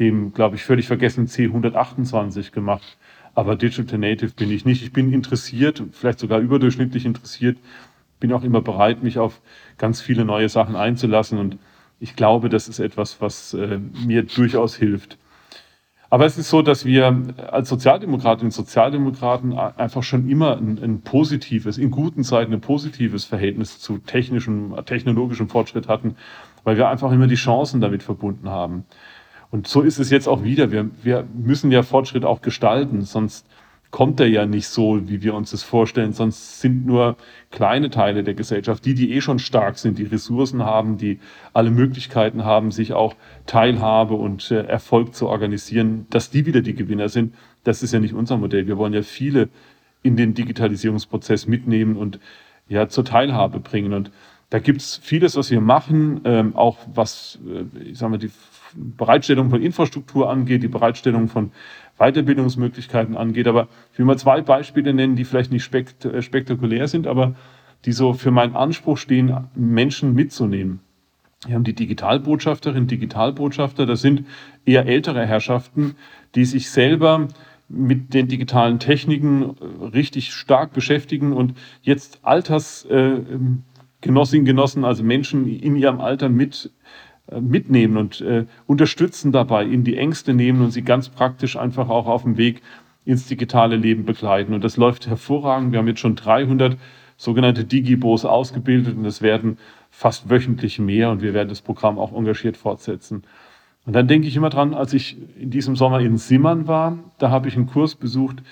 dem, 0.00 0.32
glaube 0.32 0.56
ich, 0.56 0.64
völlig 0.64 0.88
vergessenen 0.88 1.28
C128 1.28 2.50
gemacht. 2.50 2.98
Aber 3.36 3.54
Digital 3.54 4.00
Native 4.00 4.32
bin 4.32 4.50
ich 4.50 4.64
nicht. 4.64 4.82
Ich 4.82 4.92
bin 4.92 5.12
interessiert, 5.12 5.84
vielleicht 5.92 6.18
sogar 6.18 6.40
überdurchschnittlich 6.40 7.06
interessiert, 7.06 7.58
bin 8.20 8.32
auch 8.32 8.42
immer 8.42 8.60
bereit, 8.60 9.02
mich 9.02 9.18
auf 9.18 9.40
ganz 9.78 10.00
viele 10.00 10.24
neue 10.24 10.48
Sachen 10.48 10.76
einzulassen. 10.76 11.38
Und 11.38 11.58
ich 12.00 12.16
glaube, 12.16 12.48
das 12.48 12.68
ist 12.68 12.78
etwas, 12.78 13.20
was 13.20 13.54
äh, 13.54 13.78
mir 14.04 14.22
durchaus 14.22 14.76
hilft. 14.76 15.18
Aber 16.08 16.24
es 16.24 16.38
ist 16.38 16.50
so, 16.50 16.62
dass 16.62 16.84
wir 16.84 17.34
als 17.50 17.68
Sozialdemokratinnen 17.68 18.46
und 18.46 18.52
Sozialdemokraten 18.52 19.54
einfach 19.58 20.04
schon 20.04 20.28
immer 20.28 20.56
ein, 20.56 20.78
ein, 20.80 21.00
positives, 21.00 21.78
in 21.78 21.90
guten 21.90 22.22
Zeiten 22.22 22.52
ein 22.52 22.60
positives 22.60 23.24
Verhältnis 23.24 23.80
zu 23.80 23.98
technischem, 23.98 24.74
technologischem 24.86 25.48
Fortschritt 25.48 25.88
hatten, 25.88 26.16
weil 26.62 26.76
wir 26.76 26.88
einfach 26.88 27.10
immer 27.10 27.26
die 27.26 27.34
Chancen 27.34 27.80
damit 27.80 28.04
verbunden 28.04 28.48
haben. 28.48 28.84
Und 29.50 29.66
so 29.66 29.82
ist 29.82 29.98
es 29.98 30.10
jetzt 30.10 30.28
auch 30.28 30.44
wieder. 30.44 30.70
Wir, 30.70 30.90
wir 31.02 31.26
müssen 31.34 31.72
ja 31.72 31.82
Fortschritt 31.82 32.24
auch 32.24 32.40
gestalten, 32.40 33.02
sonst 33.02 33.46
kommt 33.90 34.20
er 34.20 34.28
ja 34.28 34.46
nicht 34.46 34.68
so, 34.68 35.08
wie 35.08 35.22
wir 35.22 35.34
uns 35.34 35.52
das 35.52 35.62
vorstellen, 35.62 36.12
sonst 36.12 36.60
sind 36.60 36.86
nur 36.86 37.16
kleine 37.50 37.90
Teile 37.90 38.22
der 38.24 38.34
Gesellschaft, 38.34 38.84
die, 38.84 38.94
die 38.94 39.12
eh 39.12 39.20
schon 39.20 39.38
stark 39.38 39.78
sind, 39.78 39.98
die 39.98 40.04
Ressourcen 40.04 40.64
haben, 40.64 40.98
die 40.98 41.20
alle 41.52 41.70
Möglichkeiten 41.70 42.44
haben, 42.44 42.70
sich 42.70 42.92
auch 42.92 43.14
Teilhabe 43.46 44.14
und 44.14 44.50
äh, 44.50 44.62
Erfolg 44.64 45.14
zu 45.14 45.28
organisieren, 45.28 46.06
dass 46.10 46.30
die 46.30 46.46
wieder 46.46 46.60
die 46.60 46.74
Gewinner 46.74 47.08
sind. 47.08 47.34
Das 47.64 47.82
ist 47.82 47.92
ja 47.92 48.00
nicht 48.00 48.14
unser 48.14 48.36
Modell. 48.36 48.66
Wir 48.66 48.76
wollen 48.76 48.92
ja 48.92 49.02
viele 49.02 49.48
in 50.02 50.16
den 50.16 50.34
Digitalisierungsprozess 50.34 51.46
mitnehmen 51.46 51.96
und 51.96 52.20
ja 52.68 52.88
zur 52.88 53.04
Teilhabe 53.04 53.60
bringen. 53.60 53.92
Und 53.92 54.10
da 54.50 54.58
gibt 54.58 54.80
es 54.80 55.00
vieles, 55.02 55.36
was 55.36 55.50
wir 55.50 55.60
machen, 55.60 56.20
ähm, 56.24 56.54
auch 56.54 56.78
was, 56.92 57.38
äh, 57.46 57.90
ich 57.90 57.98
sage 57.98 58.10
mal, 58.10 58.18
die 58.18 58.30
Bereitstellung 58.74 59.50
von 59.50 59.62
Infrastruktur 59.62 60.30
angeht, 60.30 60.62
die 60.62 60.68
Bereitstellung 60.68 61.28
von 61.28 61.50
Weiterbildungsmöglichkeiten 61.98 63.16
angeht. 63.16 63.48
Aber 63.48 63.68
ich 63.92 63.98
will 63.98 64.06
mal 64.06 64.18
zwei 64.18 64.40
Beispiele 64.40 64.92
nennen, 64.92 65.16
die 65.16 65.24
vielleicht 65.24 65.52
nicht 65.52 65.64
spekt 65.64 66.04
äh, 66.04 66.22
spektakulär 66.22 66.88
sind, 66.88 67.06
aber 67.06 67.34
die 67.84 67.92
so 67.92 68.12
für 68.12 68.30
meinen 68.30 68.56
Anspruch 68.56 68.98
stehen, 68.98 69.48
Menschen 69.54 70.14
mitzunehmen. 70.14 70.80
Wir 71.46 71.54
haben 71.54 71.64
die 71.64 71.74
Digitalbotschafterin, 71.74 72.86
Digitalbotschafter, 72.86 73.86
das 73.86 74.00
sind 74.00 74.24
eher 74.64 74.86
ältere 74.86 75.26
Herrschaften, 75.26 75.94
die 76.34 76.44
sich 76.44 76.70
selber 76.70 77.28
mit 77.68 78.14
den 78.14 78.28
digitalen 78.28 78.78
Techniken 78.78 79.42
äh, 79.42 79.84
richtig 79.86 80.32
stark 80.32 80.72
beschäftigen 80.72 81.32
und 81.32 81.54
jetzt 81.82 82.20
Altersgenossinnen, 82.22 84.44
Genossen, 84.44 84.84
also 84.84 85.02
Menschen 85.02 85.48
in 85.48 85.76
ihrem 85.76 86.00
Alter 86.00 86.28
mit 86.28 86.70
mitnehmen 87.32 87.96
und 87.96 88.20
äh, 88.20 88.46
unterstützen 88.66 89.32
dabei, 89.32 89.64
ihnen 89.64 89.84
die 89.84 89.96
Ängste 89.96 90.34
nehmen 90.34 90.62
und 90.62 90.70
sie 90.70 90.82
ganz 90.82 91.08
praktisch 91.08 91.56
einfach 91.56 91.88
auch 91.88 92.06
auf 92.06 92.22
dem 92.22 92.36
Weg 92.36 92.62
ins 93.04 93.26
digitale 93.26 93.76
Leben 93.76 94.04
begleiten. 94.04 94.54
Und 94.54 94.64
das 94.64 94.76
läuft 94.76 95.06
hervorragend. 95.06 95.72
Wir 95.72 95.78
haben 95.78 95.88
jetzt 95.88 96.00
schon 96.00 96.16
300 96.16 96.76
sogenannte 97.16 97.64
Digibos 97.64 98.24
ausgebildet 98.24 98.96
und 98.96 99.04
es 99.04 99.22
werden 99.22 99.58
fast 99.90 100.28
wöchentlich 100.28 100.78
mehr 100.78 101.10
und 101.10 101.22
wir 101.22 101.32
werden 101.32 101.48
das 101.48 101.62
Programm 101.62 101.98
auch 101.98 102.12
engagiert 102.12 102.56
fortsetzen. 102.56 103.22
Und 103.86 103.94
dann 103.94 104.08
denke 104.08 104.26
ich 104.28 104.36
immer 104.36 104.50
dran, 104.50 104.74
als 104.74 104.92
ich 104.92 105.16
in 105.40 105.50
diesem 105.50 105.76
Sommer 105.76 106.00
in 106.00 106.18
Simmern 106.18 106.66
war, 106.66 106.98
da 107.18 107.30
habe 107.30 107.48
ich 107.48 107.56
einen 107.56 107.68
Kurs 107.68 107.94
besucht. 107.94 108.42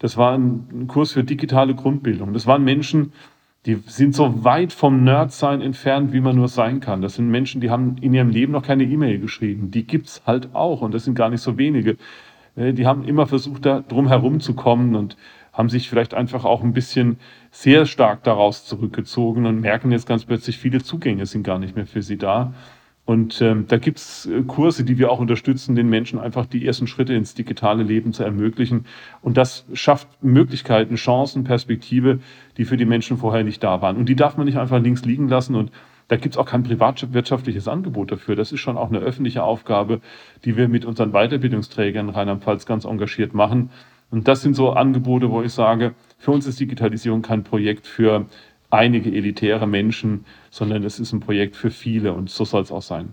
Das 0.00 0.16
war 0.16 0.34
ein, 0.36 0.66
ein 0.72 0.86
Kurs 0.88 1.12
für 1.12 1.22
digitale 1.22 1.74
Grundbildung. 1.74 2.32
Das 2.32 2.46
waren 2.46 2.64
Menschen, 2.64 3.12
die 3.66 3.80
sind 3.86 4.14
so 4.14 4.44
weit 4.44 4.72
vom 4.72 5.04
Nerdsein 5.04 5.60
entfernt, 5.60 6.12
wie 6.12 6.20
man 6.20 6.34
nur 6.34 6.48
sein 6.48 6.80
kann. 6.80 7.00
Das 7.00 7.14
sind 7.14 7.30
Menschen, 7.30 7.60
die 7.60 7.70
haben 7.70 7.96
in 8.00 8.12
ihrem 8.12 8.28
Leben 8.28 8.52
noch 8.52 8.64
keine 8.64 8.82
E-Mail 8.82 9.20
geschrieben. 9.20 9.70
Die 9.70 9.86
gibt's 9.86 10.22
halt 10.26 10.54
auch 10.54 10.80
und 10.80 10.92
das 10.92 11.04
sind 11.04 11.14
gar 11.14 11.30
nicht 11.30 11.42
so 11.42 11.58
wenige. 11.58 11.96
Äh, 12.56 12.72
die 12.72 12.86
haben 12.86 13.04
immer 13.04 13.26
versucht, 13.26 13.64
da 13.64 13.80
drum 13.80 14.08
herum 14.08 14.40
zu 14.40 14.54
kommen 14.54 14.96
und 14.96 15.16
haben 15.52 15.68
sich 15.68 15.88
vielleicht 15.88 16.14
einfach 16.14 16.44
auch 16.44 16.62
ein 16.62 16.72
bisschen 16.72 17.18
sehr 17.50 17.86
stark 17.86 18.24
daraus 18.24 18.64
zurückgezogen 18.64 19.46
und 19.46 19.60
merken 19.60 19.92
jetzt 19.92 20.06
ganz 20.06 20.24
plötzlich, 20.24 20.58
viele 20.58 20.82
Zugänge 20.82 21.26
sind 21.26 21.42
gar 21.44 21.58
nicht 21.58 21.76
mehr 21.76 21.86
für 21.86 22.02
sie 22.02 22.16
da. 22.16 22.54
Und 23.04 23.42
ähm, 23.42 23.66
da 23.66 23.78
gibt's 23.78 24.26
äh, 24.26 24.42
Kurse, 24.42 24.84
die 24.84 24.96
wir 24.96 25.10
auch 25.10 25.18
unterstützen, 25.18 25.74
den 25.74 25.88
Menschen 25.88 26.20
einfach 26.20 26.46
die 26.46 26.64
ersten 26.64 26.86
Schritte 26.86 27.14
ins 27.14 27.34
digitale 27.34 27.82
Leben 27.82 28.12
zu 28.12 28.22
ermöglichen. 28.22 28.86
Und 29.22 29.36
das 29.36 29.66
schafft 29.74 30.08
Möglichkeiten, 30.22 30.94
Chancen, 30.94 31.42
Perspektive, 31.42 32.20
die 32.56 32.64
für 32.64 32.76
die 32.76 32.84
Menschen 32.84 33.16
vorher 33.16 33.42
nicht 33.42 33.62
da 33.64 33.82
waren. 33.82 33.96
Und 33.96 34.08
die 34.08 34.14
darf 34.14 34.36
man 34.36 34.46
nicht 34.46 34.58
einfach 34.58 34.80
links 34.80 35.04
liegen 35.04 35.28
lassen. 35.28 35.56
Und 35.56 35.72
da 36.06 36.16
gibt's 36.16 36.36
auch 36.36 36.46
kein 36.46 36.62
privatwirtschaftliches 36.62 37.66
Angebot 37.66 38.12
dafür. 38.12 38.36
Das 38.36 38.52
ist 38.52 38.60
schon 38.60 38.76
auch 38.76 38.88
eine 38.88 39.00
öffentliche 39.00 39.42
Aufgabe, 39.42 40.00
die 40.44 40.56
wir 40.56 40.68
mit 40.68 40.84
unseren 40.84 41.10
Weiterbildungsträgern 41.10 42.08
in 42.08 42.14
Rheinland-Pfalz 42.14 42.66
ganz 42.66 42.84
engagiert 42.84 43.34
machen. 43.34 43.70
Und 44.12 44.28
das 44.28 44.42
sind 44.42 44.54
so 44.54 44.70
Angebote, 44.70 45.30
wo 45.30 45.42
ich 45.42 45.52
sage, 45.52 45.94
für 46.18 46.30
uns 46.30 46.46
ist 46.46 46.60
Digitalisierung 46.60 47.22
kein 47.22 47.44
Projekt 47.44 47.86
für 47.86 48.26
einige 48.72 49.10
elitäre 49.10 49.66
Menschen, 49.66 50.24
sondern 50.50 50.82
es 50.84 50.98
ist 50.98 51.12
ein 51.12 51.20
Projekt 51.20 51.56
für 51.56 51.70
viele 51.70 52.12
und 52.12 52.30
so 52.30 52.44
soll 52.44 52.62
es 52.62 52.72
auch 52.72 52.82
sein. 52.82 53.12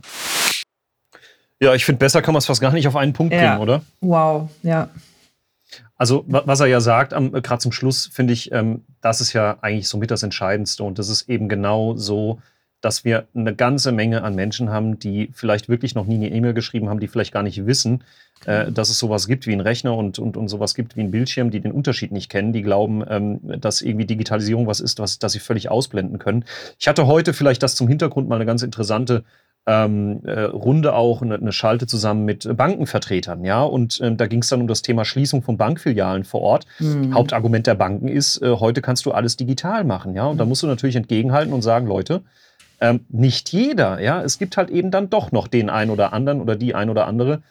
Ja, 1.62 1.76
ich 1.76 1.84
finde, 1.84 2.00
besser 2.00 2.22
kann 2.22 2.34
man 2.34 2.40
es 2.40 2.46
fast 2.46 2.62
gar 2.62 2.72
nicht 2.72 2.88
auf 2.88 2.96
einen 2.96 3.14
Punkt 3.14 3.34
ja. 3.34 3.40
bringen, 3.40 3.62
oder? 3.62 3.82
Wow, 4.00 4.50
ja. 4.64 4.90
Also, 5.98 6.24
was 6.28 6.62
er 6.62 6.68
ja 6.68 6.80
sagt, 6.80 7.12
äh, 7.12 7.42
gerade 7.42 7.60
zum 7.60 7.74
Schluss, 7.74 8.08
finde 8.08 8.32
ich, 8.32 8.54
ähm, 8.54 8.86
das 9.02 9.20
ist 9.20 9.34
ja 9.34 9.58
eigentlich 9.62 9.90
somit 9.90 10.12
das 10.12 10.24
Entscheidendste. 10.24 10.84
Und 10.84 10.98
das 10.98 11.10
ist 11.10 11.28
eben 11.30 11.50
genau 11.50 11.98
so, 11.98 12.40
dass 12.80 13.04
wir 13.04 13.28
eine 13.36 13.54
ganze 13.54 13.92
Menge 13.92 14.24
an 14.24 14.36
Menschen 14.36 14.70
haben, 14.70 14.98
die 14.98 15.30
vielleicht 15.34 15.68
wirklich 15.68 15.96
noch 15.96 16.06
nie 16.06 16.16
eine 16.16 16.30
E-Mail 16.30 16.54
geschrieben 16.54 16.88
haben, 16.88 17.02
die 17.02 17.10
vielleicht 17.10 17.34
gar 17.34 17.44
nicht 17.44 17.66
wissen, 17.66 18.06
äh, 18.46 18.72
dass 18.72 18.90
es 18.90 19.00
sowas 19.00 19.28
gibt 19.28 19.48
wie 19.48 19.54
ein 19.54 19.60
Rechner 19.60 19.96
und, 19.96 20.20
und, 20.20 20.38
und 20.38 20.48
sowas 20.48 20.76
gibt 20.76 20.96
wie 20.96 21.02
ein 21.02 21.12
Bildschirm, 21.12 21.52
die 21.52 21.60
den 21.60 21.72
Unterschied 21.72 22.12
nicht 22.12 22.30
kennen, 22.30 22.54
die 22.54 22.62
glauben, 22.62 23.04
ähm, 23.08 23.40
dass 23.60 23.82
irgendwie 23.82 24.06
Digitalisierung 24.06 24.68
was 24.68 24.80
ist, 24.80 25.00
was, 25.00 25.20
das 25.20 25.34
sie 25.34 25.40
völlig 25.40 25.70
ausblenden 25.70 26.20
können. 26.20 26.46
Ich 26.80 26.88
hatte 26.88 27.08
heute 27.08 27.34
vielleicht 27.34 27.64
das 27.64 27.76
zum 27.76 27.88
Hintergrund 27.88 28.30
mal 28.30 28.36
eine 28.36 28.46
ganz 28.46 28.64
interessante 28.64 29.24
ähm, 29.68 30.22
äh, 30.24 30.42
Runde 30.42 30.94
auch, 30.94 31.22
eine, 31.22 31.36
eine, 31.36 31.52
Schalte 31.52 31.86
zusammen 31.86 32.26
mit 32.26 32.48
Bankenvertretern, 32.56 33.44
ja, 33.44 33.62
und 33.62 34.00
äh, 34.00 34.16
da 34.16 34.26
ging 34.26 34.42
es 34.42 34.48
dann 34.48 34.62
um 34.62 34.68
das 34.68 34.82
Thema 34.82 35.06
Schließung 35.06 35.44
von 35.44 35.58
Bankfilialen 35.58 36.24
vor 36.24 36.42
Ort. 36.42 36.66
Mhm. 36.80 37.14
Hauptargument 37.14 37.68
der 37.68 37.76
Banken 37.76 38.08
ist, 38.08 38.42
äh, 38.42 38.50
heute 38.50 38.82
kannst 38.82 39.06
du 39.06 39.12
alles 39.12 39.36
digital 39.38 39.84
machen, 39.84 40.16
ja, 40.16 40.26
und 40.26 40.38
da 40.38 40.46
musst 40.46 40.64
du 40.64 40.68
natürlich 40.68 40.96
entgegenhalten 40.96 41.54
und 41.54 41.62
sagen, 41.62 41.88
Leute, 41.88 42.22
ähm, 42.82 43.02
nicht 43.10 43.52
jeder, 43.52 44.00
ja. 44.00 44.24
Es 44.24 44.40
gibt 44.40 44.58
halt 44.58 44.70
eben 44.70 44.92
dann 44.92 45.10
doch 45.10 45.32
noch 45.32 45.48
den 45.48 45.70
einen 45.70 45.92
oder 45.92 46.14
anderen 46.14 46.42
oder 46.42 46.56
die 46.56 46.74
ein 46.76 46.90
oder 46.90 47.08
andere, 47.08 47.42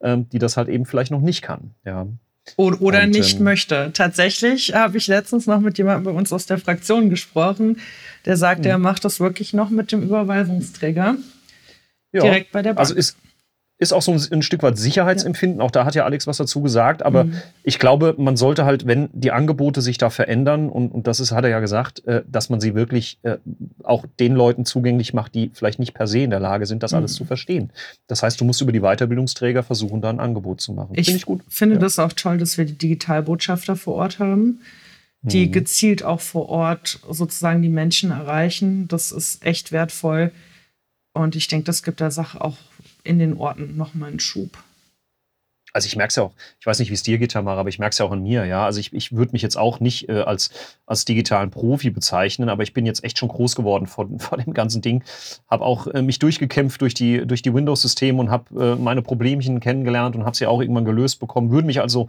ähm, 0.00 0.28
die 0.28 0.38
das 0.38 0.56
halt 0.56 0.68
eben 0.68 0.86
vielleicht 0.86 1.10
noch 1.10 1.20
nicht 1.20 1.42
kann, 1.42 1.74
ja. 1.84 2.06
Oder 2.56 3.02
und, 3.02 3.10
nicht 3.10 3.38
ähm, 3.38 3.44
möchte. 3.44 3.90
Tatsächlich 3.92 4.72
habe 4.74 4.96
ich 4.96 5.06
letztens 5.06 5.46
noch 5.46 5.60
mit 5.60 5.76
jemandem 5.76 6.04
bei 6.04 6.18
uns 6.18 6.32
aus 6.32 6.46
der 6.46 6.58
Fraktion 6.58 7.10
gesprochen, 7.10 7.78
der 8.24 8.36
sagt, 8.36 8.64
er 8.64 8.78
macht 8.78 9.04
das 9.04 9.20
wirklich 9.20 9.52
noch 9.52 9.68
mit 9.68 9.92
dem 9.92 10.02
Überweisungsträger. 10.02 11.16
Ja, 12.12 12.22
direkt 12.22 12.52
bei 12.52 12.62
der 12.62 12.70
Bank. 12.70 12.80
Also 12.80 12.94
ist, 12.94 13.16
ist 13.78 13.92
auch 13.92 14.02
so 14.02 14.12
ein, 14.12 14.20
ein 14.32 14.42
Stück 14.42 14.62
weit 14.62 14.76
Sicherheitsempfinden. 14.76 15.60
Ja. 15.60 15.64
Auch 15.64 15.70
da 15.70 15.84
hat 15.84 15.94
ja 15.94 16.04
Alex 16.04 16.26
was 16.26 16.36
dazu 16.36 16.60
gesagt. 16.62 17.02
Aber 17.02 17.24
mhm. 17.24 17.34
ich 17.62 17.78
glaube, 17.78 18.14
man 18.18 18.36
sollte 18.36 18.64
halt, 18.64 18.86
wenn 18.86 19.08
die 19.12 19.30
Angebote 19.30 19.82
sich 19.82 19.98
da 19.98 20.10
verändern, 20.10 20.68
und, 20.68 20.90
und 20.90 21.06
das 21.06 21.20
ist, 21.20 21.32
hat 21.32 21.44
er 21.44 21.50
ja 21.50 21.60
gesagt, 21.60 22.04
äh, 22.06 22.22
dass 22.26 22.50
man 22.50 22.60
sie 22.60 22.74
wirklich 22.74 23.18
äh, 23.22 23.36
auch 23.84 24.04
den 24.18 24.34
Leuten 24.34 24.64
zugänglich 24.64 25.14
macht, 25.14 25.34
die 25.34 25.50
vielleicht 25.54 25.78
nicht 25.78 25.94
per 25.94 26.06
se 26.06 26.20
in 26.20 26.30
der 26.30 26.40
Lage 26.40 26.66
sind, 26.66 26.82
das 26.82 26.92
mhm. 26.92 26.98
alles 26.98 27.14
zu 27.14 27.24
verstehen. 27.24 27.70
Das 28.08 28.22
heißt, 28.22 28.40
du 28.40 28.44
musst 28.44 28.60
über 28.60 28.72
die 28.72 28.80
Weiterbildungsträger 28.80 29.62
versuchen, 29.62 30.00
da 30.00 30.10
ein 30.10 30.20
Angebot 30.20 30.60
zu 30.60 30.72
machen. 30.72 30.92
Ich 30.94 31.06
finde 31.06 31.18
ich 31.18 31.26
gut. 31.26 31.42
finde 31.48 31.76
ja. 31.76 31.80
das 31.80 31.98
auch 31.98 32.12
toll, 32.12 32.38
dass 32.38 32.58
wir 32.58 32.64
die 32.64 32.76
Digitalbotschafter 32.78 33.76
vor 33.76 33.94
Ort 33.94 34.18
haben 34.18 34.60
die 35.22 35.46
mhm. 35.46 35.52
gezielt 35.52 36.04
auch 36.04 36.20
vor 36.20 36.48
Ort 36.48 37.00
sozusagen 37.10 37.60
die 37.62 37.68
Menschen 37.68 38.10
erreichen. 38.10 38.86
Das 38.88 39.10
ist 39.10 39.44
echt 39.44 39.72
wertvoll. 39.72 40.30
Und 41.12 41.34
ich 41.34 41.48
denke, 41.48 41.64
das 41.64 41.82
gibt 41.82 42.00
der 42.00 42.12
Sache 42.12 42.40
auch 42.40 42.56
in 43.04 43.18
den 43.18 43.36
Orten 43.36 43.76
nochmal 43.76 44.10
einen 44.10 44.20
Schub. 44.20 44.58
Also 45.72 45.86
ich 45.86 45.96
merke 45.96 46.08
es 46.08 46.16
ja 46.16 46.22
auch, 46.22 46.32
ich 46.58 46.66
weiß 46.66 46.78
nicht, 46.78 46.90
wie 46.90 46.94
es 46.94 47.02
dir 47.02 47.18
geht, 47.18 47.32
Tamara, 47.32 47.60
aber 47.60 47.68
ich 47.68 47.78
merke 47.78 47.92
es 47.92 47.98
ja 47.98 48.06
auch 48.06 48.10
an 48.10 48.22
mir, 48.22 48.46
ja. 48.46 48.64
Also 48.64 48.80
ich, 48.80 48.92
ich 48.94 49.12
würde 49.12 49.32
mich 49.32 49.42
jetzt 49.42 49.56
auch 49.56 49.80
nicht 49.80 50.08
äh, 50.08 50.22
als, 50.22 50.50
als 50.86 51.04
digitalen 51.04 51.50
Profi 51.50 51.90
bezeichnen, 51.90 52.48
aber 52.48 52.62
ich 52.62 52.72
bin 52.72 52.86
jetzt 52.86 53.04
echt 53.04 53.18
schon 53.18 53.28
groß 53.28 53.54
geworden 53.54 53.86
vor, 53.86 54.08
vor 54.18 54.38
dem 54.38 54.54
ganzen 54.54 54.80
Ding. 54.80 55.04
Habe 55.48 55.64
auch 55.64 55.86
äh, 55.88 56.02
mich 56.02 56.18
durchgekämpft 56.18 56.80
durch 56.80 56.94
die, 56.94 57.26
durch 57.26 57.42
die 57.42 57.52
Windows-Systeme 57.52 58.18
und 58.18 58.30
habe 58.30 58.72
äh, 58.72 58.76
meine 58.76 59.02
Problemchen 59.02 59.60
kennengelernt 59.60 60.16
und 60.16 60.24
habe 60.24 60.36
sie 60.36 60.46
auch 60.46 60.60
irgendwann 60.60 60.86
gelöst 60.86 61.20
bekommen. 61.20 61.50
Würde 61.50 61.66
mich 61.66 61.80
also 61.80 62.08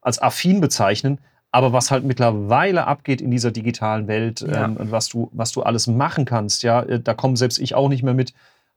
als 0.00 0.20
affin 0.20 0.60
bezeichnen. 0.60 1.18
Aber 1.52 1.72
was 1.72 1.90
halt 1.90 2.04
mittlerweile 2.04 2.86
abgeht 2.86 3.20
in 3.20 3.32
dieser 3.32 3.50
digitalen 3.50 4.06
Welt, 4.06 4.40
ja. 4.40 4.66
ähm, 4.66 4.76
was, 4.78 5.08
du, 5.08 5.28
was 5.32 5.50
du 5.50 5.62
alles 5.62 5.88
machen 5.88 6.24
kannst, 6.24 6.62
ja, 6.62 6.82
äh, 6.82 7.00
da 7.00 7.12
komme 7.14 7.36
selbst 7.36 7.58
ich 7.58 7.74
auch 7.74 7.88
nicht 7.88 8.04
mehr 8.04 8.14
mit. 8.14 8.32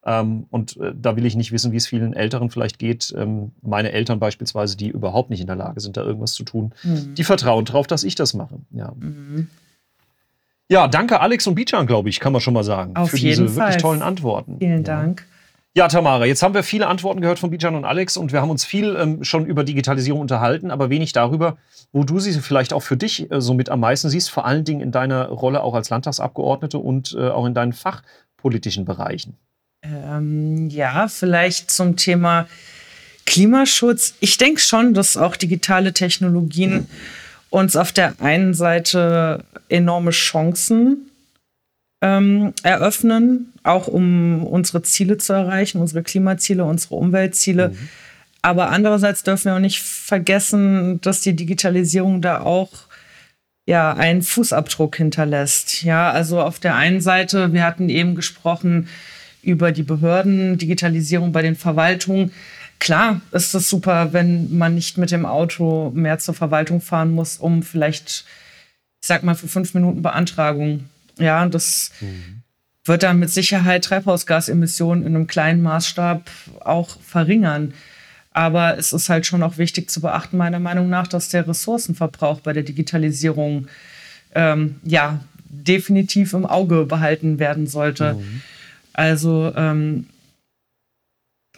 Ähm, 0.05 0.45
und 0.49 0.77
äh, 0.77 0.93
da 0.99 1.15
will 1.15 1.25
ich 1.25 1.35
nicht 1.35 1.51
wissen, 1.51 1.71
wie 1.71 1.77
es 1.77 1.87
vielen 1.87 2.13
Älteren 2.13 2.49
vielleicht 2.49 2.77
geht. 2.77 3.13
Ähm, 3.17 3.51
meine 3.61 3.91
Eltern 3.91 4.19
beispielsweise, 4.19 4.75
die 4.75 4.89
überhaupt 4.89 5.29
nicht 5.29 5.39
in 5.39 5.47
der 5.47 5.55
Lage 5.55 5.79
sind, 5.79 5.95
da 5.97 6.03
irgendwas 6.03 6.33
zu 6.33 6.43
tun, 6.43 6.73
mhm. 6.83 7.15
die 7.15 7.23
vertrauen 7.23 7.65
darauf, 7.65 7.87
dass 7.87 8.03
ich 8.03 8.15
das 8.15 8.33
mache. 8.33 8.55
Ja. 8.71 8.93
Mhm. 8.99 9.47
Ja, 10.69 10.87
danke 10.87 11.19
Alex 11.19 11.45
und 11.45 11.55
Bijan, 11.55 11.87
glaube 11.87 12.09
ich, 12.09 12.19
kann 12.19 12.33
man 12.33 12.41
schon 12.41 12.53
mal 12.53 12.63
sagen, 12.63 12.95
Auf 12.95 13.11
für 13.11 13.17
diese 13.17 13.47
Fall. 13.47 13.67
wirklich 13.67 13.81
tollen 13.81 14.01
Antworten. 14.01 14.57
Vielen 14.59 14.77
ja. 14.77 14.83
Dank. 14.83 15.25
Ja, 15.75 15.87
Tamara, 15.87 16.25
jetzt 16.25 16.43
haben 16.43 16.53
wir 16.53 16.61
viele 16.61 16.87
Antworten 16.87 17.19
gehört 17.19 17.39
von 17.39 17.49
Bijan 17.49 17.75
und 17.75 17.83
Alex 17.83 18.15
und 18.15 18.31
wir 18.31 18.41
haben 18.41 18.51
uns 18.51 18.63
viel 18.63 18.95
ähm, 18.95 19.23
schon 19.23 19.45
über 19.45 19.63
Digitalisierung 19.63 20.21
unterhalten, 20.21 20.69
aber 20.69 20.89
wenig 20.89 21.13
darüber, 21.13 21.57
wo 21.91 22.03
du 22.03 22.19
sie 22.19 22.33
vielleicht 22.33 22.73
auch 22.73 22.81
für 22.81 22.95
dich 22.95 23.31
äh, 23.31 23.41
so 23.41 23.55
mit 23.55 23.69
am 23.69 23.79
meisten 23.79 24.09
siehst, 24.09 24.29
vor 24.29 24.45
allen 24.45 24.65
Dingen 24.65 24.81
in 24.81 24.91
deiner 24.91 25.29
Rolle 25.29 25.63
auch 25.63 25.73
als 25.73 25.89
Landtagsabgeordnete 25.89 26.77
und 26.77 27.15
äh, 27.17 27.29
auch 27.29 27.45
in 27.45 27.55
deinen 27.55 27.73
fachpolitischen 27.73 28.85
Bereichen. 28.85 29.37
Ähm, 29.84 30.69
ja, 30.69 31.07
vielleicht 31.07 31.69
zum 31.69 31.97
Thema 31.97 32.47
Klimaschutz. 33.25 34.15
Ich 34.19 34.38
denke 34.38 34.61
schon, 34.61 34.93
dass 34.93 35.17
auch 35.17 35.36
digitale 35.36 35.93
Technologien 35.93 36.88
uns 37.49 37.75
auf 37.75 37.91
der 37.91 38.19
einen 38.19 38.53
Seite 38.53 39.43
enorme 39.69 40.11
Chancen 40.11 41.09
ähm, 42.01 42.53
eröffnen, 42.63 43.53
auch 43.63 43.88
um 43.88 44.45
unsere 44.45 44.81
Ziele 44.81 45.17
zu 45.17 45.34
erreichen, 45.34 45.79
unsere 45.79 46.03
Klimaziele, 46.03 46.65
unsere 46.65 46.95
Umweltziele. 46.95 47.69
Mhm. 47.69 47.89
Aber 48.41 48.71
andererseits 48.71 49.23
dürfen 49.23 49.45
wir 49.45 49.55
auch 49.55 49.59
nicht 49.59 49.81
vergessen, 49.81 50.99
dass 51.01 51.21
die 51.21 51.36
Digitalisierung 51.36 52.21
da 52.21 52.41
auch 52.41 52.71
ja 53.65 53.93
einen 53.93 54.21
Fußabdruck 54.21 54.97
hinterlässt. 54.97 55.84
Ja, 55.84 56.11
also 56.11 56.41
auf 56.41 56.59
der 56.59 56.75
einen 56.75 56.99
Seite, 56.99 57.53
wir 57.53 57.63
hatten 57.63 57.88
eben 57.88 58.15
gesprochen 58.15 58.89
über 59.43 59.71
die 59.71 59.83
Behörden, 59.83 60.57
Digitalisierung 60.57 61.31
bei 61.31 61.41
den 61.41 61.55
Verwaltungen. 61.55 62.31
Klar 62.79 63.21
ist 63.31 63.53
es 63.53 63.69
super, 63.69 64.13
wenn 64.13 64.57
man 64.57 64.75
nicht 64.75 64.97
mit 64.97 65.11
dem 65.11 65.25
Auto 65.25 65.91
mehr 65.93 66.19
zur 66.19 66.33
Verwaltung 66.33 66.81
fahren 66.81 67.11
muss, 67.11 67.37
um 67.37 67.63
vielleicht, 67.63 68.25
ich 69.01 69.07
sag 69.07 69.23
mal, 69.23 69.35
für 69.35 69.47
fünf 69.47 69.73
Minuten 69.73 70.01
Beantragung 70.01 70.85
ja, 71.19 71.47
das 71.47 71.91
mhm. 72.01 72.41
wird 72.85 73.03
dann 73.03 73.19
mit 73.19 73.29
Sicherheit 73.29 73.85
Treibhausgasemissionen 73.85 75.05
in 75.05 75.15
einem 75.15 75.27
kleinen 75.27 75.61
Maßstab 75.61 76.29
auch 76.61 76.99
verringern. 77.01 77.73
Aber 78.31 78.77
es 78.77 78.93
ist 78.93 79.09
halt 79.09 79.27
schon 79.27 79.43
auch 79.43 79.57
wichtig 79.57 79.91
zu 79.91 80.01
beachten, 80.01 80.37
meiner 80.37 80.59
Meinung 80.59 80.89
nach, 80.89 81.07
dass 81.07 81.29
der 81.29 81.47
Ressourcenverbrauch 81.47 82.39
bei 82.39 82.51
der 82.51 82.63
Digitalisierung 82.63 83.67
ähm, 84.33 84.79
ja 84.83 85.23
definitiv 85.49 86.33
im 86.33 86.47
Auge 86.47 86.85
behalten 86.85 87.37
werden 87.37 87.67
sollte. 87.67 88.15
Mhm. 88.15 88.41
Also 88.93 89.51
ähm, 89.55 90.07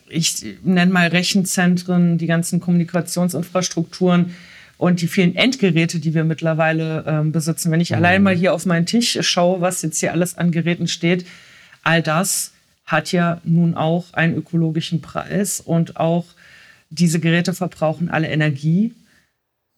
ich 0.08 0.46
nenne 0.64 0.92
mal 0.92 1.08
Rechenzentren, 1.08 2.18
die 2.18 2.28
ganzen 2.28 2.60
Kommunikationsinfrastrukturen 2.60 4.36
und 4.78 5.02
die 5.02 5.08
vielen 5.08 5.36
Endgeräte, 5.36 6.00
die 6.00 6.14
wir 6.14 6.24
mittlerweile 6.24 7.04
ähm, 7.08 7.32
besitzen. 7.32 7.72
Wenn 7.72 7.82
ich 7.82 7.92
mhm. 7.92 7.98
allein 7.98 8.24
mal 8.24 8.36
hier 8.36 8.54
auf 8.54 8.66
meinen 8.66 8.86
Tisch 8.86 9.18
schaue, 9.22 9.62
was 9.62 9.82
jetzt 9.82 10.00
hier 10.00 10.12
alles 10.12 10.38
an 10.38 10.52
Geräten 10.52 10.88
steht, 10.88 11.26
all 11.84 12.02
das 12.02 12.52
hat 12.86 13.12
ja 13.12 13.42
nun 13.44 13.76
auch 13.76 14.14
einen 14.14 14.36
ökologischen 14.36 15.02
Preis 15.02 15.60
und 15.60 15.98
auch 15.98 16.26
diese 16.90 17.20
Geräte 17.20 17.54
verbrauchen 17.54 18.10
alle 18.10 18.28
Energie. 18.28 18.94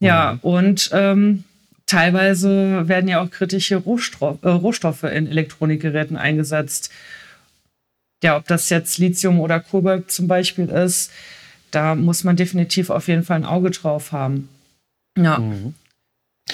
Ja, 0.00 0.34
mhm. 0.34 0.38
und 0.42 0.90
ähm, 0.92 1.44
teilweise 1.86 2.86
werden 2.86 3.08
ja 3.08 3.20
auch 3.20 3.30
kritische 3.30 3.76
Rohstoff, 3.76 4.38
äh, 4.42 4.48
Rohstoffe 4.48 5.04
in 5.04 5.26
Elektronikgeräten 5.26 6.16
eingesetzt. 6.16 6.92
Ja, 8.22 8.36
ob 8.36 8.46
das 8.46 8.68
jetzt 8.70 8.98
Lithium 8.98 9.40
oder 9.40 9.60
Kobalt 9.60 10.10
zum 10.10 10.26
Beispiel 10.26 10.68
ist, 10.68 11.12
da 11.70 11.94
muss 11.94 12.24
man 12.24 12.36
definitiv 12.36 12.90
auf 12.90 13.08
jeden 13.08 13.22
Fall 13.22 13.36
ein 13.36 13.44
Auge 13.44 13.70
drauf 13.70 14.12
haben. 14.12 14.48
Ja. 15.16 15.38
Mhm. 15.38 15.74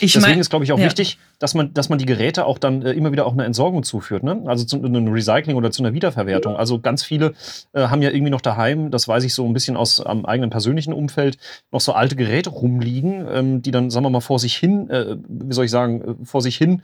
Ich 0.01 0.13
Deswegen 0.13 0.33
mein, 0.33 0.41
ist, 0.41 0.51
glaube 0.51 0.65
ich, 0.65 0.73
auch 0.73 0.79
ja. 0.79 0.87
wichtig, 0.87 1.19
dass 1.39 1.55
man, 1.55 1.73
dass 1.73 1.89
man 1.89 1.99
die 1.99 2.05
Geräte 2.05 2.47
auch 2.47 2.59
dann 2.59 2.83
äh, 2.83 2.93
immer 2.93 3.13
wieder 3.13 3.27
auch 3.27 3.33
eine 3.33 3.45
Entsorgung 3.45 3.85
zuführt, 3.85 4.25
ne? 4.25 4.43
Also 4.47 4.65
zu 4.65 4.83
einem 4.83 5.07
Recycling 5.07 5.57
oder 5.57 5.71
zu 5.71 5.83
einer 5.83 5.95
Wiederverwertung. 5.95 6.57
Also 6.57 6.81
ganz 6.81 7.05
viele 7.05 7.35
äh, 7.73 7.83
haben 7.87 8.03
ja 8.03 8.11
irgendwie 8.11 8.31
noch 8.31 8.41
daheim, 8.41 8.91
das 8.91 9.07
weiß 9.07 9.23
ich 9.23 9.35
so 9.35 9.47
ein 9.47 9.53
bisschen 9.53 9.77
aus 9.77 10.01
am 10.01 10.27
eigenen 10.27 10.51
persönlichen 10.51 10.93
Umfeld, 10.93 11.39
noch 11.71 11.81
so 11.81 11.93
alte 11.93 12.17
Geräte 12.17 12.51
rumliegen, 12.51 13.27
ähm, 13.31 13.63
die 13.63 13.71
dann, 13.71 13.91
sagen 13.91 14.05
wir 14.05 14.11
mal, 14.11 14.21
vor 14.21 14.41
sich 14.41 14.57
hin, 14.57 14.91
äh, 14.91 15.17
wie 15.29 15.55
soll 15.55 15.67
ich 15.67 15.71
sagen, 15.71 16.03
äh, 16.03 16.25
vor 16.25 16.43
sich 16.43 16.57
hin 16.57 16.83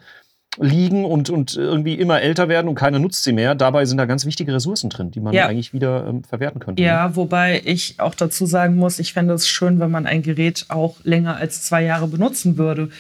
liegen 0.59 1.05
und, 1.05 1.31
und 1.31 1.57
irgendwie 1.57 1.95
immer 1.95 2.21
älter 2.21 2.49
werden 2.49 2.69
und 2.69 2.75
keiner 2.75 2.99
nutzt 2.99 3.23
sie 3.23 3.33
mehr. 3.33 3.55
Dabei 3.55 3.85
sind 3.85 3.99
da 3.99 4.05
ganz 4.05 4.27
wichtige 4.27 4.53
Ressourcen 4.53 4.91
drin, 4.91 5.11
die 5.11 5.21
man 5.21 5.33
ja. 5.33 5.47
eigentlich 5.47 5.73
wieder 5.73 6.07
ähm, 6.09 6.25
verwerten 6.25 6.61
könnte. 6.61 6.83
Ja, 6.83 7.09
ne? 7.09 7.17
wobei 7.17 7.63
ich 7.65 8.01
auch 8.01 8.15
dazu 8.15 8.47
sagen 8.47 8.77
muss, 8.77 8.99
ich 8.99 9.13
fände 9.13 9.33
es 9.35 9.49
schön, 9.49 9.79
wenn 9.79 9.91
man 9.91 10.07
ein 10.07 10.23
Gerät 10.23 10.67
auch 10.69 10.97
länger 11.05 11.37
als 11.37 11.63
zwei 11.63 11.85
Jahre 11.85 12.09
benutzen 12.09 12.59
würde. 12.59 12.91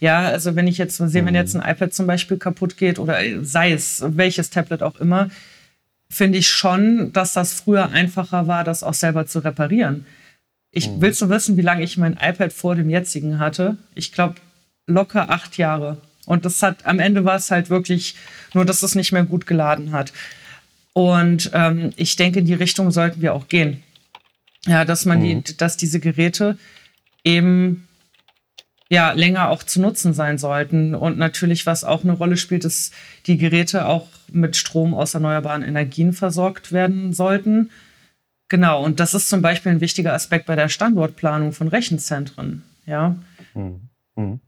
Ja, 0.00 0.20
also 0.22 0.56
wenn 0.56 0.66
ich 0.66 0.78
jetzt 0.78 0.96
sehe, 0.96 1.22
mhm. 1.22 1.26
wenn 1.26 1.34
jetzt 1.34 1.54
ein 1.54 1.62
iPad 1.62 1.92
zum 1.92 2.06
Beispiel 2.06 2.38
kaputt 2.38 2.76
geht 2.76 2.98
oder 2.98 3.18
sei 3.42 3.72
es 3.72 4.02
welches 4.06 4.50
Tablet 4.50 4.82
auch 4.82 4.96
immer, 4.96 5.28
finde 6.08 6.38
ich 6.38 6.48
schon, 6.48 7.12
dass 7.12 7.34
das 7.34 7.52
früher 7.52 7.90
einfacher 7.90 8.46
war, 8.46 8.64
das 8.64 8.82
auch 8.82 8.94
selber 8.94 9.26
zu 9.26 9.40
reparieren. 9.40 10.06
Ich 10.70 10.88
mhm. 10.88 11.00
willst 11.00 11.20
du 11.20 11.28
wissen, 11.28 11.56
wie 11.56 11.62
lange 11.62 11.84
ich 11.84 11.98
mein 11.98 12.18
iPad 12.20 12.52
vor 12.52 12.74
dem 12.74 12.88
jetzigen 12.88 13.38
hatte? 13.38 13.76
Ich 13.94 14.12
glaube 14.12 14.36
locker 14.86 15.30
acht 15.30 15.58
Jahre. 15.58 15.98
Und 16.26 16.44
das 16.44 16.62
hat, 16.62 16.86
am 16.86 16.98
Ende 16.98 17.24
war 17.24 17.36
es 17.36 17.50
halt 17.50 17.70
wirklich 17.70 18.16
nur, 18.54 18.64
dass 18.64 18.82
es 18.82 18.94
nicht 18.94 19.12
mehr 19.12 19.24
gut 19.24 19.46
geladen 19.46 19.92
hat. 19.92 20.12
Und 20.92 21.50
ähm, 21.54 21.92
ich 21.96 22.16
denke, 22.16 22.38
in 22.38 22.46
die 22.46 22.54
Richtung 22.54 22.90
sollten 22.90 23.20
wir 23.20 23.34
auch 23.34 23.48
gehen. 23.48 23.82
Ja, 24.66 24.84
dass 24.84 25.04
man 25.04 25.18
mhm. 25.18 25.44
die, 25.44 25.56
dass 25.56 25.76
diese 25.76 26.00
Geräte 26.00 26.56
eben 27.24 27.86
ja 28.88 29.12
länger 29.12 29.48
auch 29.48 29.62
zu 29.62 29.80
nutzen 29.80 30.14
sein 30.14 30.38
sollten. 30.38 30.94
Und 30.94 31.18
natürlich, 31.18 31.66
was 31.66 31.84
auch 31.84 32.04
eine 32.04 32.12
Rolle 32.12 32.36
spielt, 32.36 32.64
ist, 32.64 32.94
die 33.26 33.36
Geräte 33.36 33.86
auch 33.86 34.08
mit 34.30 34.56
Strom 34.56 34.94
aus 34.94 35.14
erneuerbaren 35.14 35.62
Energien 35.62 36.12
versorgt 36.12 36.72
werden 36.72 37.12
sollten. 37.12 37.70
Genau, 38.48 38.84
und 38.84 39.00
das 39.00 39.14
ist 39.14 39.28
zum 39.28 39.42
Beispiel 39.42 39.72
ein 39.72 39.80
wichtiger 39.80 40.12
Aspekt 40.12 40.46
bei 40.46 40.56
der 40.56 40.68
Standortplanung 40.68 41.52
von 41.52 41.68
Rechenzentren. 41.68 42.62
Ja. 42.86 43.16
Mhm. 43.54 43.88
Mhm. 44.16 44.40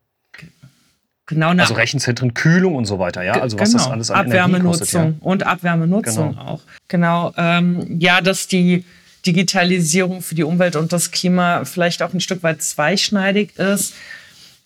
Genau 1.26 1.50
also 1.50 1.74
Rechenzentren, 1.74 2.34
Kühlung 2.34 2.76
und 2.76 2.84
so 2.84 3.00
weiter, 3.00 3.22
ja. 3.22 3.40
Also 3.40 3.58
was 3.58 3.72
genau. 3.72 3.82
das 3.82 3.90
alles 3.90 4.10
an 4.12 4.26
Abwärmenutzung 4.26 4.78
kostet, 4.78 4.94
ja? 4.94 5.12
und 5.20 5.42
Abwärmenutzung 5.44 6.30
genau. 6.30 6.42
auch. 6.42 6.60
Genau. 6.86 7.34
Ähm, 7.36 7.98
ja, 7.98 8.20
dass 8.20 8.46
die 8.46 8.84
Digitalisierung 9.26 10.22
für 10.22 10.36
die 10.36 10.44
Umwelt 10.44 10.76
und 10.76 10.92
das 10.92 11.10
Klima 11.10 11.64
vielleicht 11.64 12.02
auch 12.02 12.14
ein 12.14 12.20
Stück 12.20 12.44
weit 12.44 12.62
zweischneidig 12.62 13.58
ist, 13.58 13.94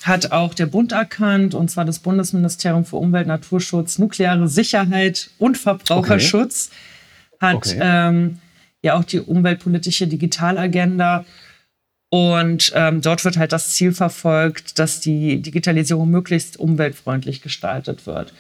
hat 0.03 0.33
auch 0.33 0.53
der 0.53 0.67
Bund 0.67 0.93
erkannt, 0.93 1.55
und 1.55 1.71
zwar 1.71 1.87
das 1.87 1.99
Bundesministerium 1.99 2.85
für 2.85 2.97
Umwelt, 2.97 3.27
Naturschutz, 3.27 3.99
nukleare 3.99 4.49
Sicherheit 4.49 5.31
und 5.39 5.57
Verbraucherschutz 5.57 6.71
okay. 7.33 7.47
hat 7.47 7.57
okay. 7.57 7.79
Ähm, 7.81 8.39
ja 8.83 8.99
auch 8.99 9.05
die 9.05 9.21
umweltpolitische 9.21 10.07
Digitalagenda 10.07 11.25
und 12.11 12.73
ähm, 12.75 13.01
dort 13.01 13.25
wird 13.25 13.39
halt 13.39 13.53
das 13.53 13.73
Ziel 13.75 13.93
verfolgt, 13.93 14.81
dass 14.81 14.99
die 15.01 15.41
Digitalisierung 15.41 16.11
möglichst 16.11 16.59
umweltfreundlich 16.59 17.41
gestaltet 17.41 18.05
wird. 18.07 18.35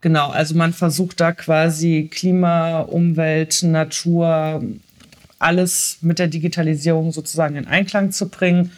Genau, 0.00 0.28
also 0.28 0.56
man 0.56 0.72
versucht 0.72 1.20
da 1.20 1.32
quasi 1.32 2.08
Klima, 2.10 2.80
Umwelt, 2.80 3.62
Natur, 3.62 4.62
alles 5.38 5.98
mit 6.02 6.18
der 6.18 6.26
Digitalisierung 6.26 7.12
sozusagen 7.12 7.56
in 7.56 7.66
Einklang 7.66 8.10
zu 8.10 8.28
bringen. 8.28 8.72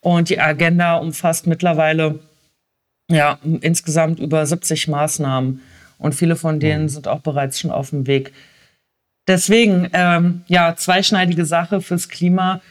Und 0.00 0.30
die 0.30 0.40
Agenda 0.40 0.96
umfasst 0.96 1.46
mittlerweile 1.46 2.20
ja, 3.10 3.38
insgesamt 3.60 4.18
über 4.18 4.46
70 4.46 4.88
Maßnahmen. 4.88 5.60
Und 5.98 6.14
viele 6.14 6.36
von 6.36 6.58
denen 6.58 6.84
mhm. 6.84 6.88
sind 6.88 7.06
auch 7.06 7.20
bereits 7.20 7.60
schon 7.60 7.70
auf 7.70 7.90
dem 7.90 8.06
Weg. 8.06 8.32
Deswegen, 9.28 9.90
ähm, 9.92 10.42
ja, 10.46 10.74
zweischneidige 10.74 11.44
Sache 11.44 11.82
fürs 11.82 12.08
Klima 12.08 12.62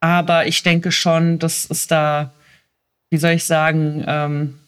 aber 0.00 0.46
ich 0.46 0.62
denke 0.62 0.92
schon, 0.92 1.38
dass 1.38 1.68
es 1.68 1.86
da, 1.86 2.32
wie 3.10 3.18
soll 3.18 3.32
ich 3.32 3.44
sagen, 3.44 4.04
ähm, 4.06 4.58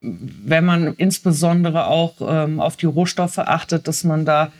wenn 0.00 0.64
man 0.64 0.94
insbesondere 0.94 1.86
auch 1.86 2.14
ähm, 2.20 2.60
auf 2.60 2.76
die 2.76 2.86
Rohstoffe 2.86 3.38
achtet, 3.38 3.88
dass 3.88 4.04
man 4.04 4.24
da 4.24 4.52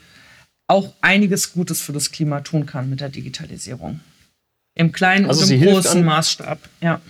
auch 0.67 0.93
einiges 1.01 1.53
Gutes 1.53 1.81
für 1.81 1.93
das 1.93 2.11
Klima 2.11 2.41
tun 2.41 2.67
kann 2.67 2.91
mit 2.91 3.01
der 3.01 3.11
Digitalisierung. 3.11 4.01
Im 4.75 4.93
kleinen 4.93 5.27
also 5.27 5.45
und 5.45 5.51
im 5.51 5.61
großen 5.61 6.05
Maßstab, 6.05 6.59
ja 6.81 7.01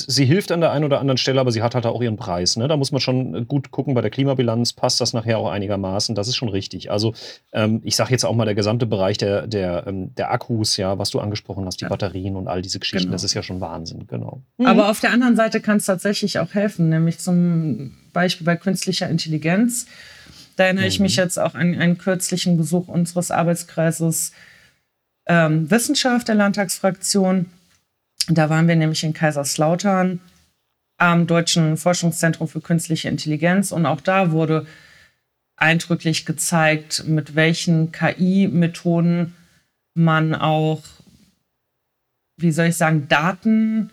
sie 0.00 0.24
hilft 0.24 0.50
an 0.50 0.60
der 0.60 0.72
einen 0.72 0.84
oder 0.84 1.00
anderen 1.00 1.18
Stelle, 1.18 1.40
aber 1.40 1.52
sie 1.52 1.62
hat 1.62 1.74
halt 1.74 1.86
auch 1.86 2.00
ihren 2.02 2.16
Preis. 2.16 2.56
Ne? 2.56 2.68
Da 2.68 2.76
muss 2.76 2.92
man 2.92 3.00
schon 3.00 3.46
gut 3.46 3.70
gucken 3.70 3.94
bei 3.94 4.00
der 4.00 4.10
Klimabilanz, 4.10 4.72
passt 4.72 5.00
das 5.00 5.12
nachher 5.12 5.38
auch 5.38 5.50
einigermaßen. 5.50 6.14
Das 6.14 6.28
ist 6.28 6.36
schon 6.36 6.48
richtig. 6.48 6.90
Also 6.90 7.14
ähm, 7.52 7.80
ich 7.84 7.96
sage 7.96 8.10
jetzt 8.10 8.24
auch 8.24 8.34
mal 8.34 8.44
der 8.44 8.54
gesamte 8.54 8.86
Bereich 8.86 9.18
der, 9.18 9.46
der, 9.46 9.86
ähm, 9.86 10.14
der 10.14 10.32
Akkus, 10.32 10.76
ja, 10.76 10.98
was 10.98 11.10
du 11.10 11.20
angesprochen 11.20 11.64
hast, 11.66 11.80
die 11.80 11.84
ja. 11.84 11.88
Batterien 11.88 12.36
und 12.36 12.48
all 12.48 12.62
diese 12.62 12.78
Geschichten, 12.78 13.06
genau. 13.06 13.12
das 13.12 13.24
ist 13.24 13.34
ja 13.34 13.42
schon 13.42 13.60
Wahnsinn, 13.60 14.06
genau. 14.06 14.42
Mhm. 14.58 14.66
Aber 14.66 14.90
auf 14.90 15.00
der 15.00 15.12
anderen 15.12 15.36
Seite 15.36 15.60
kann 15.60 15.76
es 15.76 15.86
tatsächlich 15.86 16.38
auch 16.38 16.54
helfen, 16.54 16.88
nämlich 16.88 17.18
zum 17.18 17.96
Beispiel 18.12 18.44
bei 18.44 18.56
künstlicher 18.56 19.08
Intelligenz. 19.08 19.86
Da 20.56 20.64
erinnere 20.64 20.84
mhm. 20.84 20.88
ich 20.88 21.00
mich 21.00 21.16
jetzt 21.16 21.38
auch 21.38 21.54
an 21.54 21.74
einen 21.74 21.98
kürzlichen 21.98 22.56
Besuch 22.56 22.88
unseres 22.88 23.30
Arbeitskreises 23.30 24.32
ähm, 25.26 25.70
Wissenschaft 25.70 26.28
der 26.28 26.34
Landtagsfraktion 26.34 27.46
da 28.28 28.50
waren 28.50 28.68
wir 28.68 28.76
nämlich 28.76 29.04
in 29.04 29.12
Kaiserslautern 29.12 30.20
am 30.98 31.26
Deutschen 31.26 31.76
Forschungszentrum 31.76 32.48
für 32.48 32.60
künstliche 32.60 33.08
Intelligenz 33.08 33.72
und 33.72 33.86
auch 33.86 34.00
da 34.00 34.30
wurde 34.30 34.66
eindrücklich 35.56 36.24
gezeigt, 36.26 37.04
mit 37.06 37.34
welchen 37.34 37.92
KI-Methoden 37.92 39.34
man 39.94 40.34
auch, 40.34 40.82
wie 42.36 42.52
soll 42.52 42.66
ich 42.66 42.76
sagen, 42.76 43.08
Daten 43.08 43.90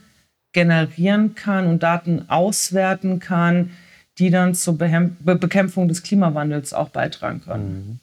generieren 0.53 1.35
kann 1.35 1.67
und 1.67 1.83
Daten 1.83 2.29
auswerten 2.29 3.19
kann, 3.19 3.71
die 4.17 4.29
dann 4.29 4.55
zur 4.55 4.77
Behem 4.77 5.15
Be 5.19 5.35
Bekämpfung 5.35 5.87
des 5.87 6.03
Klimawandels 6.03 6.73
auch 6.73 6.89
beitragen 6.89 7.41
können. 7.41 7.99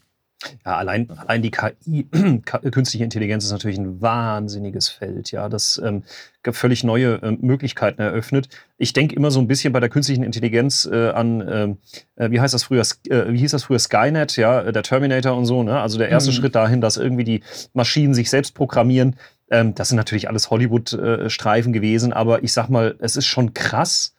Ja, 0.64 0.76
allein, 0.76 1.10
allein 1.10 1.40
die 1.40 1.50
KI, 1.50 2.04
künstliche 2.70 3.04
Intelligenz 3.04 3.44
ist 3.44 3.52
natürlich 3.52 3.78
ein 3.78 4.02
wahnsinniges 4.02 4.88
Feld, 4.88 5.30
ja, 5.30 5.48
das 5.48 5.80
ähm, 5.82 6.04
völlig 6.44 6.84
neue 6.84 7.14
äh, 7.22 7.32
Möglichkeiten 7.40 8.00
eröffnet. 8.00 8.48
Ich 8.76 8.92
denke 8.92 9.16
immer 9.16 9.30
so 9.30 9.40
ein 9.40 9.48
bisschen 9.48 9.72
bei 9.72 9.80
der 9.80 9.88
künstlichen 9.88 10.22
Intelligenz 10.22 10.88
äh, 10.90 11.08
an, 11.10 11.44
ähm, 11.48 11.78
äh, 12.16 12.30
wie 12.30 12.40
heißt 12.40 12.54
das 12.54 12.64
früher, 12.64 12.82
äh, 13.08 13.32
wie 13.32 13.38
hieß 13.38 13.50
das 13.52 13.64
früher, 13.64 13.78
Skynet, 13.78 14.36
ja, 14.36 14.70
der 14.70 14.82
Terminator 14.82 15.36
und 15.36 15.46
so, 15.46 15.62
ne? 15.62 15.80
Also 15.80 15.98
der 15.98 16.10
erste 16.10 16.30
mhm. 16.30 16.34
Schritt 16.34 16.54
dahin, 16.54 16.80
dass 16.80 16.98
irgendwie 16.98 17.24
die 17.24 17.42
Maschinen 17.72 18.14
sich 18.14 18.30
selbst 18.30 18.54
programmieren. 18.54 19.16
Ähm, 19.50 19.74
das 19.74 19.88
sind 19.88 19.96
natürlich 19.96 20.28
alles 20.28 20.50
Hollywood-Streifen 20.50 21.72
äh, 21.72 21.74
gewesen, 21.74 22.12
aber 22.12 22.42
ich 22.42 22.52
sag 22.52 22.68
mal, 22.68 22.94
es 23.00 23.16
ist 23.16 23.26
schon 23.26 23.54
krass, 23.54 24.15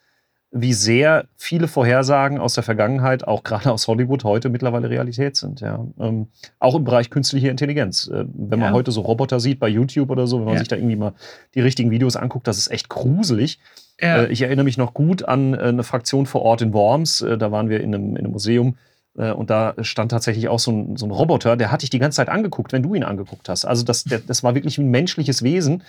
wie 0.61 0.73
sehr 0.73 1.25
viele 1.35 1.67
Vorhersagen 1.67 2.39
aus 2.39 2.53
der 2.53 2.63
Vergangenheit, 2.63 3.27
auch 3.27 3.43
gerade 3.43 3.71
aus 3.71 3.87
Hollywood, 3.87 4.23
heute 4.23 4.49
mittlerweile 4.49 4.89
Realität 4.89 5.35
sind. 5.35 5.61
Ja. 5.61 5.85
Ähm, 5.99 6.27
auch 6.59 6.75
im 6.75 6.83
Bereich 6.83 7.09
künstliche 7.09 7.49
Intelligenz. 7.49 8.07
Äh, 8.07 8.25
wenn 8.33 8.59
man 8.59 8.69
ja. 8.69 8.73
heute 8.73 8.91
so 8.91 9.01
Roboter 9.01 9.39
sieht 9.39 9.59
bei 9.59 9.67
YouTube 9.67 10.09
oder 10.09 10.27
so, 10.27 10.39
wenn 10.39 10.45
man 10.45 10.53
ja. 10.55 10.59
sich 10.59 10.67
da 10.67 10.75
irgendwie 10.75 10.95
mal 10.95 11.13
die 11.55 11.61
richtigen 11.61 11.91
Videos 11.91 12.15
anguckt, 12.15 12.47
das 12.47 12.57
ist 12.57 12.69
echt 12.69 12.89
gruselig. 12.89 13.59
Äh, 14.01 14.31
ich 14.31 14.41
erinnere 14.41 14.65
mich 14.65 14.77
noch 14.77 14.93
gut 14.93 15.23
an 15.23 15.53
äh, 15.53 15.57
eine 15.57 15.83
Fraktion 15.83 16.25
vor 16.25 16.41
Ort 16.41 16.61
in 16.61 16.73
Worms. 16.73 17.21
Äh, 17.21 17.37
da 17.37 17.51
waren 17.51 17.69
wir 17.69 17.81
in 17.81 17.93
einem, 17.93 18.11
in 18.11 18.19
einem 18.19 18.31
Museum 18.31 18.77
und 19.17 19.49
da 19.49 19.73
stand 19.81 20.11
tatsächlich 20.11 20.47
auch 20.47 20.59
so 20.59 20.71
ein, 20.71 20.95
so 20.95 21.07
ein, 21.07 21.11
Roboter, 21.11 21.57
der 21.57 21.71
hat 21.71 21.81
dich 21.81 21.89
die 21.89 21.97
ganze 21.97 22.17
Zeit 22.17 22.29
angeguckt, 22.29 22.71
wenn 22.71 22.83
du 22.83 22.93
ihn 22.93 23.03
angeguckt 23.03 23.49
hast. 23.49 23.65
Also 23.65 23.83
das, 23.83 24.03
der, 24.03 24.19
das 24.19 24.43
war 24.43 24.53
wirklich 24.53 24.77
ein 24.77 24.91
menschliches 24.91 25.41
Wesen. 25.41 25.83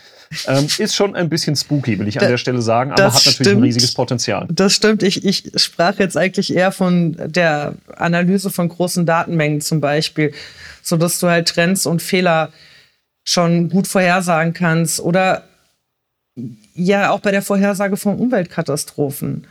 Ähm, 0.46 0.66
ist 0.78 0.94
schon 0.94 1.14
ein 1.14 1.28
bisschen 1.28 1.54
spooky, 1.54 1.98
will 1.98 2.08
ich 2.08 2.16
an 2.18 2.24
da, 2.24 2.30
der 2.30 2.38
Stelle 2.38 2.62
sagen, 2.62 2.92
aber 2.92 3.04
hat 3.04 3.14
natürlich 3.14 3.34
stimmt. 3.34 3.56
ein 3.56 3.62
riesiges 3.62 3.92
Potenzial. 3.92 4.48
Das 4.50 4.72
stimmt. 4.72 5.02
Ich, 5.02 5.26
ich 5.26 5.52
sprach 5.56 5.98
jetzt 5.98 6.16
eigentlich 6.16 6.54
eher 6.54 6.72
von 6.72 7.16
der 7.26 7.74
Analyse 7.96 8.50
von 8.50 8.68
großen 8.68 9.04
Datenmengen 9.04 9.60
zum 9.60 9.82
Beispiel, 9.82 10.32
sodass 10.82 11.20
du 11.20 11.26
halt 11.26 11.48
Trends 11.48 11.84
und 11.84 12.00
Fehler 12.00 12.50
schon 13.24 13.68
gut 13.68 13.86
vorhersagen 13.86 14.54
kannst. 14.54 15.00
Oder 15.00 15.44
ja, 16.74 17.10
auch 17.10 17.20
bei 17.20 17.30
der 17.30 17.42
Vorhersage 17.42 17.98
von 17.98 18.16
Umweltkatastrophen 18.16 19.46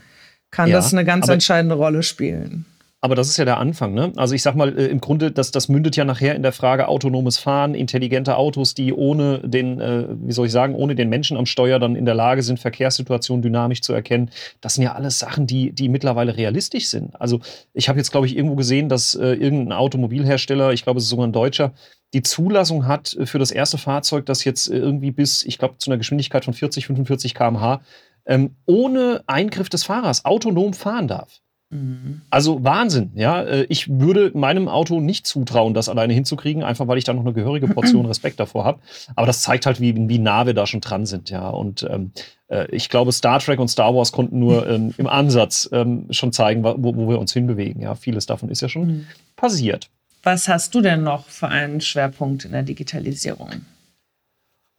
kann 0.49 0.69
ja, 0.69 0.77
das 0.77 0.93
eine 0.93 1.05
ganz 1.05 1.27
entscheidende 1.27 1.75
Rolle 1.75 2.01
spielen. 2.01 2.65
Aber 2.99 3.13
das 3.13 3.29
ist 3.29 3.37
ja 3.37 3.45
der 3.45 3.57
Anfang, 3.57 3.93
ne? 3.93 4.11
Also 4.15 4.33
ich 4.33 4.41
sag 4.41 4.55
mal, 4.55 4.75
äh, 4.75 4.87
im 4.87 4.99
Grunde, 4.99 5.31
das, 5.31 5.51
das 5.51 5.69
mündet 5.69 5.95
ja 5.95 6.03
nachher 6.03 6.33
in 6.33 6.41
der 6.41 6.51
Frage 6.51 6.87
autonomes 6.87 7.37
Fahren, 7.37 7.75
intelligente 7.75 8.35
Autos, 8.37 8.73
die 8.73 8.91
ohne 8.91 9.39
den, 9.47 9.79
äh, 9.79 10.07
wie 10.09 10.31
soll 10.31 10.47
ich 10.47 10.51
sagen, 10.51 10.73
ohne 10.73 10.95
den 10.95 11.07
Menschen 11.07 11.37
am 11.37 11.45
Steuer 11.45 11.77
dann 11.77 11.95
in 11.95 12.05
der 12.05 12.15
Lage 12.15 12.41
sind, 12.41 12.59
Verkehrssituationen 12.59 13.43
dynamisch 13.43 13.81
zu 13.81 13.93
erkennen. 13.93 14.31
Das 14.61 14.73
sind 14.73 14.83
ja 14.83 14.93
alles 14.93 15.19
Sachen, 15.19 15.45
die, 15.45 15.73
die 15.73 15.89
mittlerweile 15.89 16.37
realistisch 16.37 16.87
sind. 16.87 17.19
Also 17.21 17.39
ich 17.73 17.87
habe 17.87 17.99
jetzt, 17.99 18.11
glaube 18.11 18.25
ich, 18.25 18.35
irgendwo 18.35 18.55
gesehen, 18.55 18.89
dass 18.89 19.13
äh, 19.13 19.33
irgendein 19.33 19.77
Automobilhersteller, 19.77 20.73
ich 20.73 20.83
glaube, 20.83 20.97
es 20.97 21.03
ist 21.03 21.11
sogar 21.11 21.27
ein 21.27 21.33
deutscher, 21.33 21.73
die 22.15 22.23
Zulassung 22.23 22.87
hat 22.87 23.15
für 23.25 23.37
das 23.37 23.51
erste 23.51 23.77
Fahrzeug, 23.77 24.25
das 24.25 24.43
jetzt 24.43 24.71
äh, 24.71 24.77
irgendwie 24.77 25.11
bis, 25.11 25.43
ich 25.43 25.59
glaube, 25.59 25.77
zu 25.77 25.91
einer 25.91 25.99
Geschwindigkeit 25.99 26.45
von 26.45 26.55
40, 26.55 26.87
45 26.87 27.35
km/h 27.35 27.81
ähm, 28.25 28.55
ohne 28.65 29.23
Eingriff 29.27 29.69
des 29.69 29.83
Fahrers 29.83 30.25
autonom 30.25 30.73
fahren 30.73 31.07
darf. 31.07 31.41
Mhm. 31.69 32.21
Also 32.29 32.63
Wahnsinn, 32.63 33.11
ja. 33.15 33.41
Äh, 33.41 33.65
ich 33.69 33.89
würde 33.99 34.31
meinem 34.33 34.69
Auto 34.69 35.01
nicht 35.01 35.27
zutrauen, 35.27 35.73
das 35.73 35.89
alleine 35.89 36.13
hinzukriegen, 36.13 36.63
einfach 36.63 36.87
weil 36.87 36.97
ich 36.97 37.03
da 37.03 37.13
noch 37.13 37.23
eine 37.23 37.33
gehörige 37.33 37.67
Portion 37.73 38.05
Respekt 38.05 38.39
davor 38.39 38.63
habe. 38.63 38.79
Aber 39.15 39.27
das 39.27 39.41
zeigt 39.41 39.65
halt, 39.65 39.81
wie, 39.81 39.95
wie 40.07 40.19
nah 40.19 40.45
wir 40.45 40.53
da 40.53 40.65
schon 40.65 40.81
dran 40.81 41.05
sind, 41.05 41.29
ja. 41.29 41.49
Und 41.49 41.85
ähm, 41.89 42.11
äh, 42.47 42.67
ich 42.71 42.89
glaube, 42.89 43.11
Star 43.11 43.39
Trek 43.39 43.59
und 43.59 43.67
Star 43.67 43.93
Wars 43.93 44.11
konnten 44.11 44.39
nur 44.39 44.67
ähm, 44.67 44.93
im 44.97 45.07
Ansatz 45.07 45.69
ähm, 45.73 46.07
schon 46.11 46.31
zeigen, 46.31 46.63
wo, 46.63 46.75
wo, 46.77 47.09
wir 47.09 47.19
uns 47.19 47.33
hinbewegen. 47.33 47.81
Ja, 47.81 47.95
vieles 47.95 48.25
davon 48.25 48.49
ist 48.49 48.61
ja 48.61 48.69
schon 48.69 48.87
mhm. 48.87 49.07
passiert. 49.35 49.89
Was 50.23 50.47
hast 50.47 50.73
du 50.73 50.81
denn 50.81 51.03
noch 51.03 51.27
für 51.27 51.47
einen 51.47 51.81
Schwerpunkt 51.81 52.45
in 52.45 52.51
der 52.51 52.63
Digitalisierung? 52.63 53.65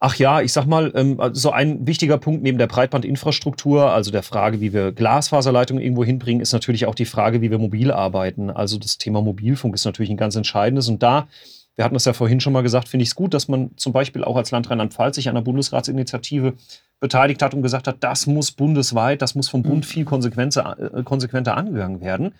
Ach 0.01 0.15
ja, 0.15 0.39
ich 0.39 0.53
sag 0.53 0.65
mal, 0.65 0.93
ähm, 0.95 1.19
so 1.33 1.51
ein 1.51 1.85
wichtiger 1.85 2.17
Punkt 2.17 2.41
neben 2.41 2.57
der 2.57 2.67
Breitbandinfrastruktur, 2.67 3.91
also 3.91 4.11
der 4.11 4.23
Frage, 4.23 4.61
wie 4.61 4.71
wir 4.71 4.93
Glasfaserleitungen 4.93 5.83
irgendwo 5.83 6.05
hinbringen, 6.05 6.41
ist 6.41 6.53
natürlich 6.53 6.85
auch 6.85 6.95
die 6.95 7.05
Frage, 7.05 7.41
wie 7.41 7.51
wir 7.51 7.57
mobil 7.57 7.91
arbeiten. 7.91 8.49
Also 8.49 8.77
das 8.77 8.97
Thema 8.97 9.21
Mobilfunk 9.21 9.75
ist 9.75 9.83
natürlich 9.83 10.09
ein 10.09 10.17
ganz 10.17 10.37
entscheidendes. 10.37 10.87
Und 10.87 11.03
da, 11.03 11.27
wir 11.75 11.83
hatten 11.83 11.95
das 11.95 12.05
ja 12.05 12.13
vorhin 12.13 12.39
schon 12.39 12.53
mal 12.53 12.61
gesagt, 12.61 12.87
finde 12.87 13.03
ich 13.03 13.09
es 13.09 13.15
gut, 13.15 13.33
dass 13.33 13.49
man 13.49 13.71
zum 13.75 13.91
Beispiel 13.91 14.23
auch 14.23 14.37
als 14.37 14.51
Land 14.51 14.69
Rheinland-Pfalz 14.69 15.17
sich 15.17 15.27
an 15.27 15.35
der 15.35 15.41
Bundesratsinitiative 15.41 16.53
beteiligt 17.01 17.41
hat 17.41 17.53
und 17.53 17.61
gesagt 17.61 17.87
hat, 17.89 17.97
das 17.99 18.25
muss 18.25 18.51
bundesweit, 18.51 19.21
das 19.21 19.35
muss 19.35 19.49
vom 19.49 19.63
Bund 19.63 19.83
mhm. 19.83 19.89
viel 19.89 20.05
konsequenter, 20.05 20.77
äh, 20.93 21.03
konsequenter 21.03 21.57
angegangen 21.57 21.99
werden. 21.99 22.35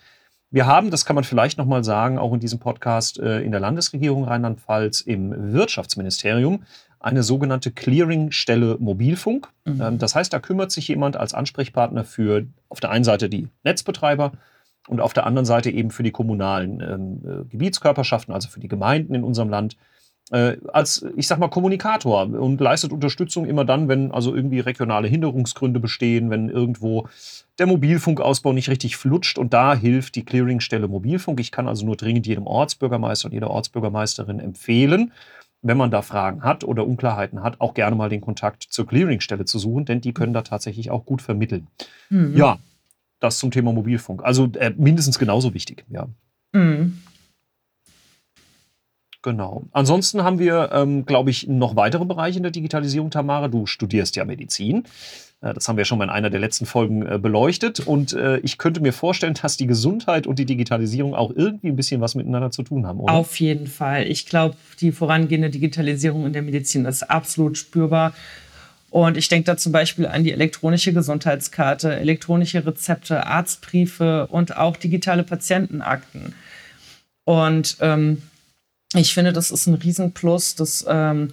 Wir 0.50 0.66
haben, 0.66 0.90
das 0.90 1.04
kann 1.04 1.14
man 1.14 1.24
vielleicht 1.24 1.58
nochmal 1.58 1.84
sagen, 1.84 2.18
auch 2.18 2.32
in 2.32 2.40
diesem 2.40 2.58
Podcast 2.58 3.20
äh, 3.20 3.40
in 3.40 3.52
der 3.52 3.60
Landesregierung 3.60 4.24
Rheinland-Pfalz 4.24 5.02
im 5.02 5.52
Wirtschaftsministerium 5.52 6.64
eine 7.00 7.22
sogenannte 7.22 7.70
Clearingstelle 7.70 8.76
Mobilfunk. 8.78 9.48
Mhm. 9.64 9.80
Ähm, 9.80 9.98
das 9.98 10.14
heißt, 10.14 10.32
da 10.32 10.38
kümmert 10.38 10.70
sich 10.70 10.86
jemand 10.88 11.16
als 11.16 11.34
Ansprechpartner 11.34 12.04
für 12.04 12.46
auf 12.68 12.80
der 12.80 12.90
einen 12.90 13.04
Seite 13.04 13.28
die 13.28 13.48
Netzbetreiber 13.64 14.32
und 14.86 15.00
auf 15.00 15.12
der 15.12 15.26
anderen 15.26 15.46
Seite 15.46 15.70
eben 15.70 15.90
für 15.90 16.02
die 16.02 16.10
kommunalen 16.12 16.80
ähm, 16.80 17.22
äh, 17.24 17.44
Gebietskörperschaften, 17.48 18.34
also 18.34 18.48
für 18.48 18.60
die 18.60 18.68
Gemeinden 18.68 19.14
in 19.14 19.24
unserem 19.24 19.48
Land, 19.48 19.76
äh, 20.30 20.58
als, 20.72 21.04
ich 21.16 21.26
sag 21.26 21.38
mal, 21.38 21.48
Kommunikator 21.48 22.22
und 22.22 22.60
leistet 22.60 22.92
Unterstützung 22.92 23.46
immer 23.46 23.64
dann, 23.64 23.88
wenn 23.88 24.12
also 24.12 24.34
irgendwie 24.34 24.60
regionale 24.60 25.08
Hinderungsgründe 25.08 25.80
bestehen, 25.80 26.30
wenn 26.30 26.48
irgendwo 26.48 27.08
der 27.58 27.66
Mobilfunkausbau 27.66 28.52
nicht 28.52 28.68
richtig 28.68 28.96
flutscht 28.96 29.38
und 29.38 29.52
da 29.52 29.74
hilft 29.74 30.14
die 30.14 30.24
Clearingstelle 30.24 30.86
Mobilfunk. 30.86 31.40
Ich 31.40 31.50
kann 31.50 31.66
also 31.66 31.84
nur 31.84 31.96
dringend 31.96 32.26
jedem 32.26 32.46
Ortsbürgermeister 32.46 33.26
und 33.26 33.32
jeder 33.32 33.50
Ortsbürgermeisterin 33.50 34.38
empfehlen, 34.38 35.12
wenn 35.62 35.76
man 35.76 35.90
da 35.90 36.02
Fragen 36.02 36.42
hat 36.42 36.64
oder 36.64 36.86
Unklarheiten 36.86 37.42
hat, 37.42 37.60
auch 37.60 37.74
gerne 37.74 37.96
mal 37.96 38.08
den 38.08 38.20
Kontakt 38.20 38.62
zur 38.62 38.86
Clearingstelle 38.86 39.44
zu 39.44 39.58
suchen, 39.58 39.84
denn 39.84 40.00
die 40.00 40.14
können 40.14 40.32
da 40.32 40.42
tatsächlich 40.42 40.90
auch 40.90 41.04
gut 41.04 41.22
vermitteln. 41.22 41.66
Mhm. 42.08 42.36
Ja, 42.36 42.58
das 43.20 43.38
zum 43.38 43.50
Thema 43.50 43.72
Mobilfunk. 43.72 44.24
Also 44.24 44.48
äh, 44.58 44.72
mindestens 44.76 45.18
genauso 45.18 45.52
wichtig, 45.54 45.84
ja. 45.90 46.08
Mhm. 46.52 46.98
Genau. 49.22 49.66
Ansonsten 49.72 50.24
haben 50.24 50.38
wir, 50.38 50.70
ähm, 50.72 51.04
glaube 51.04 51.28
ich, 51.28 51.46
noch 51.46 51.76
weitere 51.76 52.06
Bereiche 52.06 52.38
in 52.38 52.42
der 52.42 52.52
Digitalisierung, 52.52 53.10
Tamara. 53.10 53.48
Du 53.48 53.66
studierst 53.66 54.16
ja 54.16 54.24
Medizin. 54.24 54.84
Äh, 55.40 55.54
das 55.54 55.68
haben 55.68 55.76
wir 55.76 55.84
schon 55.84 55.98
mal 55.98 56.04
in 56.04 56.10
einer 56.10 56.30
der 56.30 56.40
letzten 56.40 56.66
Folgen 56.66 57.06
äh, 57.06 57.18
beleuchtet. 57.18 57.80
Und 57.80 58.12
äh, 58.12 58.38
ich 58.38 58.58
könnte 58.58 58.80
mir 58.80 58.92
vorstellen, 58.92 59.34
dass 59.40 59.56
die 59.56 59.66
Gesundheit 59.66 60.26
und 60.26 60.38
die 60.38 60.46
Digitalisierung 60.46 61.14
auch 61.14 61.30
irgendwie 61.34 61.68
ein 61.68 61.76
bisschen 61.76 62.00
was 62.00 62.14
miteinander 62.14 62.50
zu 62.50 62.62
tun 62.62 62.86
haben, 62.86 63.00
oder? 63.00 63.12
Auf 63.12 63.38
jeden 63.40 63.66
Fall. 63.66 64.06
Ich 64.06 64.26
glaube, 64.26 64.56
die 64.80 64.92
vorangehende 64.92 65.50
Digitalisierung 65.50 66.26
in 66.26 66.32
der 66.32 66.42
Medizin 66.42 66.84
ist 66.84 67.02
absolut 67.04 67.58
spürbar. 67.58 68.12
Und 68.90 69.16
ich 69.16 69.28
denke 69.28 69.46
da 69.46 69.56
zum 69.56 69.70
Beispiel 69.70 70.06
an 70.06 70.24
die 70.24 70.32
elektronische 70.32 70.92
Gesundheitskarte, 70.92 71.94
elektronische 71.94 72.66
Rezepte, 72.66 73.24
Arztbriefe 73.24 74.26
und 74.26 74.56
auch 74.56 74.76
digitale 74.76 75.22
Patientenakten. 75.22 76.34
Und 77.24 77.76
ähm, 77.80 78.22
ich 78.94 79.14
finde, 79.14 79.32
das 79.32 79.52
ist 79.52 79.68
ein 79.68 79.74
Riesenplus, 79.74 80.56
dass 80.56 80.84
ähm, 80.88 81.28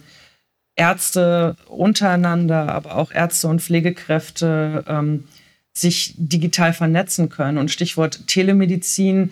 Ärzte 0.78 1.56
untereinander, 1.68 2.70
aber 2.70 2.96
auch 2.96 3.12
Ärzte 3.12 3.48
und 3.48 3.62
Pflegekräfte 3.62 4.86
ähm, 4.88 5.26
sich 5.74 6.14
digital 6.18 6.72
vernetzen 6.72 7.30
können. 7.30 7.58
Und 7.58 7.72
Stichwort 7.72 8.28
Telemedizin, 8.28 9.32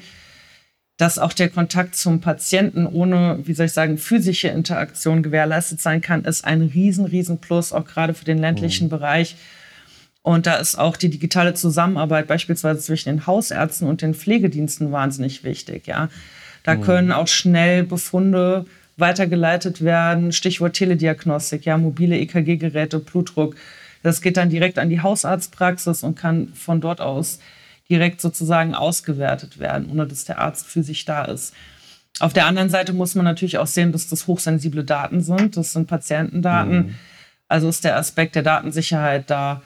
dass 0.98 1.20
auch 1.20 1.34
der 1.34 1.50
Kontakt 1.50 1.96
zum 1.96 2.20
Patienten 2.20 2.88
ohne, 2.88 3.40
wie 3.44 3.54
soll 3.54 3.68
ich 3.68 3.74
sagen, 3.74 3.98
physische 3.98 4.48
Interaktion 4.48 5.22
gewährleistet 5.24 5.80
sein 5.82 6.02
kann, 6.02 6.26
ist 6.26 6.44
ein 6.44 6.62
riesen, 6.62 7.06
riesen 7.06 7.40
Plus, 7.40 7.72
auch 7.72 7.86
gerade 7.86 8.16
für 8.16 8.26
den 8.26 8.40
ländlichen 8.40 8.88
mhm. 8.88 8.92
Bereich. 8.92 9.36
Und 10.24 10.48
da 10.48 10.56
ist 10.56 10.80
auch 10.80 10.98
die 10.98 11.10
digitale 11.10 11.54
Zusammenarbeit 11.54 12.26
beispielsweise 12.26 12.80
zwischen 12.80 13.10
den 13.10 13.28
Hausärzten 13.28 13.88
und 13.88 14.02
den 14.02 14.16
Pflegediensten 14.16 14.92
wahnsinnig 14.92 15.44
wichtig. 15.44 15.86
Ja, 15.86 16.10
da 16.64 16.76
mhm. 16.76 16.82
können 16.82 17.12
auch 17.12 17.28
schnell 17.28 17.84
Befunde 17.84 18.66
weitergeleitet 18.98 19.84
werden. 19.84 20.32
Stichwort 20.32 20.76
Telediagnostik, 20.76 21.66
ja, 21.66 21.78
mobile 21.78 22.18
EKG-Geräte, 22.18 23.00
Blutdruck. 23.00 23.56
Das 24.04 24.22
geht 24.22 24.38
dann 24.38 24.50
direkt 24.50 24.80
an 24.80 24.90
die 24.90 25.02
Hausarztpraxis 25.02 26.04
und 26.04 26.16
kann 26.16 26.50
von 26.54 26.80
dort 26.80 27.02
aus 27.02 27.40
direkt 27.90 28.22
sozusagen 28.22 28.74
ausgewertet 28.74 29.60
werden, 29.60 29.90
ohne 29.92 30.08
dass 30.08 30.26
der 30.26 30.40
Arzt 30.40 30.66
für 30.68 30.84
sich 30.84 31.06
da 31.06 31.26
ist. 31.26 31.54
Auf 32.20 32.34
der 32.34 32.46
anderen 32.46 32.70
Seite 32.70 32.94
muss 32.94 33.16
man 33.16 33.26
natürlich 33.26 33.58
auch 33.58 33.68
sehen, 33.68 33.92
dass 33.92 34.08
das 34.08 34.28
hochsensible 34.28 34.84
Daten 34.84 35.22
sind. 35.22 35.58
Das 35.58 35.74
sind 35.74 35.88
Patientendaten. 35.88 36.78
Mhm. 36.78 36.96
Also 37.48 37.68
ist 37.68 37.84
der 37.84 37.98
Aspekt 37.98 38.36
der 38.36 38.44
Datensicherheit 38.44 39.30
da 39.30 39.62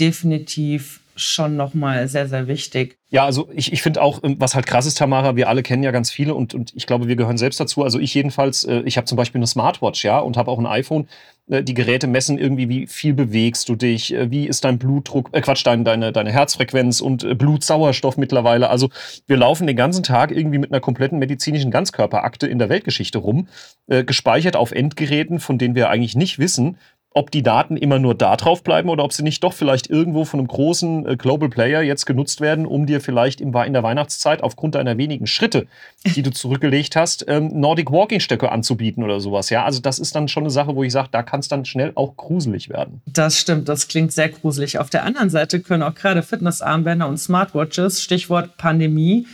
definitiv 0.00 1.01
schon 1.16 1.56
nochmal 1.56 2.08
sehr, 2.08 2.28
sehr 2.28 2.48
wichtig. 2.48 2.98
Ja, 3.08 3.26
also 3.26 3.50
ich, 3.54 3.72
ich 3.72 3.82
finde 3.82 4.00
auch, 4.00 4.20
ähm, 4.22 4.36
was 4.38 4.54
halt 4.54 4.66
krass 4.66 4.86
ist, 4.86 4.96
Tamara, 4.96 5.36
wir 5.36 5.48
alle 5.48 5.62
kennen 5.62 5.82
ja 5.82 5.90
ganz 5.90 6.10
viele 6.10 6.34
und, 6.34 6.54
und 6.54 6.72
ich 6.74 6.86
glaube, 6.86 7.08
wir 7.08 7.16
gehören 7.16 7.36
selbst 7.36 7.60
dazu. 7.60 7.84
Also 7.84 7.98
ich 7.98 8.14
jedenfalls, 8.14 8.64
äh, 8.64 8.82
ich 8.86 8.96
habe 8.96 9.04
zum 9.04 9.16
Beispiel 9.16 9.38
eine 9.38 9.46
Smartwatch, 9.46 10.04
ja, 10.04 10.18
und 10.18 10.36
habe 10.36 10.50
auch 10.50 10.58
ein 10.58 10.66
iPhone. 10.66 11.08
Äh, 11.50 11.62
die 11.62 11.74
Geräte 11.74 12.06
messen 12.06 12.38
irgendwie, 12.38 12.68
wie 12.68 12.86
viel 12.86 13.12
bewegst 13.12 13.68
du 13.68 13.76
dich, 13.76 14.14
äh, 14.14 14.30
wie 14.30 14.46
ist 14.46 14.64
dein 14.64 14.78
Blutdruck, 14.78 15.28
äh, 15.32 15.40
Quatsch, 15.40 15.66
dein, 15.66 15.84
deine, 15.84 16.12
deine 16.12 16.32
Herzfrequenz 16.32 17.00
und 17.00 17.38
Blutsauerstoff 17.38 18.16
mittlerweile. 18.16 18.70
Also 18.70 18.88
wir 19.26 19.36
laufen 19.36 19.66
den 19.66 19.76
ganzen 19.76 20.02
Tag 20.02 20.30
irgendwie 20.30 20.58
mit 20.58 20.72
einer 20.72 20.80
kompletten 20.80 21.18
medizinischen 21.18 21.70
Ganzkörperakte 21.70 22.46
in 22.46 22.58
der 22.58 22.70
Weltgeschichte 22.70 23.18
rum, 23.18 23.48
äh, 23.88 24.04
gespeichert 24.04 24.56
auf 24.56 24.72
Endgeräten, 24.72 25.38
von 25.38 25.58
denen 25.58 25.74
wir 25.74 25.90
eigentlich 25.90 26.16
nicht 26.16 26.38
wissen, 26.38 26.78
ob 27.14 27.30
die 27.30 27.42
Daten 27.42 27.76
immer 27.76 27.98
nur 27.98 28.14
da 28.14 28.36
drauf 28.36 28.62
bleiben 28.62 28.88
oder 28.88 29.04
ob 29.04 29.12
sie 29.12 29.22
nicht 29.22 29.42
doch 29.44 29.52
vielleicht 29.52 29.90
irgendwo 29.90 30.24
von 30.24 30.40
einem 30.40 30.48
großen 30.48 31.06
äh, 31.06 31.16
Global 31.16 31.48
Player 31.48 31.82
jetzt 31.82 32.06
genutzt 32.06 32.40
werden, 32.40 32.66
um 32.66 32.86
dir 32.86 33.00
vielleicht 33.00 33.40
im, 33.40 33.54
in 33.54 33.72
der 33.72 33.82
Weihnachtszeit 33.82 34.42
aufgrund 34.42 34.74
deiner 34.74 34.96
wenigen 34.96 35.26
Schritte, 35.26 35.66
die 36.04 36.22
du 36.22 36.30
zurückgelegt 36.32 36.96
hast, 36.96 37.24
ähm, 37.28 37.50
Nordic 37.52 37.90
Walking 37.90 38.20
Stöcke 38.20 38.50
anzubieten 38.50 39.02
oder 39.02 39.20
sowas. 39.20 39.50
Ja, 39.50 39.64
also 39.64 39.80
das 39.80 39.98
ist 39.98 40.14
dann 40.14 40.28
schon 40.28 40.44
eine 40.44 40.50
Sache, 40.50 40.74
wo 40.74 40.82
ich 40.82 40.92
sage, 40.92 41.08
da 41.12 41.22
kann 41.22 41.40
es 41.40 41.48
dann 41.48 41.64
schnell 41.64 41.92
auch 41.94 42.16
gruselig 42.16 42.68
werden. 42.68 43.02
Das 43.06 43.38
stimmt, 43.38 43.68
das 43.68 43.88
klingt 43.88 44.12
sehr 44.12 44.28
gruselig. 44.28 44.78
Auf 44.78 44.90
der 44.90 45.04
anderen 45.04 45.30
Seite 45.30 45.60
können 45.60 45.82
auch 45.82 45.94
gerade 45.94 46.22
Fitnessarmbänder 46.22 47.08
und 47.08 47.18
Smartwatches, 47.18 48.02
Stichwort 48.02 48.56
Pandemie, 48.56 49.26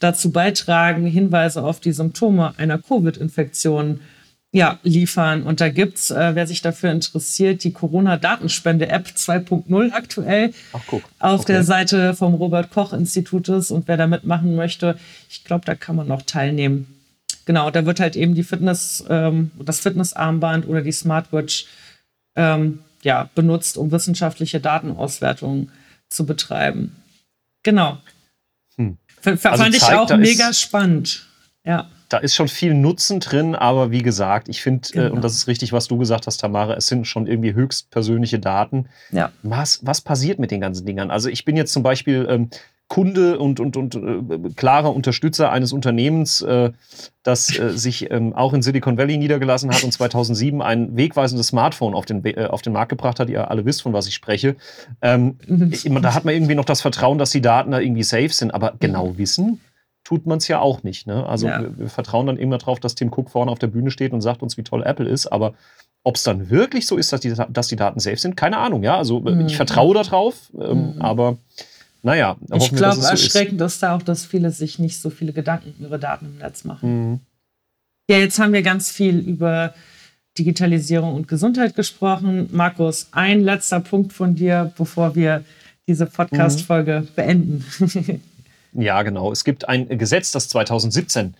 dazu 0.00 0.30
beitragen, 0.30 1.06
Hinweise 1.06 1.62
auf 1.62 1.80
die 1.80 1.92
Symptome 1.92 2.54
einer 2.56 2.78
Covid-Infektion 2.78 4.00
ja, 4.52 4.78
liefern. 4.82 5.42
Und 5.42 5.60
da 5.60 5.68
gibt's, 5.68 6.10
äh, 6.10 6.34
wer 6.34 6.46
sich 6.46 6.62
dafür 6.62 6.90
interessiert, 6.90 7.64
die 7.64 7.72
Corona-Datenspende-App 7.72 9.08
2.0 9.14 9.92
aktuell 9.92 10.54
Ach, 10.72 10.80
guck. 10.86 11.02
auf 11.18 11.40
Okay. 11.42 11.52
der 11.52 11.64
Seite 11.64 12.14
vom 12.14 12.34
Robert-Koch-Institutes. 12.34 13.70
Und 13.70 13.88
wer 13.88 13.96
da 13.96 14.06
mitmachen 14.06 14.56
möchte, 14.56 14.98
ich 15.28 15.44
glaube, 15.44 15.64
da 15.66 15.74
kann 15.74 15.96
man 15.96 16.06
noch 16.08 16.22
teilnehmen. 16.22 16.94
Genau, 17.44 17.70
da 17.70 17.84
wird 17.86 18.00
halt 18.00 18.16
eben 18.16 18.34
die 18.34 18.42
Fitness, 18.44 19.04
ähm, 19.08 19.50
das 19.58 19.80
Fitnessarmband 19.80 20.66
oder 20.68 20.82
die 20.82 20.92
Smartwatch 20.92 21.66
ähm, 22.36 22.80
ja, 23.02 23.28
benutzt, 23.34 23.76
um 23.78 23.90
wissenschaftliche 23.90 24.60
Datenauswertungen 24.60 25.70
zu 26.08 26.24
betreiben. 26.26 26.96
Genau. 27.62 27.98
Hm. 28.76 28.96
F 29.22 29.44
Also 29.46 29.62
fand 29.62 29.74
ich 29.74 29.80
zeigt, 29.82 29.98
auch 29.98 30.06
da 30.06 30.14
ist- 30.16 30.20
mega 30.20 30.52
spannend. 30.52 31.26
Ja. 31.64 31.88
Da 32.08 32.18
ist 32.18 32.34
schon 32.34 32.48
viel 32.48 32.74
Nutzen 32.74 33.20
drin, 33.20 33.54
aber 33.54 33.90
wie 33.90 34.02
gesagt, 34.02 34.48
ich 34.48 34.62
finde, 34.62 34.88
äh, 34.90 34.92
Genau. 34.92 35.14
und 35.16 35.22
das 35.24 35.34
ist 35.34 35.46
richtig, 35.46 35.72
was 35.72 35.88
du 35.88 35.98
gesagt 35.98 36.26
hast, 36.26 36.38
Tamara, 36.38 36.74
es 36.74 36.86
sind 36.86 37.06
schon 37.06 37.26
irgendwie 37.26 37.54
höchst 37.54 37.90
persönliche 37.90 38.38
Daten. 38.38 38.86
Ja. 39.12 39.30
Was, 39.42 39.80
was 39.82 40.00
passiert 40.00 40.38
mit 40.38 40.50
den 40.50 40.60
ganzen 40.60 40.86
Dingern? 40.86 41.10
Also 41.10 41.28
ich 41.28 41.44
bin 41.44 41.56
jetzt 41.56 41.72
zum 41.72 41.82
Beispiel 41.82 42.26
ähm, 42.30 42.50
Kunde 42.90 43.38
und, 43.38 43.60
und, 43.60 43.76
und 43.76 43.94
äh, 43.96 44.48
klarer 44.56 44.94
Unterstützer 44.96 45.52
eines 45.52 45.74
Unternehmens, 45.74 46.40
äh, 46.40 46.70
das 47.22 47.54
äh, 47.58 47.76
sich 47.76 48.10
ähm, 48.10 48.32
auch 48.32 48.54
in 48.54 48.62
Silicon 48.62 48.96
Valley 48.96 49.18
niedergelassen 49.18 49.70
hat 49.70 49.84
und 49.84 49.92
2007 49.92 50.62
ein 50.62 50.96
wegweisendes 50.96 51.48
Smartphone 51.48 51.94
auf 51.94 52.06
den, 52.06 52.24
äh, 52.24 52.46
auf 52.46 52.62
den 52.62 52.72
Markt 52.72 52.88
gebracht 52.88 53.20
hat. 53.20 53.28
Ihr 53.28 53.50
alle 53.50 53.66
wisst, 53.66 53.82
von 53.82 53.92
was 53.92 54.06
ich 54.08 54.14
spreche. 54.14 54.56
Ähm, 55.02 55.36
ich- 55.70 55.82
da 55.84 56.14
hat 56.14 56.24
man 56.24 56.32
irgendwie 56.32 56.54
noch 56.54 56.64
das 56.64 56.80
Vertrauen, 56.80 57.18
dass 57.18 57.28
die 57.30 57.42
Daten 57.42 57.72
da 57.72 57.78
irgendwie 57.78 58.04
safe 58.04 58.30
sind, 58.30 58.52
aber 58.54 58.72
genau 58.80 59.18
wissen 59.18 59.60
tut 60.08 60.24
man 60.24 60.38
es 60.38 60.48
ja 60.48 60.58
auch 60.60 60.82
nicht. 60.84 61.06
Ne? 61.06 61.26
Also 61.26 61.48
Ja. 61.48 61.60
wir, 61.60 61.78
wir 61.78 61.88
vertrauen 61.90 62.26
dann 62.26 62.38
immer 62.38 62.56
drauf, 62.56 62.80
dass 62.80 62.94
Tim 62.94 63.12
Cook 63.12 63.28
vorne 63.28 63.50
auf 63.50 63.58
der 63.58 63.66
Bühne 63.66 63.90
steht 63.90 64.12
und 64.14 64.22
sagt 64.22 64.42
uns, 64.42 64.56
wie 64.56 64.62
toll 64.62 64.82
Apple 64.82 65.06
ist, 65.06 65.26
aber 65.26 65.52
ob 66.02 66.16
es 66.16 66.22
dann 66.22 66.48
wirklich 66.48 66.86
so 66.86 66.96
ist, 66.96 67.12
dass 67.12 67.20
die, 67.20 67.34
dass 67.50 67.68
die 67.68 67.76
Daten 67.76 68.00
safe 68.00 68.16
sind, 68.16 68.34
keine 68.34 68.56
Ahnung. 68.56 68.82
Ja, 68.82 68.96
also 68.96 69.18
äh, 69.26 69.32
ich 69.44 69.52
Mhm. 69.52 69.56
vertraue 69.56 69.92
darauf, 69.94 70.50
ähm, 70.58 70.94
Mhm. 70.94 71.02
aber 71.02 71.36
naja, 72.02 72.36
Ich 72.54 72.70
glaube, 72.74 72.94
so 72.94 73.00
ist. 73.02 73.10
erschreckend 73.10 73.60
ist 73.60 73.82
da 73.82 73.94
auch, 73.96 74.02
dass 74.02 74.24
viele 74.24 74.50
sich 74.50 74.78
nicht 74.78 74.98
so 74.98 75.10
viele 75.10 75.34
Gedanken 75.34 75.74
um 75.78 75.84
ihre 75.84 75.98
Daten 75.98 76.24
im 76.24 76.38
Netz 76.38 76.64
machen. 76.64 77.10
Mhm. 77.10 77.20
Ja, 78.10 78.16
jetzt 78.16 78.38
haben 78.38 78.54
wir 78.54 78.62
ganz 78.62 78.90
viel 78.90 79.18
über 79.18 79.74
Digitalisierung 80.38 81.14
und 81.14 81.28
Gesundheit 81.28 81.74
gesprochen. 81.74 82.48
Markus, 82.52 83.08
ein 83.12 83.40
letzter 83.42 83.80
Punkt 83.80 84.14
von 84.14 84.34
dir, 84.34 84.72
bevor 84.78 85.14
wir 85.14 85.44
diese 85.86 86.06
Podcast-Folge 86.06 87.00
Mhm. 87.02 87.08
beenden. 87.14 87.64
Ja, 88.72 89.02
genau. 89.02 89.32
Es 89.32 89.44
gibt 89.44 89.68
ein 89.68 89.88
Gesetz, 89.98 90.32
das 90.32 90.48
2017 90.48 91.34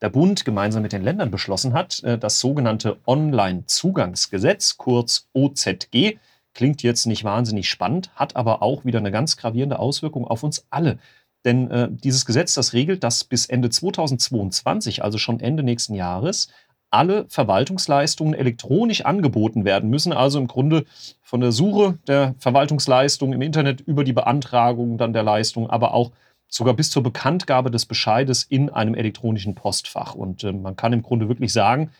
der 0.00 0.08
Bund 0.08 0.44
gemeinsam 0.44 0.82
mit 0.82 0.92
den 0.92 1.02
Ländern 1.02 1.30
beschlossen 1.30 1.74
hat, 1.74 2.02
äh, 2.02 2.18
das 2.18 2.40
sogenannte 2.40 2.96
Online-Zugangsgesetz, 3.06 4.76
kurz 4.78 5.28
OZG. 5.34 6.18
Klingt 6.54 6.82
jetzt 6.82 7.06
nicht 7.06 7.22
wahnsinnig 7.24 7.68
spannend, 7.68 8.10
hat 8.14 8.34
aber 8.34 8.62
auch 8.62 8.84
wieder 8.84 8.98
eine 8.98 9.12
ganz 9.12 9.36
gravierende 9.36 9.78
Auswirkung 9.78 10.26
auf 10.26 10.42
uns 10.42 10.66
alle. 10.70 10.98
Denn 11.44 11.70
äh, 11.70 11.88
dieses 11.90 12.26
Gesetz, 12.26 12.54
das 12.54 12.72
regelt, 12.72 13.04
dass 13.04 13.24
bis 13.24 13.46
Ende 13.46 13.70
2022, 13.70 15.02
also 15.02 15.18
schon 15.18 15.40
Ende 15.40 15.62
nächsten 15.62 15.94
Jahres, 15.94 16.48
alle 16.90 17.24
Verwaltungsleistungen 17.28 18.34
elektronisch 18.34 19.04
angeboten 19.04 19.64
werden 19.64 19.90
müssen. 19.90 20.12
Also 20.12 20.38
im 20.40 20.48
Grunde 20.48 20.84
von 21.22 21.40
der 21.40 21.52
Suche 21.52 21.98
der 22.08 22.34
Verwaltungsleistung 22.38 23.32
im 23.32 23.42
Internet 23.42 23.80
über 23.80 24.02
die 24.02 24.12
Beantragung 24.12 24.98
dann 24.98 25.12
der 25.12 25.22
Leistung, 25.22 25.70
aber 25.70 25.94
auch 25.94 26.10
sogar 26.50 26.74
bis 26.74 26.90
zur 26.90 27.02
Bekanntgabe 27.02 27.70
des 27.70 27.86
Bescheides 27.86 28.42
in 28.42 28.68
einem 28.68 28.94
elektronischen 28.94 29.54
Postfach. 29.54 30.14
Und 30.14 30.44
äh, 30.44 30.52
man 30.52 30.76
kann 30.76 30.92
im 30.92 31.02
Grunde 31.02 31.28
wirklich 31.28 31.52
sagen, 31.52 31.90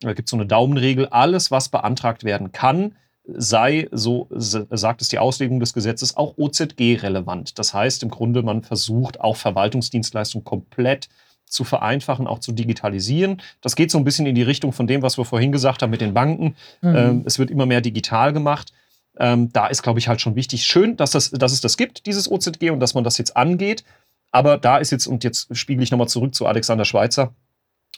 da 0.00 0.12
gibt 0.14 0.28
es 0.28 0.30
so 0.30 0.36
eine 0.36 0.46
Daumenregel, 0.46 1.06
alles, 1.06 1.50
was 1.50 1.68
beantragt 1.68 2.24
werden 2.24 2.52
kann, 2.52 2.96
sei, 3.30 3.88
so 3.92 4.26
sagt 4.30 5.02
es 5.02 5.08
die 5.08 5.18
Auslegung 5.18 5.60
des 5.60 5.74
Gesetzes, 5.74 6.16
auch 6.16 6.38
OZG-relevant. 6.38 7.58
Das 7.58 7.74
heißt 7.74 8.02
im 8.02 8.10
Grunde, 8.10 8.42
man 8.42 8.62
versucht 8.62 9.20
auch 9.20 9.36
Verwaltungsdienstleistungen 9.36 10.44
komplett 10.44 11.08
zu 11.44 11.64
vereinfachen, 11.64 12.26
auch 12.26 12.38
zu 12.38 12.52
digitalisieren. 12.52 13.42
Das 13.60 13.76
geht 13.76 13.90
so 13.90 13.98
ein 13.98 14.04
bisschen 14.04 14.26
in 14.26 14.34
die 14.34 14.42
Richtung 14.42 14.72
von 14.72 14.86
dem, 14.86 15.02
was 15.02 15.18
wir 15.18 15.24
vorhin 15.24 15.52
gesagt 15.52 15.82
haben 15.82 15.90
mit 15.90 16.00
den 16.00 16.14
Banken. 16.14 16.56
Mhm. 16.80 16.96
Ähm, 16.96 17.22
es 17.26 17.38
wird 17.38 17.50
immer 17.50 17.66
mehr 17.66 17.80
digital 17.80 18.32
gemacht. 18.32 18.72
Ähm, 19.18 19.52
da 19.52 19.66
ist, 19.66 19.82
glaube 19.82 19.98
ich, 19.98 20.08
halt 20.08 20.20
schon 20.20 20.36
wichtig. 20.36 20.64
Schön, 20.64 20.96
dass, 20.96 21.10
das, 21.10 21.30
dass 21.30 21.52
es 21.52 21.60
das 21.60 21.76
gibt, 21.76 22.06
dieses 22.06 22.30
OZG, 22.30 22.70
und 22.70 22.80
dass 22.80 22.94
man 22.94 23.04
das 23.04 23.18
jetzt 23.18 23.36
angeht. 23.36 23.84
Aber 24.30 24.58
da 24.58 24.78
ist 24.78 24.90
jetzt, 24.90 25.06
und 25.06 25.24
jetzt 25.24 25.54
spiegel 25.56 25.82
ich 25.82 25.90
nochmal 25.90 26.08
zurück 26.08 26.34
zu 26.34 26.46
Alexander 26.46 26.84
Schweitzer, 26.84 27.32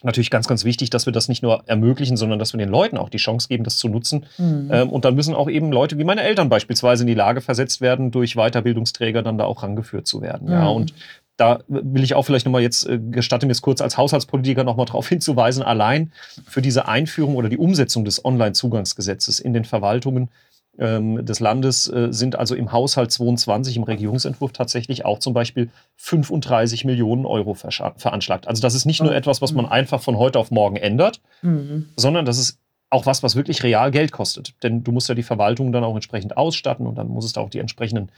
natürlich 0.03 0.31
ganz, 0.31 0.47
ganz 0.47 0.63
wichtig, 0.63 0.89
dass 0.89 1.05
wir 1.05 1.13
das 1.13 1.27
nicht 1.27 1.43
nur 1.43 1.63
ermöglichen, 1.67 2.17
sondern 2.17 2.39
dass 2.39 2.53
wir 2.53 2.57
den 2.57 2.69
Leuten 2.69 2.97
auch 2.97 3.09
die 3.09 3.17
Chance 3.17 3.47
geben, 3.49 3.63
das 3.63 3.77
zu 3.77 3.87
nutzen. 3.87 4.25
Mhm. 4.37 4.69
Ähm, 4.71 4.89
und 4.89 5.05
dann 5.05 5.13
müssen 5.15 5.35
auch 5.35 5.49
eben 5.49 5.71
Leute 5.71 5.97
wie 5.99 6.03
meine 6.03 6.23
Eltern 6.23 6.49
beispielsweise 6.49 7.03
in 7.03 7.07
die 7.07 7.13
Lage 7.13 7.41
versetzt 7.41 7.81
werden, 7.81 8.09
durch 8.09 8.35
Weiterbildungsträger 8.35 9.21
dann 9.21 9.37
da 9.37 9.45
auch 9.45 9.61
rangeführt 9.61 10.07
zu 10.07 10.21
werden. 10.21 10.49
Ja, 10.49 10.61
Mhm. 10.69 10.75
und 10.75 10.93
da 11.37 11.59
will 11.67 12.03
ich 12.03 12.13
auch 12.15 12.23
vielleicht 12.23 12.45
nochmal 12.45 12.61
jetzt, 12.61 12.87
äh, 12.87 12.99
gestatte 12.99 13.45
mir 13.45 13.51
es 13.51 13.61
kurz 13.61 13.81
als 13.81 13.97
Haushaltspolitiker 13.97 14.63
nochmal 14.63 14.85
darauf 14.85 15.07
hinzuweisen, 15.09 15.63
allein 15.63 16.11
für 16.47 16.61
diese 16.61 16.87
Einführung 16.87 17.35
oder 17.35 17.49
die 17.49 17.57
Umsetzung 17.57 18.05
des 18.05 18.23
Online-Zugangsgesetzes 18.23 19.39
in 19.39 19.53
den 19.53 19.65
Verwaltungen 19.65 20.29
ähm, 20.77 21.25
des 21.25 21.39
Landes 21.39 21.87
äh, 21.89 22.07
sind 22.11 22.37
also 22.37 22.55
im 22.55 22.71
Haushalt 22.71 23.11
22 23.11 23.75
im 23.77 23.83
Regierungsentwurf 23.83 24.51
tatsächlich 24.53 25.03
auch 25.05 25.19
zum 25.19 25.33
Beispiel 25.33 25.69
35 25.97 26.85
Millionen 26.85 27.25
Euro 27.25 27.53
veranschlagt. 27.55 28.47
Also 28.47 28.61
das 28.61 28.73
ist 28.75 28.85
nicht 28.85 29.01
nur 29.01 29.11
Oh. 29.11 29.15
etwas, 29.15 29.41
was 29.41 29.51
man 29.53 29.65
einfach 29.65 30.01
von 30.01 30.17
heute 30.17 30.39
auf 30.39 30.49
morgen 30.51 30.75
ändert, 30.77 31.21
Mhm. 31.41 31.89
sondern 31.95 32.25
das 32.25 32.37
ist 32.37 32.57
auch 32.89 33.05
was, 33.05 33.23
was 33.23 33.35
wirklich 33.37 33.63
real 33.63 33.89
Geld 33.91 34.11
kostet. 34.11 34.53
Denn 34.63 34.83
du 34.83 34.91
musst 34.91 35.07
ja 35.07 35.15
die 35.15 35.23
Verwaltung 35.23 35.71
dann 35.71 35.83
auch 35.85 35.95
entsprechend 35.95 36.35
ausstatten 36.35 36.85
und 36.85 36.95
dann 36.95 37.07
muss 37.07 37.23
es 37.23 37.31
da 37.33 37.39
auch 37.41 37.49
die 37.49 37.59
entsprechenden 37.59 38.09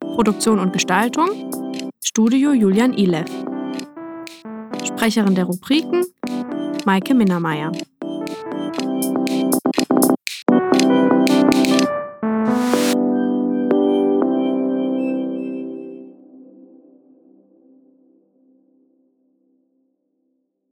Produktion 0.00 0.58
und 0.58 0.74
Gestaltung 0.74 1.50
Studio 2.04 2.52
Julian 2.52 2.92
Ilev. 2.92 3.30
Sprecherin 4.84 5.34
der 5.34 5.44
Rubriken 5.44 6.04
Maike 6.84 7.14
Minnermeier. 7.14 7.72